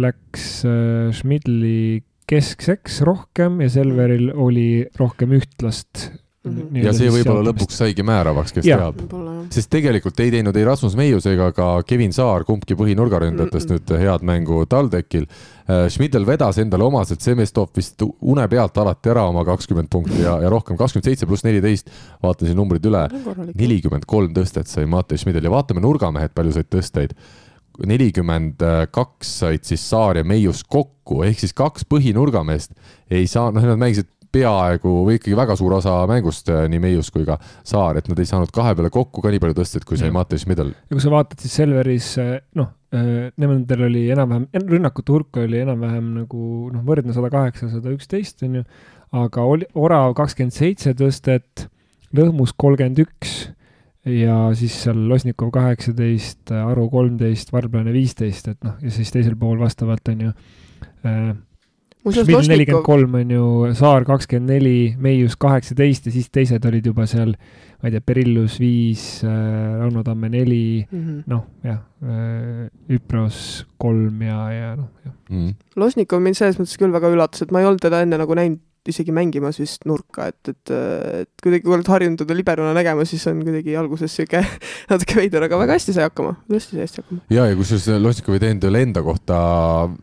[0.00, 6.08] läks äh, Schmidli keskseks rohkem ja Selveril oli rohkem ühtlast
[6.44, 6.84] Mm -hmm.
[6.84, 8.76] ja see võib-olla lõpuks saigi määravaks, kes ja.
[8.76, 8.98] teab.
[9.54, 13.94] sest tegelikult ei teinud ei Rasmus Meius ega ka Kevin Saar, kumbki põhinurgaründajatest mm -mm.
[13.94, 15.24] nüüd head mängu TalTechil.
[15.24, 20.36] Äh, Schmidl vedas endale omaselt Semestov vist une pealt alati ära oma kakskümmend punkti ja,
[20.42, 21.88] ja rohkem, kakskümmend seitse pluss neliteist,
[22.22, 23.08] vaatan siin numbrid üle.
[23.54, 27.16] nelikümmend kolm tõstet sai Matei Schmidl ja vaatame nurgamehed, palju said tõsteid
[27.86, 28.62] nelikümmend
[28.94, 32.76] kaks said siis Saar ja Meius kokku, ehk siis kaks põhinurgameest
[33.10, 37.10] ei saa, noh, nad mängisid peaaegu või ikkagi väga suur osa mängust, äh, nii Meius
[37.14, 40.00] kui ka Saar, et nad ei saanud kahe peale kokku ka nii palju tõsteid, kui
[40.00, 40.74] sai Mattias Middel.
[40.74, 45.62] ja kui sa vaatad, siis Selveris äh, noh, äh, nendel oli enam-vähem, rünnakute hulk oli
[45.62, 48.68] enam-vähem nagu noh, võrdne sada kaheksa, sada üksteist on ju,
[49.24, 51.68] aga oli Orav kakskümmend seitse tõstet,
[52.14, 53.30] Lõhmus kolmkümmend üks
[54.06, 59.58] ja siis seal Losnikov kaheksateist, Aru kolmteist, Varblane viisteist, et noh, ja siis teisel pool
[59.62, 60.30] vastavalt on ju
[61.08, 61.34] äh,
[62.12, 63.44] Schmidt nelikümmend kolm on ju,
[63.78, 67.32] Saar kakskümmend neli, Meius kaheksateist ja siis teised olid juba seal,
[67.80, 69.32] ma ei tea, Perillus viis äh,,
[69.80, 75.40] Rauno Tamme neli mm -hmm., noh, jah äh,, Üpros kolm ja, ja noh, jah mm
[75.40, 75.54] -hmm..
[75.76, 78.60] Losnikov mind selles mõttes küll väga üllatas, et ma ei olnud teda enne nagu näinud
[78.90, 80.72] isegi mängimas vist nurka, et, et,
[81.22, 84.42] et kuidagi kui oled harjunud teda liberona nägema, siis on kuidagi alguses sihuke
[84.92, 87.22] natuke veider, aga väga hästi sai hakkama, hästi sai hästi hakkama.
[87.34, 89.38] ja, ja kusjuures Lossikov ei teinud veel enda kohta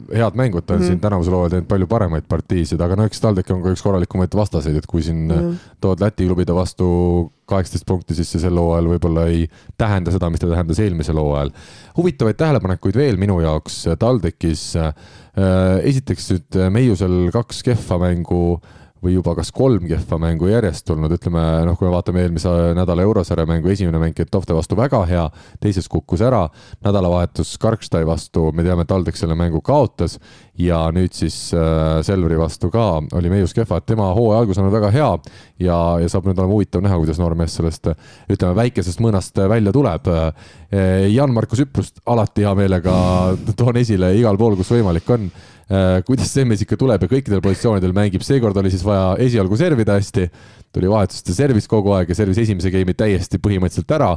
[0.10, 0.94] head mängu, ta on mm -hmm.
[0.94, 4.36] siin tänavusel hooajal teinud palju paremaid partiisid, aga no eks TalTech on ka üks korralikumaid
[4.36, 5.78] vastaseid, et kui siin mm -hmm.
[5.82, 9.46] tood Läti klubide vastu kaheksateist punkti, siis see sel hooajal võib-olla ei
[9.80, 11.54] tähenda seda, mis ta tähendas eelmisel hooajal.
[11.98, 14.94] huvitavaid tähelepanekuid veel minu jaoks TalTechis äh,
[15.88, 18.60] esiteks nüüd Meiusel kaks kehva mängu
[19.02, 23.02] või juba kas kolm kehva mängu järjest tulnud, ütleme noh, kui me vaatame eelmise nädala
[23.06, 25.24] eurosarja mängu, esimene mäng Getovte vastu väga hea,
[25.64, 26.44] teises kukkus ära,
[26.86, 30.20] nädalavahetus Karkstai vastu, me teame, et Aldek selle mängu kaotas
[30.62, 32.88] ja nüüd siis äh, Selveri vastu ka
[33.18, 35.10] oli meius kehva, et tema hooaja algus on olnud väga hea
[35.66, 37.90] ja, ja saab nüüd olema huvitav näha, kuidas noor mees sellest
[38.30, 40.12] ütleme, väikesest mõõnast välja tuleb.
[40.12, 42.94] Äh, Jan-Markus Üprust alati hea meelega
[43.58, 45.32] toon esile igal pool, kus võimalik on
[46.08, 49.96] kuidas see mees ikka tuleb ja kõikidel positsioonidel mängib, seekord oli siis vaja esialgu servida
[50.00, 50.26] hästi
[50.72, 54.12] tuli vahetust ja servis kogu aeg ja servis esimese game'i täiesti põhimõtteliselt ära.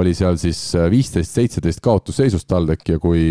[0.00, 3.22] oli seal siis äh, viisteist, seitseteist kaotusseisus TalTech ja kui,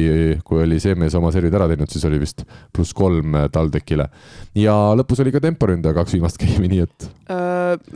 [0.45, 4.09] kui oli see mees oma servid ära teinud, siis oli vist pluss kolm äh, TalTechile.
[4.55, 7.09] ja lõpus oli ka temporündaja kaks viimast game'i, nii et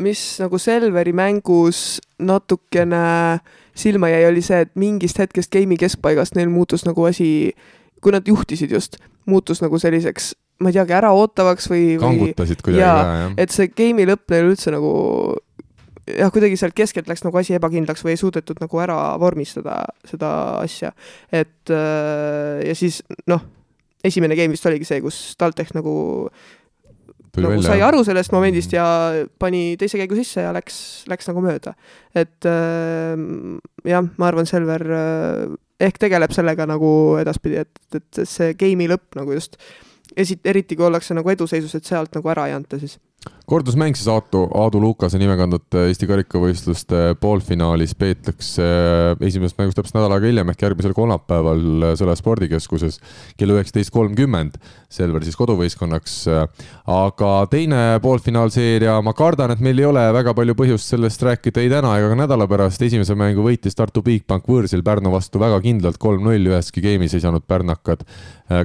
[0.01, 3.39] mis nagu Selveri mängus natukene
[3.77, 7.53] silma jäi, oli see, et mingist hetkest game'i keskpaigast neil muutus nagu asi,
[8.01, 8.97] kui nad juhtisid just,
[9.29, 12.01] muutus nagu selliseks ma ei teagi, äraootavaks või, või.
[12.03, 13.31] kangutasid kuidagi ka, jah.
[13.41, 14.91] et see game'i lõpp neil üldse nagu
[16.09, 20.31] jah, kuidagi sealt keskelt läks nagu asi ebakindlaks või ei suudetud nagu ära vormistada seda
[20.61, 20.93] asja.
[21.31, 23.43] et äh, ja siis noh,
[24.05, 25.95] esimene game vist oligi see, kus TalTech nagu
[27.31, 28.85] Tuli nagu välja, sai aru sellest momendist ja
[29.39, 31.75] pani teise käigu sisse ja läks, läks nagu mööda.
[32.13, 33.15] et äh,
[33.87, 35.45] jah, ma arvan, Selver äh,
[35.81, 36.91] ehk tegeleb sellega nagu
[37.21, 39.57] edaspidi, et, et see game'i lõpp nagu just
[40.15, 42.97] esi-, eriti kui ollakse nagu eduseisus, et sealt nagu ära ei anta siis
[43.51, 48.67] kordusmäng siis Aatu, Aadu Lukase nime kandvate Eesti karikavõistluste poolfinaalis peetakse
[49.27, 53.01] esimesest mängust täpselt nädal aega hiljem ehk järgmisel kolmapäeval Sõle spordikeskuses
[53.39, 54.55] kell üheksateist kolmkümmend.
[54.91, 56.15] Selver siis koduvõistkonnaks.
[56.91, 61.71] aga teine poolfinaalseeria, ma kardan, et meil ei ole väga palju põhjust sellest rääkida ei
[61.71, 62.81] täna ega ka nädala pärast.
[62.81, 67.43] esimese mängu võitis Tartu Bigbank võõrsil Pärnu vastu väga kindlalt kolm-null, üheski game'is ei saanud
[67.47, 68.07] pärnakad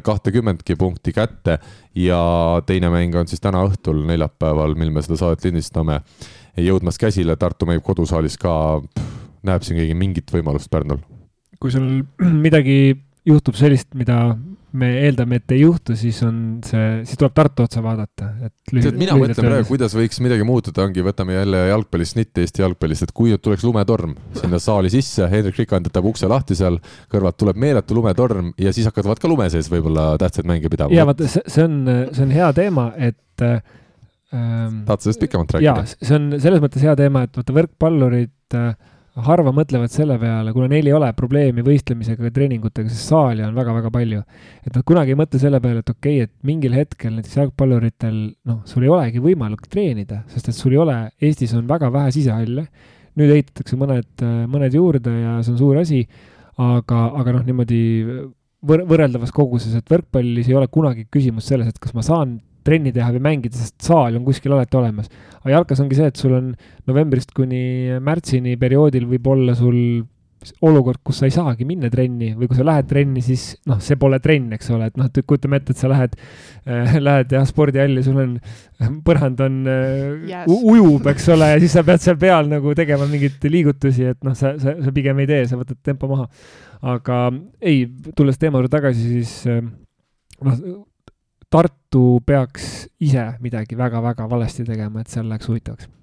[0.02, 1.58] kahtekümmendki punkti kätte
[1.96, 4.45] ja teine mäng on siis täna õhtul, neljapäeval,
[4.77, 6.01] mil me seda saadet lindistame,
[6.60, 8.55] jõudmas käsile, Tartu mängib kodusaalis ka,
[9.47, 11.02] näeb siin keegi mingit võimalust Pärnul?
[11.60, 12.02] kui sul
[12.47, 12.94] midagi
[13.27, 14.36] juhtub sellist, mida
[14.77, 16.36] me eeldame, et ei juhtu, siis on
[16.66, 18.52] see, siis tuleb Tartu otsa vaadata, et.
[18.68, 23.06] tead, mina mõtlen praegu, kuidas võiks midagi muutuda, ongi, võtame jälle jalgpallist, mitte Eesti jalgpallist,
[23.06, 26.78] et kui tuleks lumetorm sinna saali sisse, Hendrik Rikand jätab ukse lahti seal,
[27.12, 30.94] kõrvalt tuleb meeletu lumetorm ja siis hakkavad ka lume sees võib-olla tähtsaid mänge pidama.
[30.94, 31.81] ja vaata, see on,
[32.12, 33.48] see on hea teema, et
[34.35, 34.82] ähm,.
[34.89, 35.73] tahad sellest pikemalt rääkida?
[35.73, 38.74] jaa, see on selles mõttes hea teema, et vaata võrkpallurid äh,
[39.24, 43.55] harva mõtlevad selle peale, kuna neil ei ole probleemi võistlemisega ega treeningutega, sest saali on
[43.57, 44.20] väga-väga palju.
[44.66, 48.19] et nad kunagi ei mõtle selle peale, et okei okay,, et mingil hetkel näiteks jalgpalluritel,
[48.48, 52.12] noh, sul ei olegi võimalik treenida, sest et sul ei ole, Eestis on väga vähe
[52.12, 52.69] sisehalle.
[53.16, 54.23] nüüd ehitatakse mõned,
[54.53, 56.03] mõned juurde ja see on suur asi,
[56.61, 57.78] aga, aga noh, niimoodi
[58.61, 62.36] võr-, võrreldavas koguses, et võrkpallis ei ole kunagi küsimus selles, et kas ma saan
[62.66, 65.09] trenni teha või mängida, sest saal on kuskil alati olemas.
[65.43, 66.52] aga jalkas ongi see, et sul on
[66.90, 69.78] novembrist kuni märtsini perioodil võib olla sul
[70.66, 73.98] olukord, kus sa ei saagi minna trenni või kui sa lähed trenni, siis noh, see
[74.01, 77.47] pole trenn, eks ole, et noh, et kujutame ette, et sa lähed äh,, lähed jah,
[77.48, 78.34] spordihalli, sul on,
[79.06, 80.51] põrand on äh, yes.
[80.52, 84.36] ujub, eks ole, ja siis sa pead seal peal nagu tegema mingeid liigutusi, et noh,
[84.38, 86.28] sa, sa, sa pigem ei tee, sa võtad tempo maha.
[86.94, 87.22] aga
[87.60, 87.86] ei,
[88.18, 89.64] tulles teema juurde tagasi, siis äh,
[90.47, 90.84] noh,
[91.51, 95.95] Tartu peaks ise midagi väga-väga valesti tegema, et seal läheks huvitavaks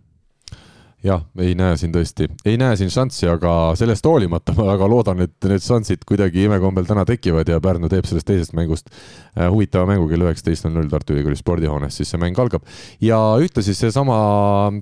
[1.03, 5.23] jah, ei näe siin tõesti, ei näe siin šanssi, aga sellest hoolimata ma väga loodan,
[5.25, 9.87] et need šansid kuidagi imekombel täna tekivad ja Pärnu teeb sellest teisest mängust äh, huvitava
[9.89, 12.63] mängu kell üheksateist null null Tartu Ülikooli spordihoones, siis see mäng algab.
[13.03, 14.15] ja ühtlasi seesama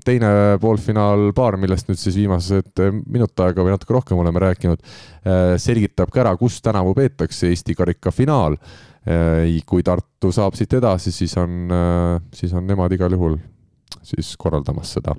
[0.06, 4.86] teine poolfinaalpaar, millest nüüd siis viimased minut aega või natuke rohkem oleme rääkinud,
[5.26, 8.58] äh, selgitab ka ära, kus tänavu peetakse Eesti karika finaal
[9.02, 13.40] Äh, kui Tartu saab siit edasi, siis on, äh, siis on nemad igal juhul
[14.06, 15.16] siis korraldamas seda,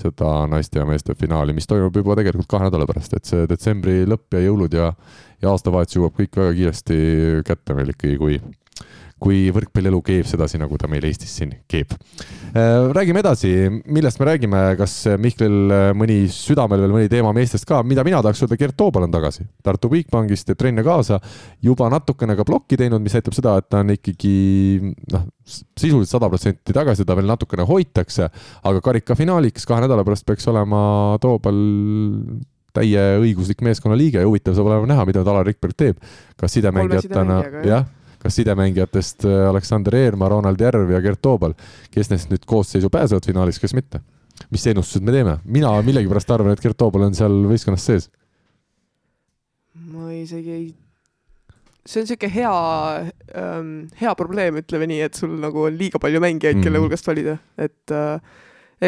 [0.00, 4.02] seda naiste ja meeste finaali, mis toimub juba tegelikult kahe nädala pärast, et see detsembri
[4.08, 4.90] lõpp ja jõulud ja,
[5.42, 6.98] ja aastavahetus jõuab kõik väga kiiresti
[7.48, 8.40] kätte meil ikkagi, kui
[9.18, 11.94] kui võrkpallielu keeb sedasi, nagu ta meil Eestis siin keeb.
[12.48, 13.50] Äh, räägime edasi,
[13.90, 18.22] millest me räägime, kas Mihklil äh, mõni südamel veel mõni teema meestest ka, mida mina
[18.24, 21.18] tahaks öelda, Gert Toobal on tagasi Tartu Bigbankist, teeb trenne kaasa,
[21.64, 24.36] juba natukene ka plokki teinud, mis näitab seda, et ta on ikkagi
[25.12, 28.30] noh, sisuliselt sada protsenti tagasi, teda veel natukene hoitakse,
[28.70, 30.80] aga karikafinaaliks kahe nädala pärast peaks olema
[31.22, 31.58] Toobal
[32.78, 36.02] täieõiguslik meeskonnaliige ja huvitav saab olema näha, mida Alar Rikberg teeb.
[36.38, 37.86] kas sidemängijatena, jah
[38.22, 41.54] kas sidemängijatest äh, Aleksander Eermaa, Ronald Järv ja Gert Toobal,
[41.94, 44.02] kes neist nüüd koosseisu pääsevad finaalis, kes mitte?
[44.54, 45.38] mis ennustused me teeme?
[45.44, 48.10] mina millegipärast arvan, et Gert Toobal on seal võistkonnas sees.
[49.92, 50.68] ma isegi ei
[51.88, 52.56] see on niisugune hea
[53.40, 53.70] ähm,,
[54.00, 56.84] hea probleem, ütleme nii, et sul nagu on liiga palju mängijaid mm., kelle mhm.
[56.84, 58.18] hulgast valida, et äh,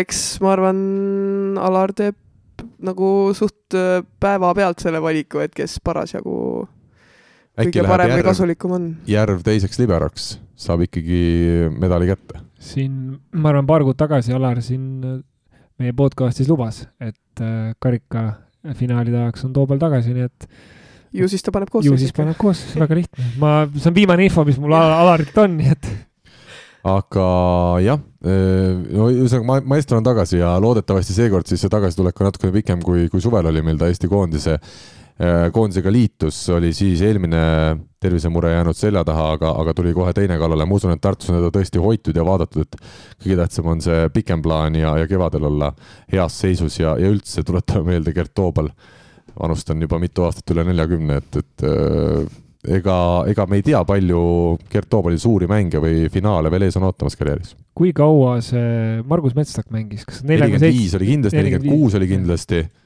[0.03, 0.83] eks ma arvan,
[1.61, 2.19] Alar teeb
[2.85, 6.67] nagu suht äh, päevapealt selle valiku, et kes parasjagu
[7.61, 8.87] kõige parem või kasulikum on.
[9.11, 11.21] järv teiseks liberoks, saab ikkagi
[11.77, 12.43] medali kätte.
[12.61, 15.17] siin, ma arvan, paar kuud tagasi Alar siin äh,
[15.81, 20.49] meie podcast'is lubas, et äh, karikafinaalide ajaks on Toobal tagasi, nii et
[21.17, 21.95] ju siis ta paneb koosseisu.
[21.95, 23.33] ju siis paneb koosseisu, väga lihtne.
[23.43, 25.91] ma, see on viimane info, mis mul Alarilt on, nii et
[26.91, 27.25] aga
[27.85, 32.55] jah, no ühesõnaga ma, maestro on tagasi ja loodetavasti seekord siis see tagasitulek on natukene
[32.57, 34.57] pikem kui, kui suvel oli meil ta Eesti koondise,
[35.53, 37.41] koondisega liitus, oli siis eelmine
[38.01, 41.37] tervisemure jäänud selja taha, aga, aga tuli kohe teine kallale, ma usun, et Tartus on
[41.37, 42.79] teda tõesti hoitud ja vaadatud, et
[43.21, 45.75] kõige tähtsam on see pikem plaan ja, ja kevadel olla
[46.13, 48.71] heas seisus ja, ja üldse tuletame meelde Gert Toobal,
[49.37, 51.69] vanust on juba mitu aastat üle neljakümne, et, et
[52.81, 52.97] ega,
[53.29, 54.25] ega me ei tea, palju
[54.73, 57.57] Gert Toobali suuri mänge või finaale veel ees on ootamas karjääris.
[57.77, 62.65] kui kaua see Margus Metstak mängis, kas nelikümmend viis oli kindlasti, nelikümmend kuus oli kindlasti.
[62.65, 62.80] äh,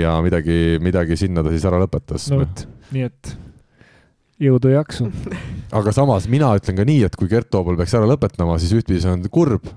[0.00, 2.28] ja midagi, midagi sinna ta siis ära lõpetas.
[2.32, 3.34] no vot, nii et
[4.42, 5.08] jõudu ja jaksu.
[5.78, 9.02] aga samas mina ütlen ka nii, et kui Gert Toobal peaks ära lõpetama, siis ühtpidi
[9.02, 9.68] see on kurb,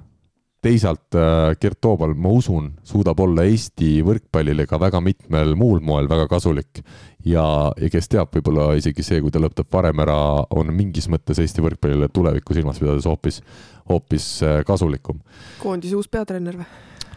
[0.65, 6.09] teisalt äh, Gert Toobal, ma usun, suudab olla Eesti võrkpallile ka väga mitmel muul moel
[6.09, 6.81] väga kasulik.
[7.25, 7.45] ja,
[7.81, 10.17] ja kes teab, võib-olla isegi see, kui ta lõpetab varem ära,
[10.53, 13.41] on mingis mõttes Eesti võrkpallile tulevikku silmas pidades hoopis,
[13.89, 15.21] hoopis äh, kasulikum.
[15.61, 16.67] koondise uus peatreener või?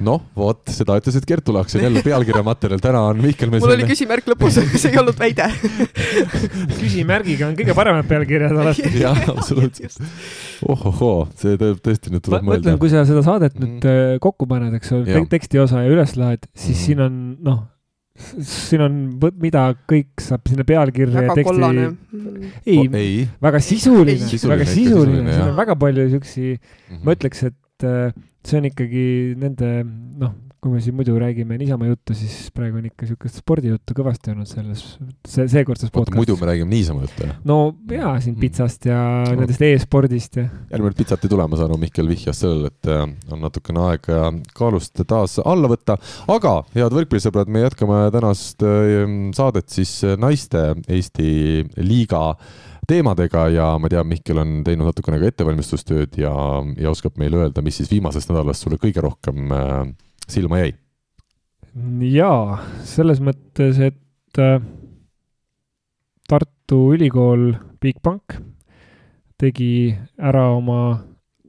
[0.04, 3.74] noh, vot seda ütlesid Kertu Laak, see on jälle pealkirja materjal, täna on Mihkel mul
[3.74, 5.48] oli küsimärk lõpus, see ei olnud väide
[6.82, 8.92] küsimärgiga on kõige paremad pealkirjad alati.
[9.04, 9.98] jah, absoluutselt.
[10.68, 12.62] ohohoo, see teeb tõesti nüüd tuleb mõelda.
[12.62, 14.22] mõtlen, kui sa seda saadet nüüd mm.
[14.22, 16.84] kokku paned, eks ole, tekstiosa ja üles laed, siis mm.
[16.84, 17.18] siin on
[17.48, 17.66] noh
[18.18, 18.96] siin on,
[19.40, 21.86] mida kõik saab sinna pealkirja ja teksti.
[22.66, 23.14] ei oh,, ei.,
[23.44, 27.04] väga sisuline, väga sisuline, siin on väga palju siukesi mm, -hmm.
[27.06, 28.12] ma ütleks, et äh,
[28.46, 29.06] see on ikkagi
[29.38, 29.72] nende,
[30.22, 34.32] noh, kui me siin muidu räägime niisama juttu, siis praegu on ikka niisugust spordijuttu kõvasti
[34.32, 34.82] olnud selles,
[35.22, 36.18] see, seekordses podcastis.
[36.18, 37.36] muidu me räägime niisama juttu, jah?
[37.46, 37.58] no
[37.92, 38.40] jaa, siin mm.
[38.42, 39.36] pitsast ja no.
[39.38, 40.48] nendest e-spordist ja.
[40.72, 43.84] järgmine kord pitsat ei tule, ma saan aru, Mihkel vihjas sellele, et äh, on natukene
[43.86, 45.98] aega kaalust taas alla võtta,
[46.34, 49.06] aga head võrkpallisõbrad, me jätkame tänast äh,
[49.38, 51.30] saadet siis naiste Eesti
[51.78, 52.32] liiga
[52.88, 56.32] teemadega ja ma tean, Mihkel on teinud natukene ka ettevalmistustööd ja,
[56.80, 59.80] ja oskab meile öelda, mis siis viimasest nädalast sulle kõige rohkem äh,
[60.28, 60.72] silma jäi?
[62.08, 62.58] jaa,
[62.88, 64.56] selles mõttes, et äh,
[66.28, 68.38] Tartu Ülikool Bigbank
[69.38, 70.98] tegi ära oma,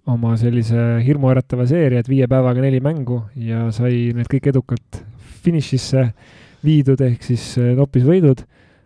[0.07, 5.02] oma sellise hirmuäratava seeria, et viie päevaga neli mängu ja sai need kõik edukalt
[5.44, 6.06] finišisse
[6.68, 8.44] viidud, ehk siis äh, võidud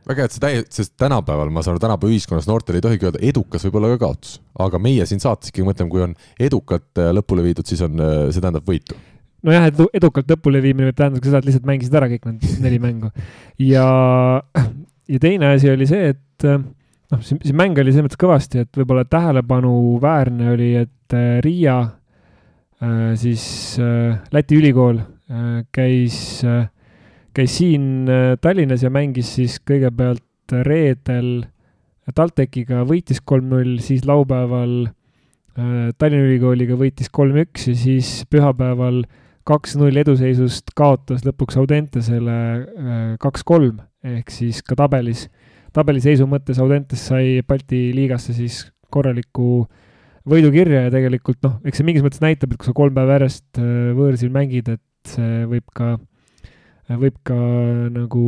[0.07, 3.07] väga hea, et see täi-, sest tänapäeval, ma saan aru, tänapäeva ühiskonnas noortel ei tohigi
[3.07, 4.37] öelda, edukas võib olla ka kaotus.
[4.65, 8.27] aga meie siin saates ikkagi mõtleme, kui on edukalt äh, lõpule viidud, siis on, äh,
[8.33, 8.97] see tähendab võitu.
[9.47, 12.79] nojah, et edukalt lõpule viimine võib tähendada seda, et lihtsalt mängisid ära kõik need neli
[12.83, 13.11] mängu.
[13.63, 13.87] ja,
[15.15, 16.61] ja teine asi oli see, et äh,
[17.13, 21.77] noh, see, see mäng oli selles mõttes kõvasti, et võib-olla tähelepanuväärne oli, et Riia
[23.15, 23.43] siis
[24.33, 24.97] Läti ülikool
[25.71, 26.65] käis äh,
[27.33, 31.43] käis siin äh, Tallinnas ja mängis siis kõigepealt reedel.
[32.03, 39.05] TalTechiga, võitis kolm-null, siis laupäeval äh, Tallinna Ülikooliga võitis kolm-üks ja siis pühapäeval
[39.47, 45.29] kaks-null eduseisust kaotas lõpuks Audentesele äh, kaks-kolm, ehk siis ka tabelis,
[45.75, 49.63] tabeliseisu mõttes Audentes sai Balti liigasse siis korraliku
[50.27, 53.63] võidukirja ja tegelikult noh, eks see mingis mõttes näitab, et kui sa kolm päeva järjest
[53.95, 55.95] võõrsil mängid, et see võib ka
[56.91, 57.35] võib ka
[57.93, 58.23] nagu,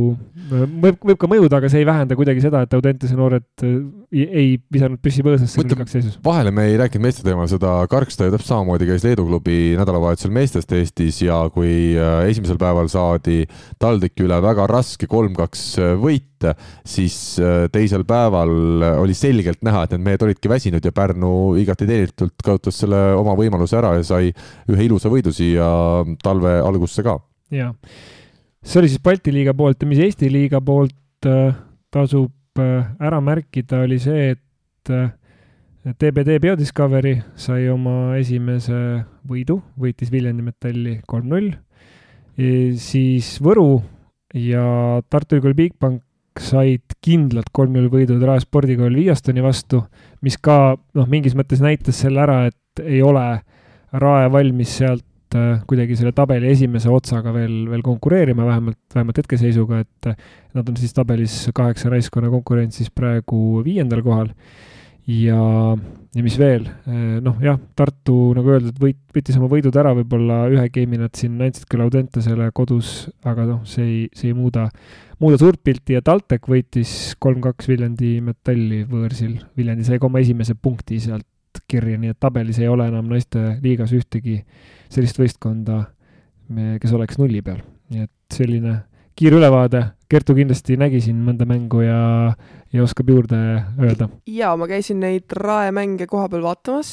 [0.48, 3.74] võib, võib ka mõjuda, aga see ei vähenda kuidagi seda, et Audentese noored äh,
[4.16, 6.16] ei visanud püssi põõsasse null-kaks seisus.
[6.24, 10.32] vahele me ei rääkinud meeste teemal, seda Karksta ju täpselt samamoodi käis Leedu klubi nädalavahetusel
[10.34, 13.44] meestest Eestis ja kui äh, esimesel päeval saadi
[13.82, 16.24] TalTechi üle väga raske kolm-kaks äh, võit,
[16.86, 17.14] siis
[17.72, 18.50] teisel päeval
[19.00, 23.32] oli selgelt näha, et need mehed olidki väsinud ja Pärnu igati teenitult kasutas selle oma
[23.38, 24.28] võimaluse ära ja sai
[24.68, 25.64] ühe ilusa võidu siia
[26.22, 27.16] talve algusse ka.
[27.56, 27.72] jaa
[28.66, 31.54] see oli siis Balti liiga poolt ja mis Eesti liiga poolt äh,
[31.94, 35.12] tasub äh, ära märkida, oli see, et äh,
[35.86, 41.52] TBD Biodiscovery sai oma esimese võidu, võitis Viljandi Metalli kolm-null.
[42.82, 43.78] siis Võru
[44.34, 49.84] ja Tartu Ülikooli Bigbank said kindlalt kolm-null võidud Rae spordikool Viiastoni vastu,
[50.26, 53.28] mis ka noh, mingis mõttes näitas selle ära, et ei ole
[53.94, 55.06] Rae valmis sealt
[55.36, 60.08] Äh, kuidagi selle tabeli esimese otsaga veel, veel konkureerima, vähemalt, vähemalt hetkeseisuga, et
[60.56, 64.30] nad on siis tabelis kaheksa naiskonna konkurentsis praegu viiendal kohal.
[65.06, 65.38] ja,
[66.16, 70.40] ja mis veel, äh, noh jah, Tartu, nagu öeldud, võit, võttis oma võidud ära, võib-olla
[70.54, 74.66] ühe game'i nad siin andsid küll Audentesele kodus, aga noh, see ei, see ei muuda,
[75.22, 79.40] muuda suurt pilti ja TalTech võitis kolm-kaks Viljandi metalli võõrsil.
[79.58, 81.26] Viljandi sai ka oma esimese punkti sealt
[81.68, 84.40] kirja, nii et tabelis ei ole enam naiste liigas ühtegi
[84.92, 85.82] sellist võistkonda,
[86.80, 87.62] kes oleks nulli peal.
[87.90, 88.80] nii et selline
[89.16, 92.00] kiire ülevaade, Kertu kindlasti nägi siin mõnda mängu ja,
[92.70, 93.38] ja oskab juurde
[93.82, 94.08] öelda.
[94.30, 96.92] jaa, ma käisin neid Rae mänge koha peal vaatamas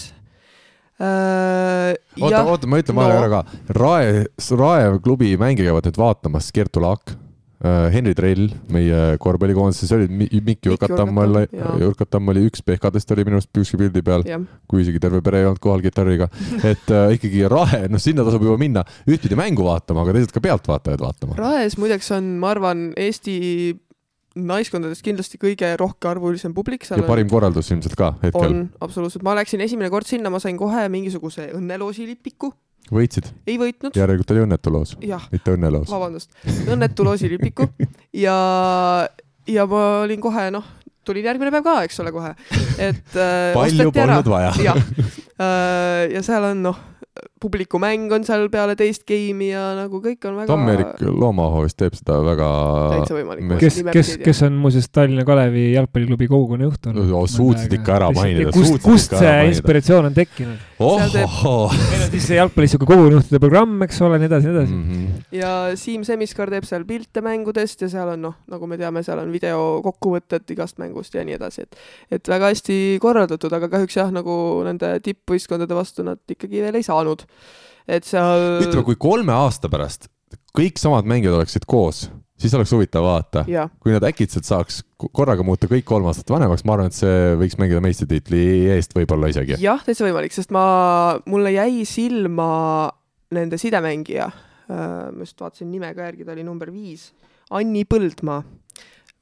[0.97, 1.93] äh,.
[2.21, 3.21] oota, oota, ma ütlen vahele no.
[3.21, 3.59] ära ka.
[3.77, 4.23] Rae,
[4.57, 7.13] Rae klubi mänge käivad nüüd vaatamas Kertu Laak,
[7.63, 11.75] Henri Trell meie korvpallikoondises, olid Mi- Mikk Jurkatamm oli jaa.
[11.79, 14.25] Jurkatamm oli üks pehkadest oli minu arust pükski pildi peal,
[14.67, 16.27] kui isegi terve pere ei olnud kohal kitarriga.
[16.73, 20.43] et äh, ikkagi Rae, noh sinna tasub juba minna ühtpidi mängu vaatama, aga teisalt ka
[20.43, 21.39] pealtvaatajaid vaatama.
[21.39, 23.39] Raes muideks on, ma arvan, Eesti
[24.33, 28.49] naiskondadest kindlasti kõige rohkearvulisem publik seal ja parim korraldus ilmselt ka hetkel.
[28.49, 32.49] on absoluutselt, ma läksin esimene kord sinna, ma sain kohe mingisuguse õnneloosi lipiku,
[32.91, 34.95] võitsid, ei võitnud, järelikult oli õnnetu loos,
[35.31, 35.89] mitte õnneloos.
[35.91, 36.31] vabandust,
[36.67, 37.69] õnnetu loosilipiku
[38.25, 38.37] ja,
[39.47, 40.65] ja ma olin kohe noh,
[41.07, 42.33] tulin järgmine päev ka, eks ole, kohe,
[42.77, 44.55] et äh, palju polnud vaja.
[44.71, 44.81] jah,
[46.15, 46.81] ja seal on noh,
[47.43, 51.93] publikumäng on seal peale teist game'i ja nagu kõik on väga Tom-Erik Loomaaho vist teeb
[51.97, 52.47] seda väga
[52.95, 53.51] täitsa võimalik.
[53.61, 57.21] Kes- kes, kes, on muuseas Tallinna Kalevi jalgpalliklubi kogukonna juht olnud No,.
[57.29, 60.63] suutsid ikka ära mainida, kust, kust see inspiratsioon on tekkinud?
[60.99, 61.73] Seal teeb- ohoh.
[61.91, 64.77] meil on siis jalgpallis sihuke kogukonnajuhtide programm, eks ole, nii edasi, nii edasi.
[64.77, 65.03] Mhm.
[65.39, 69.21] ja Siim Semiskar teeb seal pilte mängudest ja seal on noh, nagu me teame, seal
[69.23, 74.11] on videokokkuvõtted igast mängust ja nii edasi, et et väga hästi korraldatud, aga kahjuks jah,
[74.13, 74.35] nagu
[74.67, 77.25] nende tippvõistkondade vastu nad ikkagi veel ei saanud.
[77.87, 80.07] et seal ütleme, kui kolme aasta pärast
[80.57, 82.07] kõik samad mängijad oleksid koos,
[82.43, 83.45] siis oleks huvitav vaadata.
[83.79, 87.57] kui nad äkitselt saaks korraga muuta kõik kolm aastat vanemaks, ma arvan, et see võiks
[87.59, 88.43] mängida meistritiitli
[88.75, 89.57] eest võib-olla isegi.
[89.63, 90.65] jah, täitsa võimalik, sest ma,
[91.29, 92.91] mulle jäi silma
[93.33, 94.29] nende sidemängija,
[94.69, 97.11] ma just vaatasin nime ka järgi, ta oli number viis,
[97.53, 98.43] Anni Põldmaa.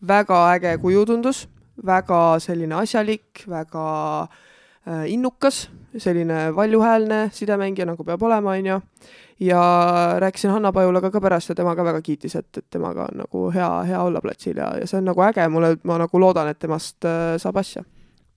[0.07, 1.45] väga äge kujutundus,
[1.85, 3.85] väga selline asjalik, väga
[4.23, 5.67] äh, innukas,
[5.97, 8.79] selline valjuhäälne sidemängija, nagu peab olema, onju.
[9.41, 9.61] Ja
[10.19, 13.47] rääkisin Hanna Pajulaga ka pärast ja tema ka väga kiitis, et, et temaga on nagu
[13.51, 16.59] hea, hea olla platsil ja, ja see on nagu äge, mulle, ma nagu loodan, et
[16.61, 17.83] temast äh, saab asja.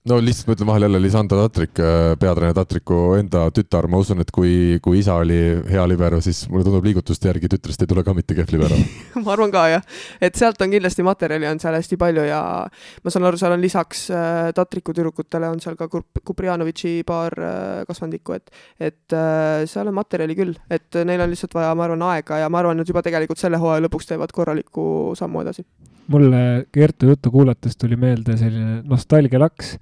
[0.09, 1.79] No lihtsalt ma ütlen vahele jälle Lisandro Tatrik,
[2.21, 5.37] peatreener Tatriku enda tütar, ma usun, et kui, kui isa oli
[5.69, 8.77] hea libero, siis mulle tundub liigutuste järgi tütrest ei tule ka mitte kehv libero.
[9.25, 9.87] ma arvan ka jah,
[10.21, 13.65] et sealt on kindlasti materjali on seal hästi palju ja ma saan aru, seal on
[13.65, 19.65] lisaks äh, Tatriku tüdrukutele on seal ka Kup- Kuprijanovitši paar äh, kasvandikku, et et äh,
[19.69, 22.85] seal on materjali küll, et neil on lihtsalt vaja, ma arvan, aega ja ma arvan,
[22.85, 24.87] et juba tegelikult selle hooaja lõpuks teevad korraliku
[25.17, 25.65] sammu edasi.
[26.11, 26.41] Mulle
[26.73, 29.75] Kertu juttu kuulates tuli meelde selline nostalgialaks,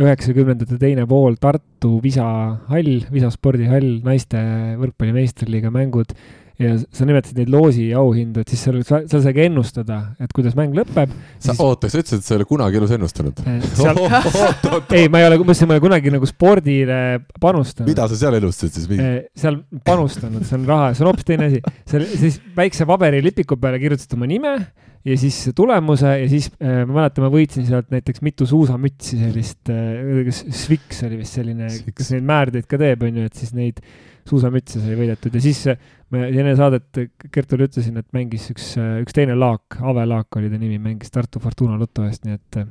[0.00, 2.26] üheksakümnendate teine pool Tartu Visa
[2.70, 4.40] hall, Visa spordihall, naiste
[4.80, 6.14] võrkpalli meistriliiga mängud
[6.60, 10.56] ja sa nimetasid neid loosi auhindu, et siis seal, seal sai ka ennustada, et kuidas
[10.58, 11.12] mäng lõpeb.
[11.40, 13.40] sa, oota, sa ütlesid, et sa ei ole kunagi elus ennustanud?
[13.78, 14.02] seal,
[14.98, 17.00] ei, ma ei ole, ma ei ole kunagi nagu spordile
[17.40, 17.88] panustanud.
[17.88, 18.92] mida sa seal elustasid siis?
[19.00, 21.64] Eh, seal panustanud, see on raha, see on hoopis teine asi.
[21.88, 24.54] seal siis väikse paberilipiku peale kirjutasid oma nime
[25.04, 29.72] ja siis tulemuse ja siis äh, ma mäletan, ma võitsin sealt näiteks mitu suusamütsi, sellist
[29.72, 33.80] äh,, kas Sviks oli vist selline, kes neid määrdeid ka teeb, onju, et siis neid
[34.28, 35.80] suusamütse sai võidetud ja siis äh,
[36.10, 38.72] ma enne saadet Kertule ütlesin, et mängis üks,
[39.02, 42.60] üks teine Laak, Ave Laak oli ta nimi, mängis Tartu Fortuna Loto eest, nii et
[42.62, 42.66] äh,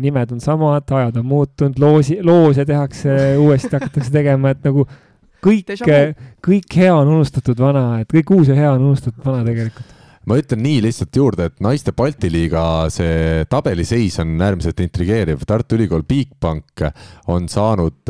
[0.00, 4.86] nimed on samad, ajad on muutunud, loosi, loose tehakse uuesti, hakatakse tegema, et nagu
[5.44, 5.74] kõik
[6.44, 9.93] kõik hea on unustatud vana, et kõik uus ja hea on unustatud vana tegelikult.
[10.26, 15.44] Ma ütlen nii lihtsalt juurde, et naiste Balti liiga see tabeliseis on äärmiselt intrigeeriv.
[15.46, 16.86] Tartu Ülikool Bigbank
[17.30, 18.00] on saanud,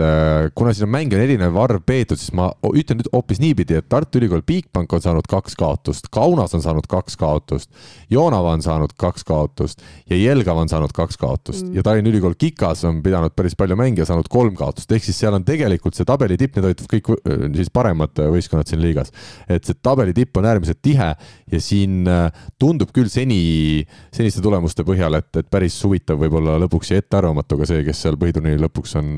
[0.55, 3.89] kuna siin on mänge on erinev arv peetud, siis ma ütlen nüüd hoopis niipidi, et
[3.91, 7.71] Tartu Ülikool Bigbank on saanud kaks kaotust, Kaunas on saanud kaks kaotust,
[8.11, 11.77] Joonava on saanud kaks kaotust ja Jelgava on saanud kaks kaotust Mm.
[11.77, 15.19] ja Tallinna Ülikool Kikas on pidanud päris palju mänge ja saanud kolm kaotust, ehk siis
[15.19, 19.13] seal on tegelikult see tabeli tipp, need olid kõik äh, siis paremad võistkonnad siin liigas.
[19.49, 21.11] et see tabeli tipp on äärmiselt tihe
[21.53, 26.93] ja siin äh, tundub küll seni, seniste tulemuste põhjal, et, et päris huvitav võib-olla lõpuks
[26.93, 29.15] ja ettearvamatu ka see, kes seal põhiturniiri lõpuks on,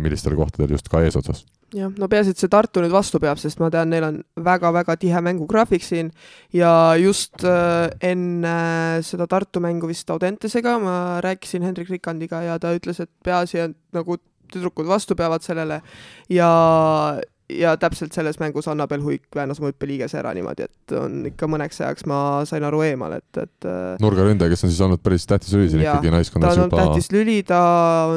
[0.00, 1.44] millistel kohtadel just ka eesotsas.
[1.76, 4.96] jah, no peaasi, et see Tartu nüüd vastu peab, sest ma tean, neil on väga-väga
[5.02, 6.12] tihe mängugraafik siin
[6.54, 6.70] ja
[7.00, 8.56] just äh, enne
[9.06, 13.76] seda Tartu mängu vist Audentesega ma rääkisin Hendrik Rikandiga ja ta ütles, et peaasi on
[13.96, 14.20] nagu
[14.52, 15.80] tüdrukud vastu peavad sellele
[16.30, 16.50] ja
[17.52, 21.78] ja täpselt selles mängus Annabel Huik väänas mu hüppeliigese ära niimoodi, et on ikka mõneks
[21.84, 22.18] ajaks ma
[22.48, 25.84] sain aru eemal, et, et äh, nurgaründaja, kes on siis olnud päris tähtis lüli siin
[25.84, 26.86] ikkagi ta naiskonnas on olnud juba.
[26.90, 27.60] tähtis lüli, ta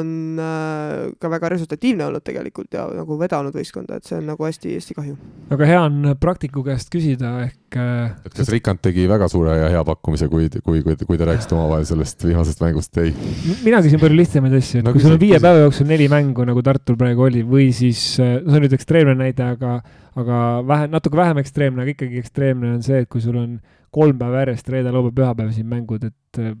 [0.00, 4.48] on äh, ka väga resultatiivne olnud tegelikult ja nagu vedanud võistkonda, et see on nagu
[4.48, 5.16] hästi-hästi kahju.
[5.54, 9.70] aga hea on praktiku käest küsida ehk äh, et kas Rikand tegi väga suure ja
[9.76, 13.14] hea pakkumise, kui, kui, kui, kui te rääkisite omavahel sellest viimasest mängust, ei?
[13.62, 16.42] Mina küsin palju lihtsamaid asju, et No kui sul on viie päeva jooksul neli mängu,
[16.48, 19.76] nagu Tartul praegu oli, või siis, no see on nüüd ekstreemne näide, aga,
[20.18, 23.58] aga vähe, natuke vähem ekstreemne, aga ikkagi ekstreemne on see, et kui sul on
[23.94, 26.54] kolm päeva järjest, reede, laupäev, pühapäev siin mängud, et äh,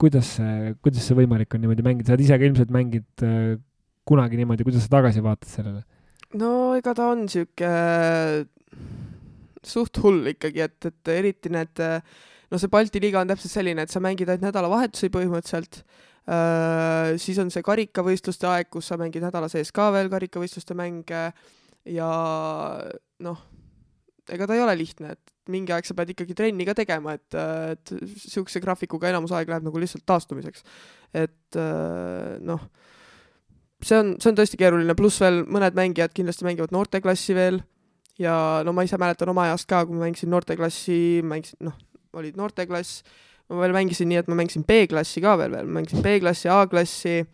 [0.00, 3.56] kuidas see, kuidas see võimalik on niimoodi mängida, sa oled ise ka ilmselt mängid äh,
[4.08, 5.84] kunagi niimoodi, kuidas sa tagasi vaatad sellele?
[6.38, 7.70] no ega ta on sihuke
[9.64, 11.82] suht hull ikkagi, et, et eriti need,
[12.50, 15.82] no see Balti liiga on täpselt selline, et sa mängid ainult nädalavahetusi põhimõtteliselt
[16.28, 17.14] äh,.
[17.22, 21.28] siis on see karikavõistluste aeg, kus sa mängid nädala sees ka veel karikavõistluste mänge
[21.84, 22.08] ja
[23.24, 23.44] noh,
[24.32, 27.36] ega ta ei ole lihtne, et mingi aeg sa pead ikkagi trenni ka tegema, et,
[27.36, 30.64] et niisuguse graafikuga enamus aeg läheb nagu lihtsalt taastumiseks.
[31.12, 32.64] et äh, noh,
[33.84, 37.60] see on, see on tõesti keeruline, pluss veel mõned mängijad kindlasti mängivad noorteklassi veel.
[38.20, 40.96] Ja no ma ise mäletan oma ajast ka, kui ma mängisin noorteklassi,
[41.26, 41.74] mängisin, noh,
[42.14, 43.02] olid noorteklass,
[43.50, 47.24] ma veel mängisin nii, et ma mängisin B-klassi ka veel, veel mängisin B-klassi, A-klassi,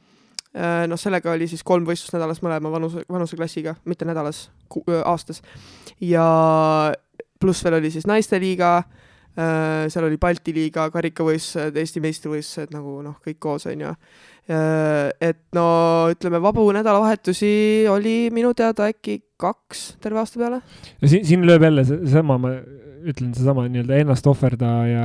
[0.90, 4.48] noh, sellega oli siis kolm võistlust nädalas mõlema vanuse, vanuseklassiga, mitte nädalas,
[5.04, 5.42] aastas.
[6.02, 6.24] ja
[7.40, 8.72] pluss veel oli siis naisteliiga,
[9.38, 13.94] äh, seal oli Balti liiga, karikavõistlused, Eesti meistrivõistlused nagu noh, kõik koos, on ju
[14.50, 15.64] Äh, et no
[16.10, 20.58] ütleme, vabu nädalavahetusi oli minu teada äkki kaks terve aasta peale.
[21.02, 22.54] no siin, siin lööb jälle seesama, ma
[23.10, 25.04] ütlen seesama nii-öelda ennast ohverda ja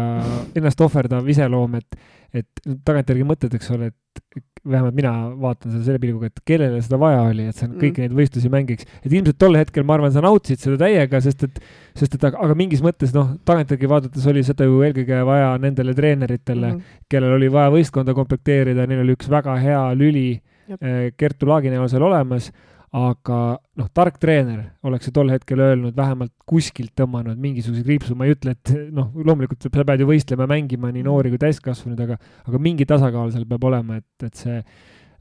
[0.57, 1.99] ennast ohverdav iseloom, et,
[2.41, 5.11] et tagantjärgi mõtled, eks ole, et vähemalt mina
[5.41, 7.75] vaatan seda selle pilguga, et kellele seda vaja oli, et sa mm.
[7.81, 8.87] kõiki neid võistlusi mängiks.
[9.03, 11.61] et ilmselt tol hetkel, ma arvan, sa nautisid seda täiega, sest et,
[11.97, 15.95] sest et aga, aga mingis mõttes noh, tagantjärgi vaadates oli seda ju eelkõige vaja nendele
[15.97, 20.27] treeneritele mm, kellel oli vaja võistkonda komplekteerida, neil oli üks väga hea lüli
[20.65, 20.81] Jep.
[20.81, 22.49] Eh, Kertu Laagi näol seal olemas
[22.95, 23.39] aga
[23.80, 28.35] noh, tark treener oleks ju tol hetkel öelnud, vähemalt kuskilt tõmmanud mingisuguse kriipsu, ma ei
[28.35, 32.61] ütle, et noh, loomulikult sa pead ju võistlema, mängima nii noori kui täiskasvanuid, aga, aga
[32.61, 34.61] mingi tasakaal seal peab olema, et, et see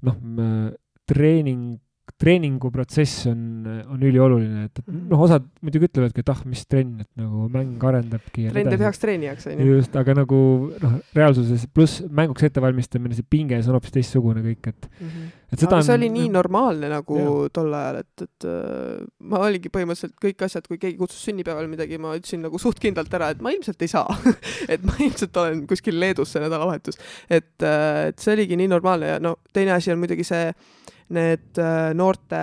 [0.06, 0.20] noh,
[1.10, 1.80] treening
[2.20, 3.38] treeninguprotsess on,
[3.90, 7.82] on ülioluline, et, et noh, osad muidugi ütlevadki, et ah, mis trenn, et nagu mäng
[7.88, 8.46] arendabki.
[8.52, 9.78] trenn teeb heaks treenijaks, on ju.
[9.78, 10.40] just, aga nagu
[10.82, 15.32] noh, reaalsuses pluss mänguks ettevalmistamine, see pinge, see on hoopis teistsugune kõik, et mm, -hmm.
[15.56, 17.50] et seda see oli nii normaalne nagu jah.
[17.56, 19.02] tol ajal, et, et äh,
[19.32, 23.16] ma oligi põhimõtteliselt kõik asjad, kui keegi kutsus sünnipäeval midagi, ma ütlesin nagu suht kindlalt
[23.16, 24.20] ära, et ma ilmselt ei saa
[24.72, 27.00] et ma ilmselt olen kuskil Leedus see nädalavahetus.
[27.28, 30.52] et, äh, et see oligi nii normaalne ja no teine asi on muidugi see
[31.12, 32.40] need äh, noorte,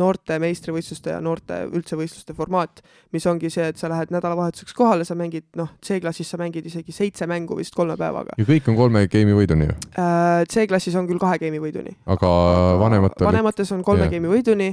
[0.00, 2.80] noorte meistrivõistluste ja noorte üldse võistluste formaat,
[3.12, 6.94] mis ongi see, et sa lähed nädalavahetuseks kohale, sa mängid, noh, C-klassis sa mängid isegi
[6.94, 8.38] seitse mängu vist kolme päevaga.
[8.38, 9.78] ja kõik on kolme game'i võiduni ju?
[10.00, 11.96] Äh, C-klassis on küll kahe game'i võiduni.
[12.06, 12.30] aga
[12.80, 13.28] vanematel?
[13.28, 14.14] vanemates on kolme yeah.
[14.14, 14.72] game'i võiduni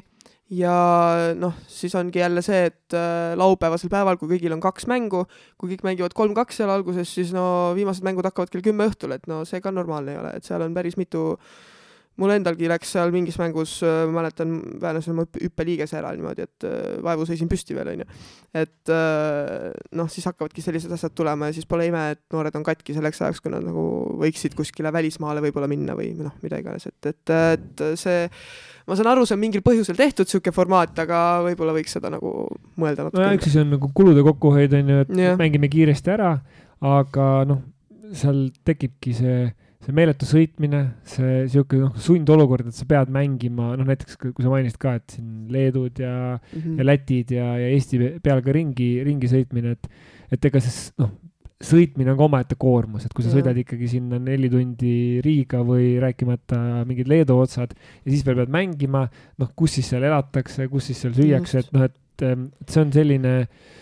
[0.54, 5.26] ja noh, siis ongi jälle see, et äh, laupäevasel päeval, kui kõigil on kaks mängu,
[5.60, 9.28] kui kõik mängivad kolm-kaks seal alguses, siis no viimased mängud hakkavad kell kümme õhtul, et
[9.28, 11.34] no see ka normaalne ei ole, et seal on päris mitu
[12.18, 16.96] mul endalgi läks seal mingis mängus, äh, mäletan, väänasin oma hüppeliigese ära niimoodi, et äh,
[17.06, 18.08] vaevu seisin püsti veel, onju.
[18.58, 19.68] et äh,
[19.98, 23.22] noh, siis hakkavadki sellised asjad tulema ja siis pole ime, et noored on katki selleks
[23.22, 23.84] ajaks, kui nad nagu
[24.24, 28.26] võiksid kuskile välismaale võib-olla minna või noh, mida iganes, et, et, et see,
[28.90, 32.34] ma saan aru, see on mingil põhjusel tehtud, sihuke formaat, aga võib-olla võiks seda nagu
[32.82, 33.22] mõelda natuke.
[33.22, 35.38] no üks asi on nagu kulude kokkuhoid, onju, et ja.
[35.38, 36.34] mängime kiiresti ära,
[36.82, 37.62] aga noh,
[38.18, 39.40] seal tekibki see
[39.86, 44.52] see meeletu sõitmine, see sihuke noh, sundolukord, et sa pead mängima, noh näiteks kui sa
[44.52, 46.80] mainisid ka, et siin Leedud ja mm, -hmm.
[46.80, 49.90] ja Lätid ja, ja Eesti peale ka ringi, ringi sõitmine, et,
[50.34, 51.14] et ega siis noh,
[51.62, 53.38] sõitmine on ka omaette koormus, et kui sa ja.
[53.38, 58.54] sõidad ikkagi sinna neli tundi Riiga või rääkimata mingid Leedu otsad ja siis veel pead
[58.54, 61.98] mängima, noh, kus siis seal elatakse, kus siis seal süüakse, et noh, et,
[62.28, 63.76] et see on selline äh,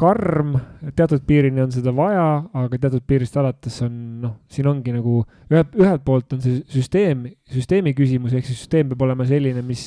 [0.00, 0.56] karm,
[0.96, 2.24] teatud piirini on seda vaja,
[2.56, 3.94] aga teatud piirist alates on
[4.24, 5.20] noh, siin ongi nagu
[5.52, 9.86] ühelt, ühelt poolt on see süsteem, süsteemi küsimus, ehk siis süsteem peab olema selline, mis,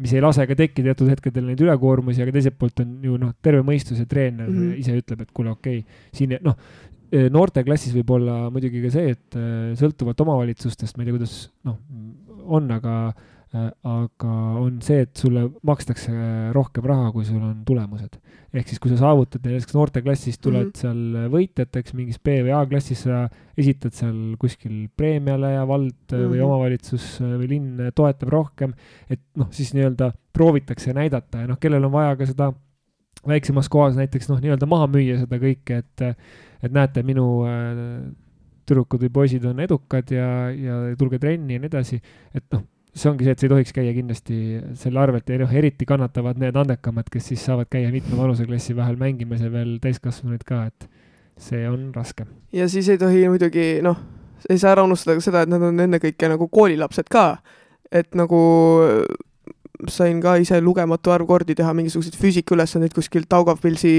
[0.00, 3.34] mis ei lase ka tekkida teatud hetkedel neid ülekoormusi, aga teiselt poolt on ju noh,
[3.42, 4.78] terve mõistuse treener mm -hmm.
[4.84, 6.56] ise ütleb, et kuule, okei okay,, siin noh,
[7.10, 11.36] noorteklassis võib olla muidugi ka see, et äh, sõltuvalt omavalitsustest, ma ei tea, kuidas
[11.66, 11.78] noh,
[12.46, 12.94] on, aga
[13.50, 16.12] aga on see, et sulle makstakse
[16.54, 18.20] rohkem raha, kui sul on tulemused.
[18.54, 20.78] ehk siis, kui sa saavutad näiteks noorteklassis, tuled mm -hmm.
[20.78, 23.28] seal võitjateks mingis B või A-klassis, sa
[23.58, 26.30] esitad seal kuskil preemiale ja vald mm -hmm.
[26.30, 26.46] või mhm.
[26.46, 28.74] omavalitsus või linn toetab rohkem,
[29.10, 32.52] et noh, siis nii-öelda proovitakse näidata ja noh, kellel on vaja ka seda
[33.26, 36.16] väiksemas kohas näiteks noh, nii-öelda maha müüa seda kõike, et,
[36.62, 38.14] et näete, minu äh,
[38.66, 42.00] tüdrukud või poisid on edukad ja, ja tulge trenni ja nii edasi,
[42.34, 42.62] et noh
[42.94, 44.38] see ongi see, et see ei tohiks käia kindlasti
[44.78, 48.98] selle arvelt ja noh, eriti kannatavad need andekamad, kes siis saavad käia mitme vanuseklassi vahel
[49.00, 50.88] mängimas ja veel täiskasvanuid ka, et
[51.40, 52.26] see on raske.
[52.52, 53.98] ja siis ei tohi muidugi noh,
[54.48, 57.26] ei saa ära unustada ka seda, et nad on ennekõike nagu koolilapsed ka,
[57.92, 58.40] et nagu
[59.88, 63.92] sain ka ise lugematu arv kordi teha mingisuguseid füüsikaülesandeid kuskil Taugavpilsi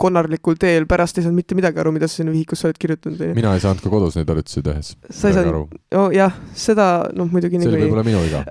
[0.00, 3.20] konarlikul teel, pärast ei saanud mitte midagi aru, mida sa sinna vihikusse oled kirjutanud.
[3.36, 4.94] mina ei saanud ka kodus neid arvutusi tehes.
[5.10, 8.44] sa ei saanud, oh, jah, seda noh, muidugi see oli võib-olla minu viga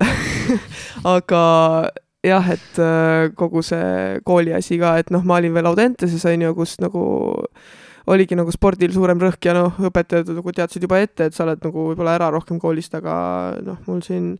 [1.16, 1.44] aga
[2.26, 6.48] jah, et äh, kogu see kooli asi ka, et noh, ma olin veel Audenteses on
[6.48, 7.04] ju, kus nagu
[8.10, 11.62] oligi nagu spordil suurem rõhk ja noh, õpetajad nagu teadsid juba ette, et sa oled
[11.66, 13.16] nagu võib-olla ära rohkem koolist, aga
[13.66, 14.34] noh, mul siin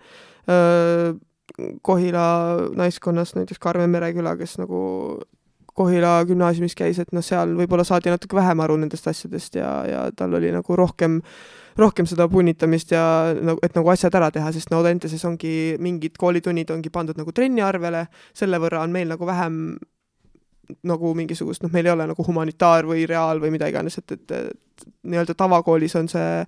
[0.50, 1.14] öö,
[1.82, 2.26] Kohila
[2.78, 4.80] naiskonnas näiteks Karmen Mereküla, kes nagu
[5.80, 10.02] Kohila gümnaasiumis käis, et noh, seal võib-olla saadi natuke vähem aru nendest asjadest ja, ja
[10.16, 11.20] tal oli nagu rohkem,
[11.80, 13.04] rohkem seda punnitamist ja
[13.38, 17.32] nagu, et nagu asjad ära teha, sest no Audenteses ongi mingid koolitunnid ongi pandud nagu
[17.32, 18.04] trenni arvele,
[18.36, 19.62] selle võrra on meil nagu vähem
[20.90, 24.36] nagu mingisugust, noh, meil ei ole nagu humanitaar või reaal või mida iganes, et, et,
[24.36, 26.44] et nii-öelda tavakoolis on see,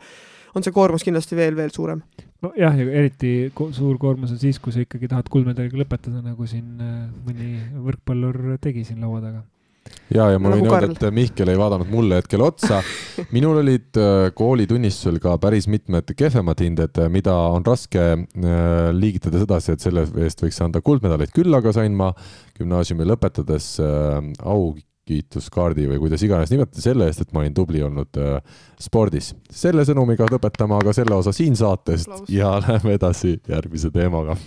[0.56, 2.04] on see koormus kindlasti veel, veel suurem.
[2.42, 3.32] Nojah, ja eriti
[3.76, 7.56] suur koormus on siis, kui sa ikkagi tahad kuldmedaliga lõpetada, nagu siin äh, mõni
[7.88, 9.44] võrkpallur tegi siin laua taga
[10.12, 12.82] ja, ja ma Nagu võin öelda, et Mihkel ei vaadanud mulle hetkel otsa.
[13.36, 18.22] minul olid äh, koolitunnistusel ka päris mitmed kehvemad hinded, mida on raske äh,
[18.96, 21.34] liigitada sedasi, et selle eest võiks anda kuldmedaleid.
[21.36, 22.12] küll aga sain ma
[22.60, 24.20] gümnaasiumi lõpetades äh,
[25.12, 28.40] aukiituskaardi või kuidas iganes nimetada selle eest, et ma olin tubli olnud äh,
[28.80, 29.34] spordis.
[29.52, 32.32] selle sõnumiga lõpetame aga selle osa siin saatest Aplaus.
[32.32, 34.38] ja läheme edasi järgmise teemaga.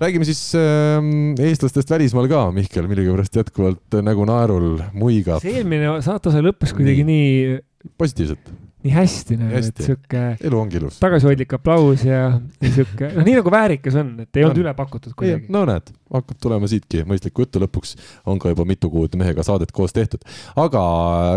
[0.00, 1.00] räägime siis äh,
[1.40, 7.58] eestlastest välismaal ka, Mihkel millegipärast jätkuvalt nägu naerul muigab see eelmine saateosa lõppes kuidagi nii,
[8.00, 8.52] positiivselt,
[8.84, 10.98] nii hästi nagu, et sihuke elu ongi ilus.
[11.00, 12.24] tagasihoidlik aplaus ja,
[12.60, 15.48] ja sihuke, noh, nii nagu väärikas on, et ei olnud üle pakutud kuidagi.
[15.52, 17.94] no näed, hakkab tulema siitki mõistlikku juttu lõpuks,
[18.28, 20.24] on ka juba mitu kuud mehega saadet koos tehtud.
[20.60, 20.82] aga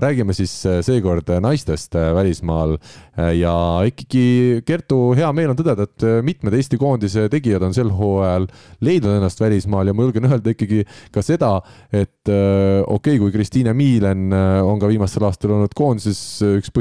[0.03, 3.55] räägime siis äh, seekord naistest äh, välismaal äh, ja
[3.87, 4.25] ikkagi
[4.67, 8.49] Kertu, hea meel on tõdeda, et äh, mitmed Eesti koondise tegijad on sel hooajal
[8.83, 10.83] leidnud ennast välismaal ja ma julgen öelda ikkagi
[11.15, 11.55] ka seda,
[11.95, 16.57] et äh, okei okay,, kui Kristiine Miilen äh, on ka viimastel aastatel olnud koondises äh,
[16.59, 16.75] üks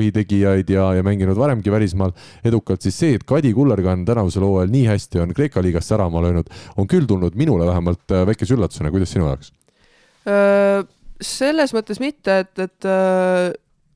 [0.56, 2.14] põhitegijaid ja, ja mänginud varemgi välismaal
[2.46, 6.50] edukalt, siis see, et Kadi Kullergann tänavusel hooajal nii hästi on Kreeka liigas särama löönud,
[6.76, 9.52] on küll tulnud minule vähemalt äh, väikese üllatusena, kuidas sinu jaoks?
[11.22, 12.86] selles mõttes mitte, et, et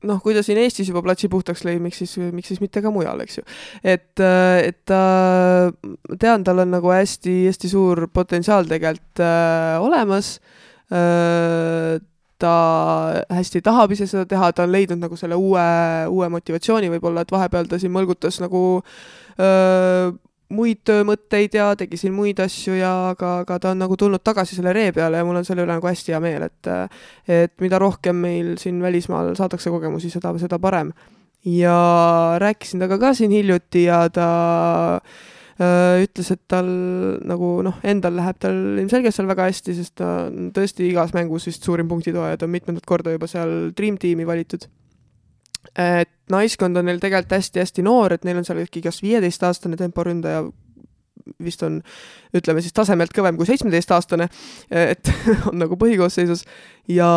[0.07, 2.91] noh, kui ta siin Eestis juba platsi puhtaks lõi, miks siis, miks siis mitte ka
[2.93, 3.43] mujal, eks ju.
[3.83, 5.01] et, et ta,
[6.21, 10.37] tean, tal on nagu hästi-hästi suur potentsiaal tegelikult öö, olemas.
[12.41, 15.63] Ta hästi tahab ise seda teha, ta on leidnud nagu selle uue,
[16.09, 20.11] uue motivatsiooni võib-olla, et vahepeal ta siin mõlgutas nagu öö,
[20.51, 24.57] muid töömõtteid ja tegi siin muid asju ja aga, aga ta on nagu tulnud tagasi
[24.57, 26.71] selle ree peale ja mul on selle üle nagu hästi hea meel, et
[27.41, 30.91] et mida rohkem meil siin välismaal saadakse kogemusi, seda, seda parem.
[31.45, 34.31] ja rääkisin temaga ka siin hiljuti ja ta
[34.99, 35.30] öö,
[35.61, 36.67] ütles, et tal
[37.27, 41.45] nagu noh, endal läheb tal ilmselgelt seal väga hästi, sest ta on tõesti igas mängus
[41.49, 44.65] vist suurim punktitooja, ta on mitmendat korda juba seal Dream Teami valitud.
[45.77, 50.47] Et naiskond on neil tegelikult hästi-hästi noor, et neil on seal äkki kas viieteistaastane temporündaja
[51.43, 51.79] vist on,
[52.35, 54.27] ütleme siis tasemelt kõvem kui seitsmeteistaastane,
[54.73, 55.11] et
[55.51, 56.45] on nagu põhikoosseisus
[56.89, 57.11] ja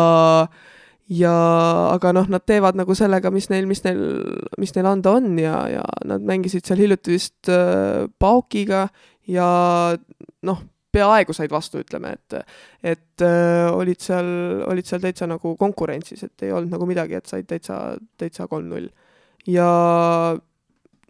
[1.09, 1.33] ja
[1.93, 3.99] aga noh, nad teevad nagu sellega, mis neil, mis neil,
[4.61, 8.87] mis neil anda on ja, ja nad mängisid seal hiljuti vist äh, Paukiga
[9.29, 9.49] ja
[10.45, 10.63] noh,
[10.95, 12.39] peaaegu said vastu, ütleme, et
[12.95, 14.27] et äh, olid seal,
[14.65, 18.89] olid seal täitsa nagu konkurentsis, et ei olnud nagu midagi, et said täitsa, täitsa kolm-null.
[19.45, 19.69] ja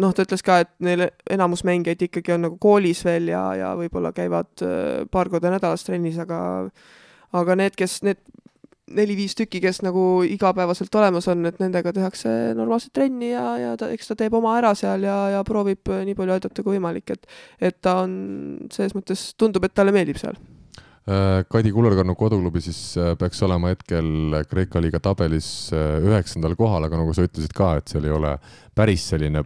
[0.01, 3.73] noh, ta ütles ka, et neil enamus mängijaid ikkagi on nagu koolis veel ja, ja
[3.79, 6.39] võib-olla käivad äh, paar korda nädalas trennis, aga
[7.35, 8.19] aga need, kes need
[8.93, 13.89] neli-viis tükki, kes nagu igapäevaselt olemas on, et nendega tehakse normaalset trenni ja, ja ta,
[13.93, 17.15] eks ta teeb oma ära seal ja, ja proovib äh, nii palju aidata kui võimalik,
[17.15, 17.25] et
[17.71, 18.13] et ta on
[18.73, 20.37] selles mõttes, tundub, et talle meeldib seal.
[21.09, 27.01] Äh, Kadi Kullerkannu koduklubi siis äh, peaks olema hetkel Kreeka liiga tabelis üheksandal kohal, aga
[27.01, 28.37] nagu sa ütlesid ka, et seal ei ole
[28.77, 29.45] päris selline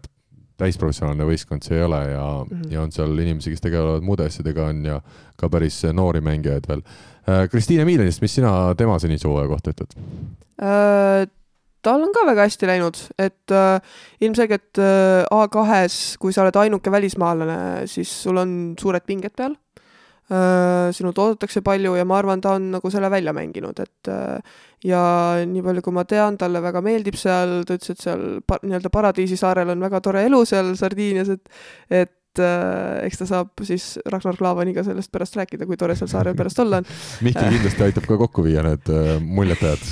[0.60, 2.49] täisprofessionaalne võistkond, see ei ole ja mm.
[2.49, 2.74] -hmm.
[2.74, 4.99] ja on seal inimesi, kes tegelevad muude asjadega, on ja
[5.40, 6.84] ka päris noori mängijaid veel.
[7.52, 9.96] Kristiine Miilenist, mis sina tema senise hooaja kohta ütled?
[10.60, 11.28] Äh,
[11.86, 13.80] tal on ka väga hästi läinud, et äh,
[14.26, 19.56] ilmselgelt äh, A2-s, kui sa oled ainuke välismaalane, siis sul on suured pinged peal
[20.30, 20.92] äh,.
[20.94, 25.02] sinult oodatakse palju ja ma arvan, ta on nagu selle välja mänginud, et äh, ja
[25.48, 28.92] nii palju, kui ma tean, talle väga meeldib seal, ta ütles, et seal pa, nii-öelda
[28.94, 33.91] Paradiisi saarel on väga tore elu seal Sardiinias, et et äh, eks ta saab siis
[34.10, 36.88] Ragnar Klavaniga sellest pärast rääkida, kui tore seal saarel pärast olla on.
[37.26, 39.84] Mihkel kindlasti aitab ka kokku viia need äh, muljetajad.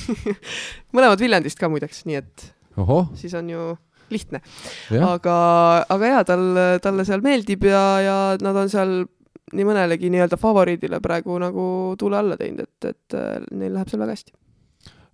[0.96, 2.48] mõlemad Viljandist ka muideks, nii et
[2.78, 3.68] ohoh, siis on ju
[4.14, 4.42] lihtne.
[5.04, 5.38] aga,
[5.92, 6.48] aga jaa, tal,
[6.84, 9.00] talle seal meeldib ja, ja nad on seal
[9.56, 11.68] nii mõnelegi nii-öelda favoriidile praegu nagu
[12.00, 14.36] tuule alla teinud, et, et äh, neil läheb seal väga hästi.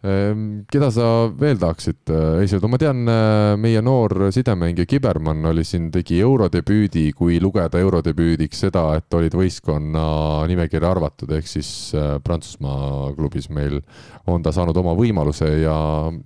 [0.03, 1.05] Ehm, keda sa
[1.39, 7.05] veel tahaksid äh, esitada, ma tean, äh, meie noor sidemängija Kibermann oli siin, tegi eurodebüüdi,
[7.15, 10.03] kui lugeda eurodebüüdiks seda, et olid võistkonna
[10.51, 13.79] nimekirja arvatud, ehk siis äh, Prantsusmaa klubis meil
[14.27, 15.77] on ta saanud oma võimaluse ja,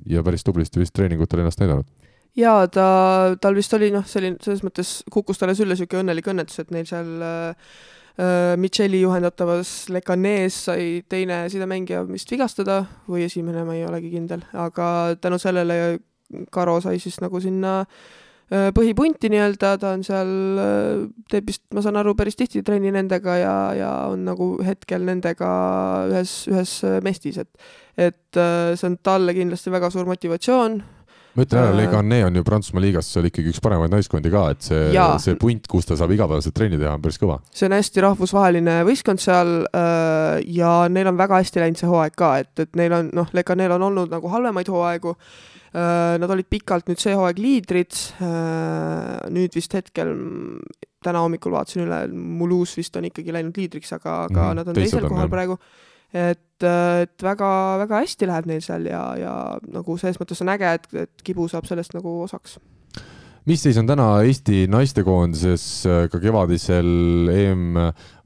[0.09, 1.85] ja päris tublisti vist treeningutel ennast näidanud.
[2.37, 2.87] Jaa, ta,
[3.41, 6.89] tal vist oli noh, selline, selles mõttes kukkus talle sülle niisugune õnnelik õnnetus, et neil
[6.89, 7.77] seal äh,
[8.57, 14.41] Micheli juhendatavas Le Canes sai teine sidemängija vist vigastada või esimene, ma ei olegi kindel,
[14.57, 14.87] aga
[15.21, 15.99] tänu sellele
[16.51, 20.33] Karo sai siis nagu sinna äh, põhipunti nii-öelda, ta on seal,
[20.63, 25.05] äh, teeb vist, ma saan aru, päris tihti trenni nendega ja, ja on nagu hetkel
[25.07, 25.49] nendega
[26.09, 30.75] ühes, ühes mestis, et et see on talle kindlasti väga suur motivatsioon,
[31.37, 34.65] ma ütlen ära, Legane on ju Prantsusmaa liigas, seal ikkagi üks paremaid naiskondi ka, et
[34.65, 34.87] see,
[35.23, 37.37] see punt, kus ta saab igapäevaselt trenni teha, on päris kõva.
[37.53, 42.17] see on hästi rahvusvaheline võistkond seal äh, ja neil on väga hästi läinud see hooaeg
[42.17, 45.13] ka, et, et neil on, noh, Leganel on olnud nagu halvemaid hooaegu.
[45.77, 50.15] Äh,, nad olid pikalt nüüd see hooaeg liidrid äh,, nüüd vist hetkel
[51.03, 54.79] täna hommikul vaatasin üle, Mulhouse vist on ikkagi läinud liidriks, aga, aga mm nad on
[54.79, 55.59] teisel kohal on, praegu
[56.13, 59.35] et, et väga-väga hästi läheb neil seal ja, ja
[59.73, 62.57] nagu selles mõttes on äge, et, et Kibu saab sellest nagu osaks.
[63.47, 65.65] Mis seis on täna Eesti naistekoondises
[66.11, 67.77] ka kevadisel EM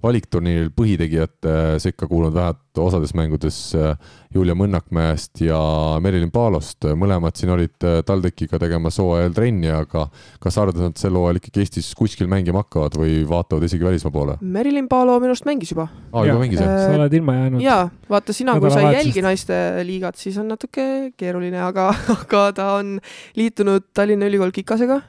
[0.03, 3.97] valikturniiril põhitegijate sekka kuulunud vähemalt osades mängudes äh,
[4.33, 5.59] Julia Mõnnakmäest ja
[6.01, 10.05] Merilin Paalost, mõlemad siin olid äh, TalTechiga tegemas hooajal trenni, aga
[10.41, 13.87] kas sa arvad, et nad sel hooajal ikkagi Eestis kuskil mängima hakkavad või vaatavad isegi
[13.87, 14.37] välismaa poole?
[14.41, 15.89] Merilin Paalo minu arust mängis juba.
[16.11, 16.75] aa, juba mängis jah?
[16.85, 17.65] sa oled ilma jäänud.
[17.65, 20.85] jaa, vaata sina, kui sa ei jälgi naiste liigat, siis on natuke
[21.19, 22.99] keeruline, aga, aga ta on
[23.39, 25.01] liitunud Tallinna Ülikool Kikasega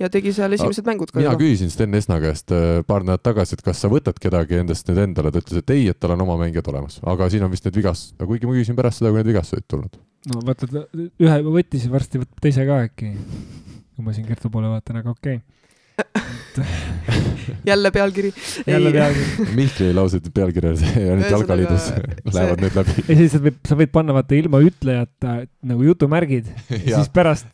[0.00, 1.20] ja tegi seal esimesed no, mängud ka.
[1.20, 1.42] mina juba.
[1.42, 5.02] küsisin Sten Esna käest äh, paar nädalat tagasi, et kas sa võtad kedagi endast nüüd
[5.06, 7.66] endale, ta ütles, et ei, et tal on oma mängijad olemas, aga siin on vist
[7.68, 10.00] need vigas-, kuigi ma küsisin pärast seda, kui need vigastused olid tulnud.
[10.32, 13.12] no vaata, ühe võttis, varsti võtab teise ka äkki.
[13.96, 15.56] kui ma siin Kertu poole vaatan, aga okei okay
[17.70, 18.32] jälle pealkiri.
[18.66, 19.54] jälle pealkiri.
[19.54, 21.90] Mihkli laused pealkirjad ainult jalgaliidus
[22.36, 22.94] lähevad nüüd läbi.
[23.08, 25.36] ei, siis sa võid, sa võid panna vaata ilma ütlejata
[25.66, 27.48] nagu jutumärgid ja, ja siis pärast,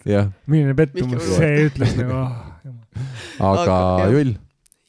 [0.46, 3.52] milline pettumus, see ütles nagu oh,.
[3.52, 3.76] aga
[4.12, 4.36] Jull?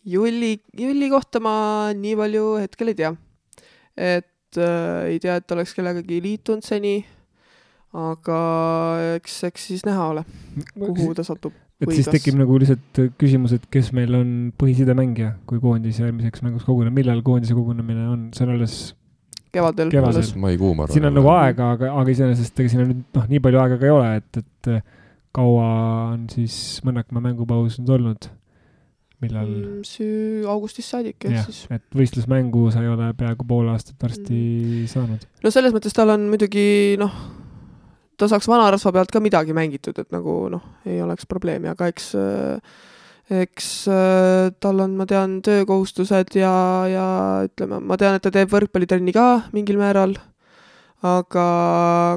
[0.04, 1.56] Julli, Julli kohta ma
[1.96, 3.14] nii palju hetkel ei tea.
[3.96, 6.98] et äh, ei tea, et oleks kellegagi liitunud seni
[7.94, 8.40] aga
[9.20, 10.26] eks, eks siis näha ole,
[10.74, 15.62] kuhu ta satub et siis tekib nagu lihtsalt küsimus, et kes meil on põhisidemängija, kui
[15.64, 18.78] koondis järgmiseks mänguks koguneb, millal koondise kogunemine on, see on alles
[19.54, 20.30] kevadel, kevadel..
[20.44, 20.96] maikuu, ma arvan.
[20.96, 23.80] siin on nagu aega, aga, aga iseenesest ega siin on nüüd noh, nii palju aega
[23.82, 24.72] ka ei ole, et, et
[25.34, 25.68] kaua
[26.14, 26.56] on siis
[26.86, 28.32] Mõnnakmaa mängupaus nüüd olnud?
[29.24, 29.84] millal mm,?
[29.88, 31.64] süü augustist saadik, ehk siis.
[31.72, 34.90] et võistlusmängu sa ei ole peaaegu pool aastat varsti mm.
[34.92, 35.24] saanud.
[35.46, 36.66] no selles mõttes tal on muidugi
[37.00, 37.16] noh
[38.18, 42.12] ta saaks vanarasva pealt ka midagi mängitud, et nagu noh, ei oleks probleemi, aga eks
[43.34, 43.70] eks
[44.62, 46.54] tal on, ma tean, töökohustused ja,
[46.92, 47.08] ja
[47.48, 50.18] ütleme, ma tean, et ta teeb võrkpallitrenni ka mingil määral,
[51.08, 51.48] aga,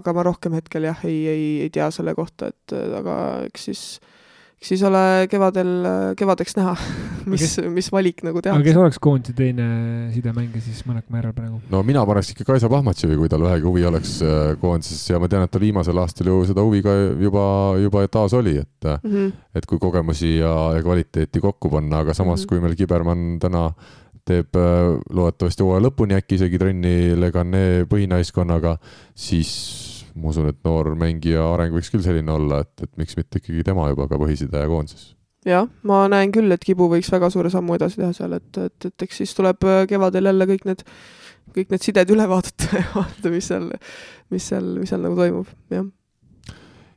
[0.01, 3.16] aga ma rohkem hetkel jah, ei, ei, ei tea selle kohta, et aga
[3.47, 4.15] eks siis äh,
[4.62, 5.72] siis ole kevadel,
[6.16, 6.74] kevadeks näha,
[7.30, 8.60] mis mis valik nagu tehakse.
[8.60, 9.66] aga kes oleks koondise teine
[10.14, 11.60] sidemängija siis Mõnekmaa järel praegu?
[11.72, 15.28] no mina paneks ikka Kaisa Pahmatševi, kui tal vähegi huvi oleks äh, koondises ja ma
[15.32, 17.44] tean, et tal viimasel aastal ju seda huvi ka juba,
[17.82, 19.32] juba taas oli, et mm, -hmm.
[19.54, 22.48] et kui kogemusi ja, ja kvaliteeti kokku panna, aga samas mm, -hmm.
[22.48, 23.70] kui meil Kibermann täna
[24.26, 28.76] teeb äh, loodetavasti hooaja lõpuni äkki isegi trenni Legane põhinaiskonnaga,
[29.14, 29.52] siis
[30.16, 33.64] ma usun, et noor mängija areng võiks küll selline olla, et, et miks mitte ikkagi
[33.66, 35.12] tema juba ka põhisideja koondises.
[35.47, 38.88] jah, ma näen küll, et Kibu võiks väga suure sammu edasi teha seal, et, et,
[38.88, 40.82] et eks siis tuleb äh, kevadel jälle kõik need,
[41.56, 43.70] kõik need sided üle vaadata ja vaadata, mis seal,
[44.34, 45.86] mis seal, mis seal nagu toimub, jah.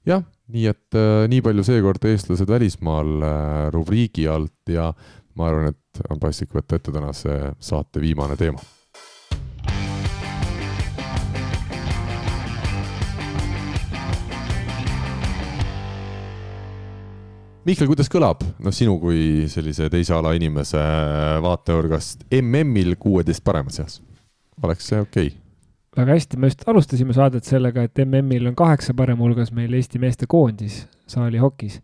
[0.10, 0.26] jah,
[0.56, 4.92] nii et äh, nii palju seekord eestlased välismaal äh, rubriigi alt ja
[5.40, 8.64] ma arvan, et on paslik võtta ette tänase saate viimane teema
[17.70, 20.80] Mihkel, kuidas kõlab, noh, sinu kui sellise teise ala inimese
[21.44, 24.00] vaatenurgast MM-il kuueteist parema seas?
[24.64, 26.00] oleks see okei okay.?
[26.00, 30.02] väga hästi, me just alustasime saadet sellega, et MM-il on kaheksa parema hulgas meil Eesti
[30.02, 30.80] meeste koondis
[31.10, 31.78] saali hokis.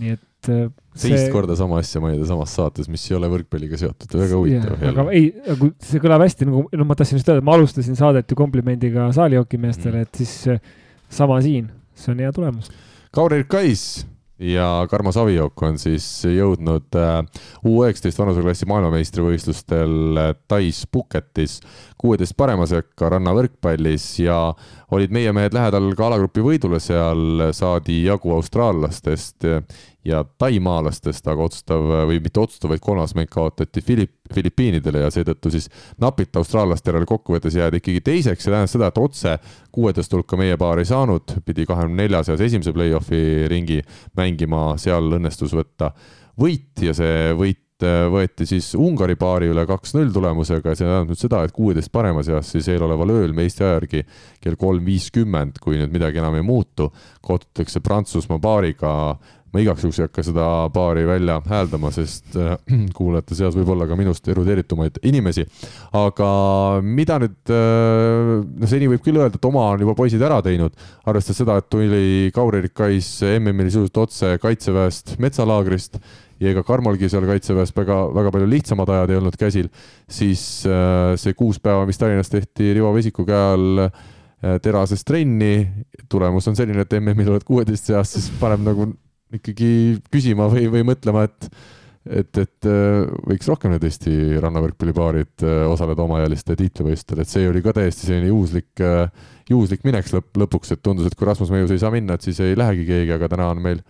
[0.00, 1.12] nii et äh, see...
[1.12, 4.88] teist korda sama asja mainida samas saates, mis ei ole võrkpalliga seotud, väga huvitav.
[4.94, 5.30] aga ei,
[5.84, 10.00] see kõlab hästi nagu, no ma tahtsin just öelda, ma alustasin saadet ju komplimendiga saalihokimeestele
[10.00, 10.76] mm., et siis äh,
[11.12, 12.72] sama siin, see on hea tulemus.
[13.12, 14.06] Kaur-Erik Kais
[14.38, 21.60] ja Karmo Saviok on siis jõudnud U19 vanuseklassi maailmameistrivõistlustel Tais Phuketis
[21.98, 24.38] kuueteist parema sekka rannavõrkpallis ja
[24.94, 29.46] olid meie mehed lähedal ka alagrupi võidule, seal saadi jagu austraallastest
[30.06, 35.50] ja taimaalastest, aga otsustav või mitte otsustav, vaid kolmas mäng kaotati Filipp, Filipiinidele ja seetõttu
[35.50, 35.66] siis
[36.02, 39.36] napilt austraallaste järel kokkuvõttes jäädi ikkagi teiseks, see tähendas seda, et otse
[39.74, 43.80] kuueteist hulka meie paar ei saanud, pidi kahekümne nelja seas esimese play-off'i ringi
[44.18, 45.90] mängima, seal õnnestus võtta
[46.38, 51.42] võit ja see võit võeti siis Ungari paari üle kaks-null tulemusega see tähendab nüüd seda,
[51.44, 54.02] et kuueteist parema seas siis eeloleval ööl Eesti aja järgi
[54.40, 56.88] kell kolm viiskümmend, kui nüüd midagi enam ei muutu,
[57.20, 58.92] kohtutakse Prantsusmaa paariga.
[59.54, 62.56] Ma igaks juhuks ei hakka seda paari välja hääldama, sest äh,
[62.96, 65.46] kuulajate seas võib olla ka minust erudeeritumaid inimesi.
[65.96, 66.30] aga
[66.82, 70.74] mida nüüd äh,, no seni võib küll öelda, et oma on juba poisid ära teinud,
[71.06, 76.00] arvestades seda, et tuli Kaur-Erik Kais MM-il sisuliselt otse kaitseväest metsalaagrist
[76.42, 79.70] ja ega Karmolgi seal kaitseväes väga, väga palju lihtsamad ajad ei olnud käsil,
[80.10, 83.88] siis äh, see kuus päeva, mis Tallinnas tehti Rivo Vesiku käe all
[84.62, 85.64] terases trenni,
[86.12, 88.84] tulemus on selline, et MM-il oled kuueteist seas, siis paneb nagu
[89.34, 89.70] ikkagi
[90.12, 91.50] küsima või, või mõtlema, et
[92.06, 97.74] et, et äh, võiks rohkem need Eesti rannavõrkpallipaarid osaleda omaealiste tiitlivõistlustel, et see oli ka
[97.74, 98.84] täiesti selline juhuslik,
[99.50, 102.38] juhuslik mineks lõpp, lõpuks, et tundus, et kui Rasmus Meius ei saa minna, et siis
[102.44, 103.82] ei lähegi keegi, aga täna on meil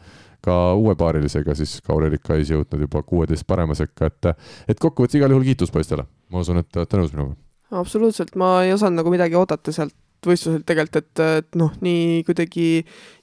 [0.47, 4.33] ka uue paarilisega siis Kaur-Erik Kais jõudnud juba kuueteist parema sekka, et,
[4.71, 6.07] et kokkuvõttes igal juhul kiitus poistele.
[6.31, 7.37] ma usun, et te olete nõus minuga.
[7.83, 9.95] absoluutselt, ma ei osanud nagu midagi oodata sealt
[10.29, 12.69] võistluselt tegelikult, et, et noh, nii kuidagi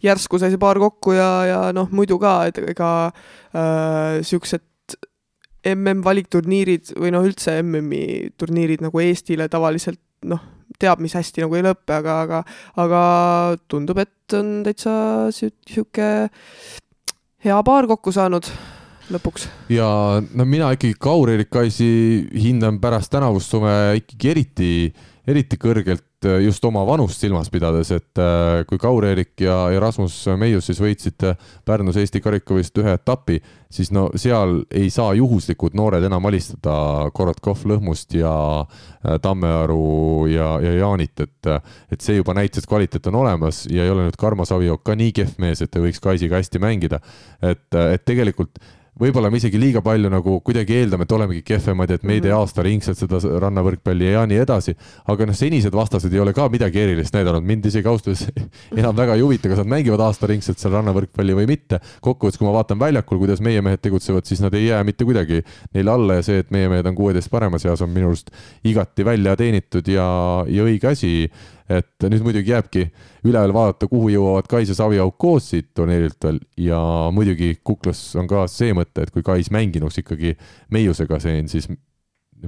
[0.03, 4.63] järsku sai see paar kokku ja, ja noh, muidu ka, et ega äh, siuksed
[5.73, 10.41] MM-valikturniirid või noh, üldse MM-i turniirid nagu Eestile tavaliselt noh,
[10.79, 12.43] teab, mis hästi nagu ei lõpe, aga, aga,
[12.83, 13.01] aga
[13.71, 14.93] tundub, et on täitsa
[15.33, 16.09] sihuke
[17.43, 18.47] hea paar kokku saanud
[19.13, 19.47] lõpuks.
[19.73, 19.87] ja
[20.23, 21.89] no mina ikkagi Kaur-Erik Kaisi
[22.31, 24.71] hindan pärast tänavust suve ikkagi eriti,
[25.27, 30.15] eriti kõrgelt Äh, just oma vanust silmas pidades, et äh, kui Kaur-Erik ja, ja Rasmus
[30.39, 33.39] Meius siis võitsid äh, Pärnus Eesti karikavõistluste ühe etapi,
[33.73, 38.33] siis no seal ei saa juhuslikud noored enam alistada Korotkov, Lõhmust ja
[39.21, 41.51] Tammearu ja, ja Jaanit, et,
[41.91, 44.95] et see juba näitas, et kvaliteet on olemas ja ei ole nüüd Karmo Saviok ka
[44.99, 47.01] nii kehv mees, et ta võiks Kaisiga hästi mängida.
[47.41, 48.61] et, et tegelikult
[48.99, 52.21] võib-olla me isegi liiga palju nagu kuidagi eeldame, et olemegi kehvemad ja et me ei
[52.21, 52.43] tee mhm.
[52.43, 54.75] aastaringselt seda rannavõrkpalli ja nii edasi.
[55.09, 58.49] aga noh, senised vastased ei ole ka midagi erilist näidanud, mind isegi ausalt öeldes
[58.83, 61.81] enam väga ei huvita, kas nad mängivad aastaringselt seal rannavõrkpalli või mitte.
[62.01, 65.41] kokkuvõttes, kui ma vaatan väljakul, kuidas meie mehed tegutsevad, siis nad ei jää mitte kuidagi
[65.73, 68.29] neile alla ja see, et meie mehed on kuueteist parema seas, on minu arust
[68.63, 70.05] igati välja teenitud ja,
[70.47, 71.13] ja õige asi
[71.79, 72.83] et nüüd muidugi jääbki
[73.27, 76.39] üleval vaadata, kuhu jõuavad Kais ja Saviauk koos siit turniirilt veel.
[76.57, 76.79] Ja
[77.15, 80.35] muidugi kuklas on ka see mõte, et kui Kais mänginuks ikkagi
[80.73, 81.69] meiusega siin, siis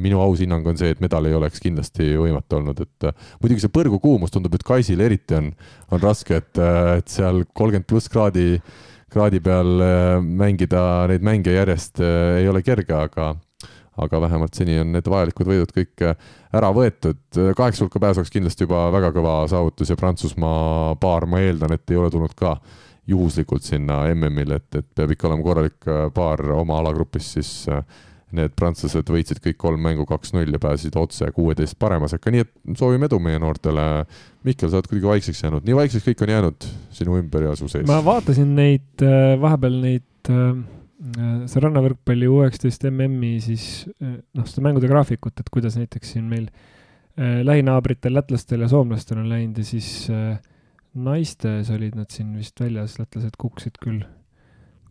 [0.02, 3.64] minu aus hinnang on see, et medal ei oleks kindlasti võimatu olnud, et äh, muidugi
[3.64, 5.52] see põrgukuumus tundub, et Kaisil eriti on,
[5.92, 8.60] on raske, et, äh, et seal kolmkümmend pluss kraadi,
[9.14, 13.34] kraadi peal äh, mängida neid mänge järjest ei ole kerge, aga
[14.02, 16.16] aga vähemalt seni on need vajalikud võidud kõik äh,
[16.56, 17.22] ära võetud.
[17.58, 21.92] kaheksa hulka pääs oleks kindlasti juba väga kõva saavutus ja Prantsusmaa paar, ma eeldan, et
[21.92, 22.58] ei ole tulnud ka
[23.08, 27.84] juhuslikult sinna MM-ile, et, et peab ikka olema korralik äh, paar oma alagrupis, siis äh,
[28.36, 32.52] need prantslased võitsid kõik kolm mängu kaks-null ja pääsesid otse kuueteist parema sekka, nii et
[32.76, 33.86] soovime edu meie noortele.
[34.44, 36.68] Mihkel, sa oled kuidagi vaikseks jäänud, nii vaikseks kõik on jäänud
[36.98, 37.86] sinu ümber ja su sees.
[37.88, 39.06] ma vaatasin neid,
[39.42, 40.34] vahepeal neid
[40.96, 43.66] see rannavõrkpalli U19 MM-i siis
[44.00, 49.20] äh, noh, seda mängude graafikut, et kuidas näiteks siin meil äh, lähinaabritel, lätlastel ja soomlastel
[49.20, 50.38] on läinud ja siis äh,
[50.96, 54.06] naistes olid nad siin vist väljas, lätlased kukkusid küll,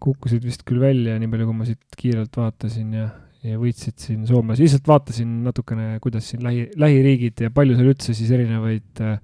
[0.05, 3.07] kukkusid vist küll välja, nii palju kui ma siit kiirelt vaatasin ja,
[3.47, 8.13] ja võitsid siin soomlasi, lihtsalt vaatasin natukene, kuidas siin lähi, lähiriigid ja palju seal üldse
[8.13, 9.17] siis erinevaid äh,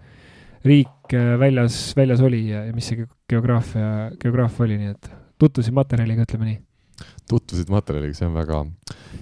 [0.65, 6.25] riike väljas, väljas oli ja, ja mis see geograafia, geograafia oli, nii et tutvusin materjaliga,
[6.25, 6.59] ütleme nii
[7.29, 8.65] tutvusid materjaliga, see on väga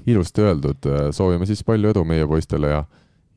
[0.09, 0.89] ilusti öeldud.
[1.13, 2.85] soovime siis palju edu meie poistele ja,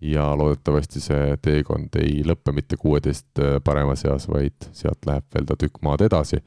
[0.01, 5.57] ja loodetavasti see teekond ei lõppe mitte kuueteist parema seas, vaid sealt läheb veel ta
[5.59, 6.41] tükk maad edasi.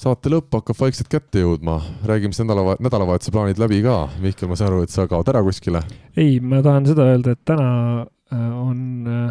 [0.00, 4.08] saate lõpp hakkab vaikselt kätte jõudma, räägime siis nädala, nädalavahetuse plaanid läbi ka.
[4.20, 5.84] Mihkel, ma saan aru, et sa kaod ära kuskile?
[6.16, 7.70] ei, ma tahan seda öelda, et täna
[8.32, 9.30] äh, on äh,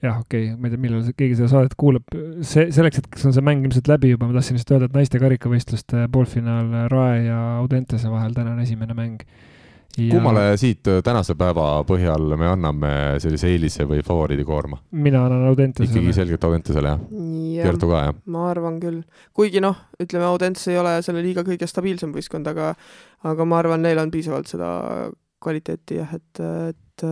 [0.00, 2.16] jah, okei okay,, ma ei tea, millal keegi seda saadet kuulab,
[2.46, 5.20] see, selleks hetkeks on see mäng ilmselt läbi juba, ma tahtsin lihtsalt öelda, et naiste
[5.20, 9.22] karikavõistluste poolfinaal Rae ja Audentese vahel, täna on esimene mäng.
[9.98, 14.80] ja kummale siit tänase päeva põhjal me anname sellise eelise või favoriidikoorma?
[14.92, 16.16] mina annan ikkagi Audentesele.
[16.16, 17.00] selgelt Audentesele jah?
[17.68, 18.20] Kertu ka jah?
[18.32, 19.00] ma arvan küll.
[19.36, 22.72] kuigi noh, ütleme Audents ei ole selle liiga kõige stabiilsem võistkond, aga
[23.28, 24.70] aga ma arvan, neil on piisavalt seda
[25.40, 26.40] kvaliteeti jah, et,
[26.70, 27.04] et et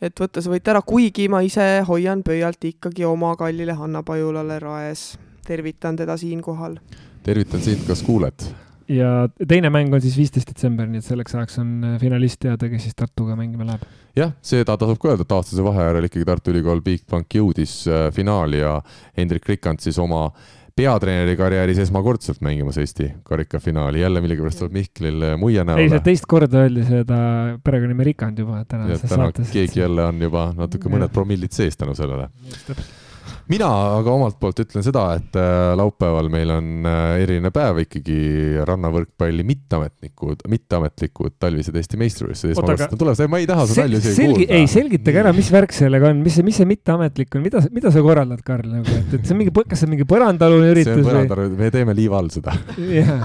[0.00, 5.16] võtta see võit ära, kuigi ma ise hoian pöialt ikkagi oma kallile Hanna Pajulale Raes.
[5.46, 6.78] tervitan teda siinkohal.
[7.22, 8.48] tervitan sind, kas kuuled?
[8.88, 12.68] ja teine mäng on siis viisteist detsember, nii et selleks ajaks on äh, finalist teada,
[12.68, 13.82] kes siis Tartuga mängima läheb.
[14.16, 18.08] jah, seda tasub ka öelda, et aastase vahe järel ikkagi Tartu Ülikool Bigbank jõudis äh,
[18.14, 18.80] finaali ja
[19.16, 20.28] Hendrik Rikand siis oma
[20.76, 26.02] peatreeneri karjääris esmakordselt mängimas Eesti karikafinaali, jälle millegipärast tuleb Mihklil muie ei, see näole.
[26.04, 27.18] teist korda öeldi seda
[27.64, 29.50] perekonnanime Rikand juba tänases täna saates.
[29.56, 32.28] keegi jälle on juba natuke mõned promillid sees tänu sellele.
[32.66, 33.05] täpselt.
[33.52, 33.68] Mina
[34.00, 38.18] aga omalt poolt ütlen seda, et äh, laupäeval meil on äh, eriline päev ikkagi
[38.66, 44.16] rannavõrkpalli mitteametnikud, mitteametlikud talvised Eesti meistrivõistlused esmakordselt on tulemas, ma ei taha seda nalja isegi
[44.18, 44.58] selgi, kuulda.
[44.58, 47.92] ei selgitage ära, mis värk sellega on, mis see, mis see mitteametlik on, mida, mida
[47.94, 50.74] sa korraldad, Karl, nagu, et, et see on mingi, kas see on mingi põrandaalune on
[50.74, 51.46] üritus või?
[51.60, 52.56] me teeme liiva all seda,
[52.98, 53.24] jah,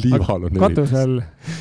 [0.00, 1.20] liivaalune katuse all,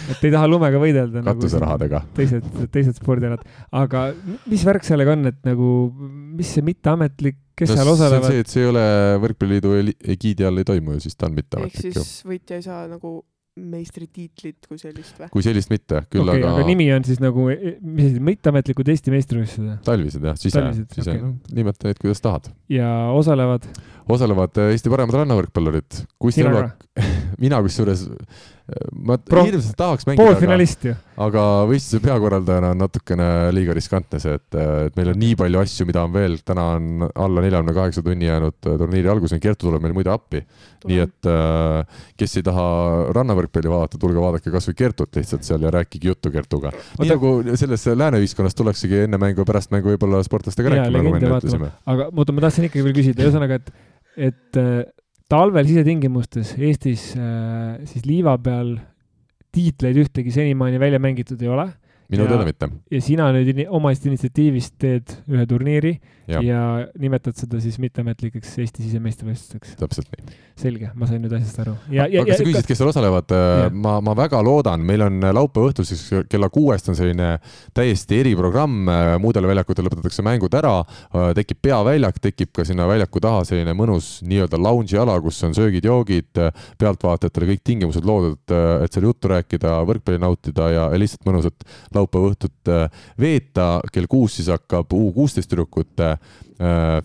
[0.10, 1.24] et ei taha lumega võidelda.
[1.30, 2.04] katuserahadega.
[2.18, 3.46] teised, teised spordialad,
[3.76, 4.10] aga
[4.50, 5.70] mis värk sellega on, et nagu,
[6.40, 8.46] mis see mitteametlik, kes seal see on osalevad see,?
[8.46, 8.86] et see ei ole
[9.26, 12.06] Võrkpalliliidu eli- egiidi all ei toimu ju, siis ta on ehk mitteametlik ju.
[12.06, 13.20] siis võitja ei saa nagu
[13.60, 15.30] meistritiitlit kui sellist või?
[15.34, 19.14] kui sellist mitte, küll okei, aga, aga nimi on siis nagu, mis see, mitteametlikud Eesti
[19.14, 20.64] meistrivõistlused talvised jah, sise,
[20.94, 21.20] sise okei.
[21.20, 22.52] okay., nimeta neid, kuidas tahad.
[22.72, 23.68] ja osalevad
[24.10, 26.04] osalevad äh, Eesti paremad rannavõrkpallurid.
[27.44, 28.08] Mina kusjuures,
[28.94, 34.58] ma Pro- hirmsasti tahaks mängida, aga, aga võistluse peakorraldajana on natukene liiga riskantne see, et,
[34.88, 38.30] et meil on nii palju asju, mida on veel, täna on alla neljakümne kaheksa tunni
[38.30, 40.44] jäänud äh, turniiri alguseni, Kertu tuleb meil muide appi.
[40.90, 42.68] nii et äh, kes ei taha
[43.16, 46.72] rannavõrkpalli vaadata, tulge vaadake kasvõi Kertut lihtsalt seal ja rääkige juttu Kertuga.
[47.00, 51.16] nii nagu selles lääne ühiskonnas tullaksegi enne mängu ja pärast mängu võib-olla sportlastega rääkima, nagu
[51.16, 51.74] me enne ütlesime.
[51.86, 53.74] aga oota, ma tahtsin ikkagi veel küsida, ühesõnaga, et,
[54.30, 54.88] et äh,
[55.30, 58.78] talvel sisetingimustes Eestis äh, siis liiva peal
[59.54, 61.70] tiitleid ühtegi senimaani välja mängitud ei ole
[62.10, 62.70] minu teada mitte.
[62.92, 65.94] ja sina nüüd omast initsiatiivist teed ühe turniiri
[66.30, 66.62] ja, ja
[67.00, 69.76] nimetad seda siis mitteametlikeks Eesti sisemeistrivõistlusteks.
[69.80, 70.38] täpselt nii.
[70.60, 71.76] selge, ma sain nüüd asjast aru.
[71.96, 76.26] aga sa küsisid, kes seal osalevad Jah., ma, ma väga loodan, meil on laupäeva õhtuseks
[76.32, 77.32] kella kuuest on selline
[77.78, 78.90] täiesti eriprogramm,
[79.22, 80.76] muudel väljakutel lõpetatakse mängud ära,
[81.38, 86.42] tekib peaväljak, tekib ka sinna väljaku taha selline mõnus nii-öelda lounge'i ala, kus on söögid-joogid,
[86.82, 88.42] pealtvaatajatele kõik tingimused loodud,
[88.84, 91.68] et seal juttu rääkida, võrkpalli nautida ja, ja lihtsalt mõnusat
[92.00, 93.72] laupäeva õhtut äh, veeta.
[93.94, 96.40] kell kuus siis hakkab U kuusteist tüdrukute äh,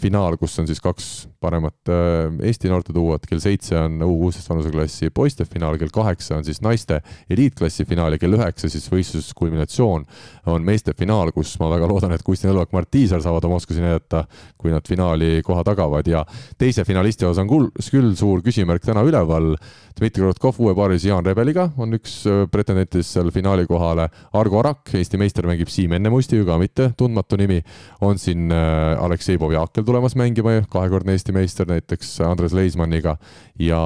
[0.02, 1.04] finaal, kus on siis kaks
[1.44, 6.46] paremat äh, Eesti noorteduot, kell seitse on U kuusteist vanuseklassi poiste finaal, kell kaheksa on
[6.46, 7.00] siis naiste
[7.30, 10.06] eliitklassi finaal ja kell üheksa siis võistluskulminatsioon
[10.52, 13.84] on meeste finaal, kus ma väga loodan, et Kusti Nõlvak, Mart Tiisar saavad oma oskusi
[13.84, 14.24] näidata,
[14.60, 16.24] kui nad finaali koha tagavad ja
[16.60, 19.54] teise finalisti osas on küll, suur küsimärk täna üleval.
[19.94, 24.08] Dmitri Korotkov uue paaris Jaan Rebeliga on üks äh, pretendentidest seal finaali kohale.
[24.34, 27.60] Argo Arak, Eesti meister mängib Siim Ennemusti, ka mitte tundmatu nimi.
[28.02, 28.98] on siin äh,
[29.44, 33.16] Aleksei Povjakel tulemas mängima, kahekordne Eesti meister näiteks Andres Leismanniga
[33.60, 33.80] ja,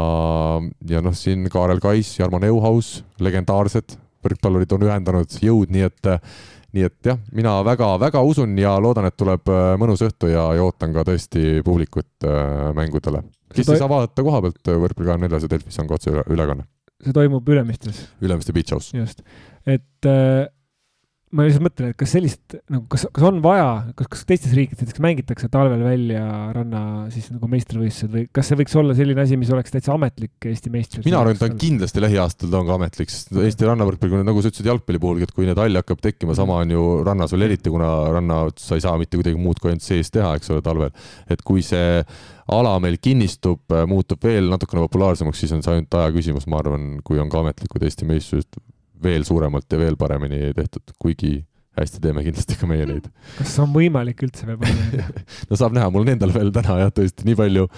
[0.89, 6.10] ja noh, siin Kaarel Kais, Jarmo Neuhaus, legendaarsed võrkpallurid on ühendanud jõud, nii et
[6.76, 10.66] nii et jah, mina väga-väga usun ja loodan, et tuleb äh, mõnus õhtu ja, ja
[10.66, 13.24] ootan ka tõesti publikut äh, mängudele.
[13.55, 16.26] kes ei saa vaadata koha pealt, Võrkpalli kahekümne neljas ja Delfis on ka otse üle-
[16.28, 16.68] ülekanne.
[17.02, 18.93] see toimub Ülemistes, Ülemiste Beach House.
[18.94, 19.24] just.
[19.66, 20.47] et äh,
[21.36, 23.66] ma lihtsalt mõtlen, et kas sellist nagu, kas, kas on vaja,
[23.98, 26.22] kas, kas teistes riikides näiteks mängitakse talvel välja
[26.56, 26.82] ranna
[27.12, 30.72] siis nagu meistrivõistlused või kas see võiks olla selline asi, mis oleks täitsa ametlik Eesti
[30.72, 31.09] meistrivõistlus?
[31.10, 34.44] mina arvan, et ta on kindlasti lähiaastatel ta on ka ametlik, sest Eesti rannavõrkpall, nagu
[34.44, 37.48] sa ütlesid jalgpalli puhul, et kui neid halle hakkab tekkima, sama on ju rannas veel
[37.50, 40.64] eriti, kuna ranna sa ei saa mitte kuidagi muud kui ainult sees teha, eks ole,
[40.64, 40.96] talvel.
[41.28, 42.00] et kui see
[42.48, 43.60] ala meil kinnistub,
[43.90, 47.44] muutub veel natukene populaarsemaks, siis on see ainult aja küsimus, ma arvan, kui on ka
[47.44, 48.64] ametlikud Eesti meistrivõistlused
[49.02, 51.38] veel suuremalt ja veel paremini tehtud, kuigi
[51.78, 53.08] hästi teeme kindlasti ka meie neid.
[53.38, 55.26] kas on võimalik üldse veel paremini teha?
[55.50, 57.68] no saab näha, mul on endal veel täna jah, tõesti nii palju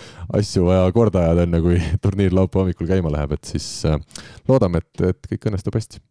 [0.41, 4.01] asju vaja korda ajada, enne kui turniir laupäeva hommikul käima läheb, et siis äh,
[4.49, 6.03] loodame, et, et kõik õnnestub hästi.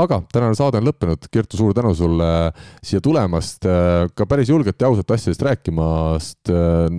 [0.00, 2.28] Aga tänane saade on lõppenud, Kertu, suur tänu sulle
[2.82, 3.66] siia tulemast,
[4.16, 6.52] ka päris julgelt ja ausalt asjadest rääkimast,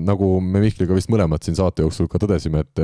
[0.05, 2.83] nagu me Mihkliga vist mõlemad siin saate jooksul ka tõdesime, et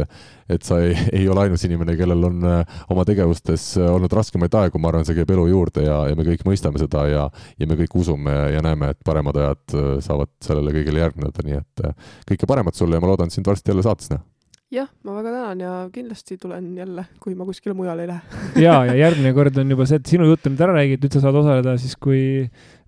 [0.49, 4.79] et sa ei, ei ole ainus inimene, kellel on äh, oma tegevustes olnud raskemaid aegu,
[4.79, 7.27] ma arvan, see käib elu juurde ja, ja me kõik mõistame seda ja
[7.59, 11.59] ja me kõik usume ja näeme, et paremad ajad äh, saavad sellele kõigele järgneda, nii
[11.59, 14.23] et äh, kõike paremat sulle ja ma loodan sind varsti jälle saates näha.
[14.73, 18.41] jah, ma väga tänan ja kindlasti tulen jälle, kui ma kuskile mujale ei lähe.
[18.65, 21.15] ja, ja järgmine kord on juba see, et sinu jutt on nüüd ära räägitud, nüüd
[21.15, 22.25] sa saad osaleda siis kui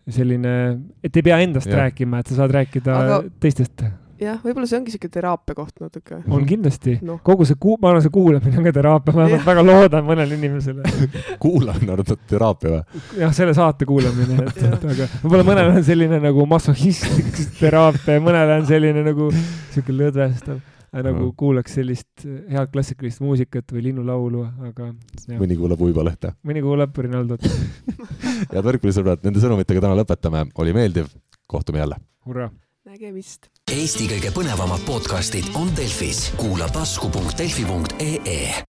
[0.09, 0.51] selline,
[1.05, 1.85] et ei pea endast ja.
[1.85, 3.19] rääkima, et sa saad rääkida Aga...
[3.39, 3.85] Teistest.
[4.19, 6.19] jah, võib-olla see ongi siuke teraapia koht natuke.
[6.27, 6.97] on kindlasti.
[7.05, 9.45] noh, kogu see kuu-, ma arvan, see kuulamine on ka teraapia, ma Jah.
[9.45, 10.83] väga loodan mõnele inimesele.
[11.45, 13.05] kuulamine on teraapia või?
[13.21, 18.57] jah, selle saate kuulamine, et, aga võib-olla mõnel on selline nagu masohhistlik teraapia ja mõnel
[18.57, 20.59] on selline nagu sihuke lõdvestav.
[20.93, 21.35] Nagu Mhm.
[21.37, 24.93] kuulaks sellist head klassikalist muusikat või linnulaulu, aga
[25.39, 26.33] mõni kuulab uibalehte.
[26.45, 27.41] mõni kuulab Rinaldot.
[28.53, 31.07] head võrkpallisõbrad, nende sõnumitega täna lõpetame, oli meeldiv,
[31.47, 31.95] kohtume jälle.
[32.25, 32.49] hurraa.
[32.89, 33.49] nägemist.
[33.69, 38.49] Eesti kõige põnevamad podcastid on Delfis, kuula tasku.delfi.ee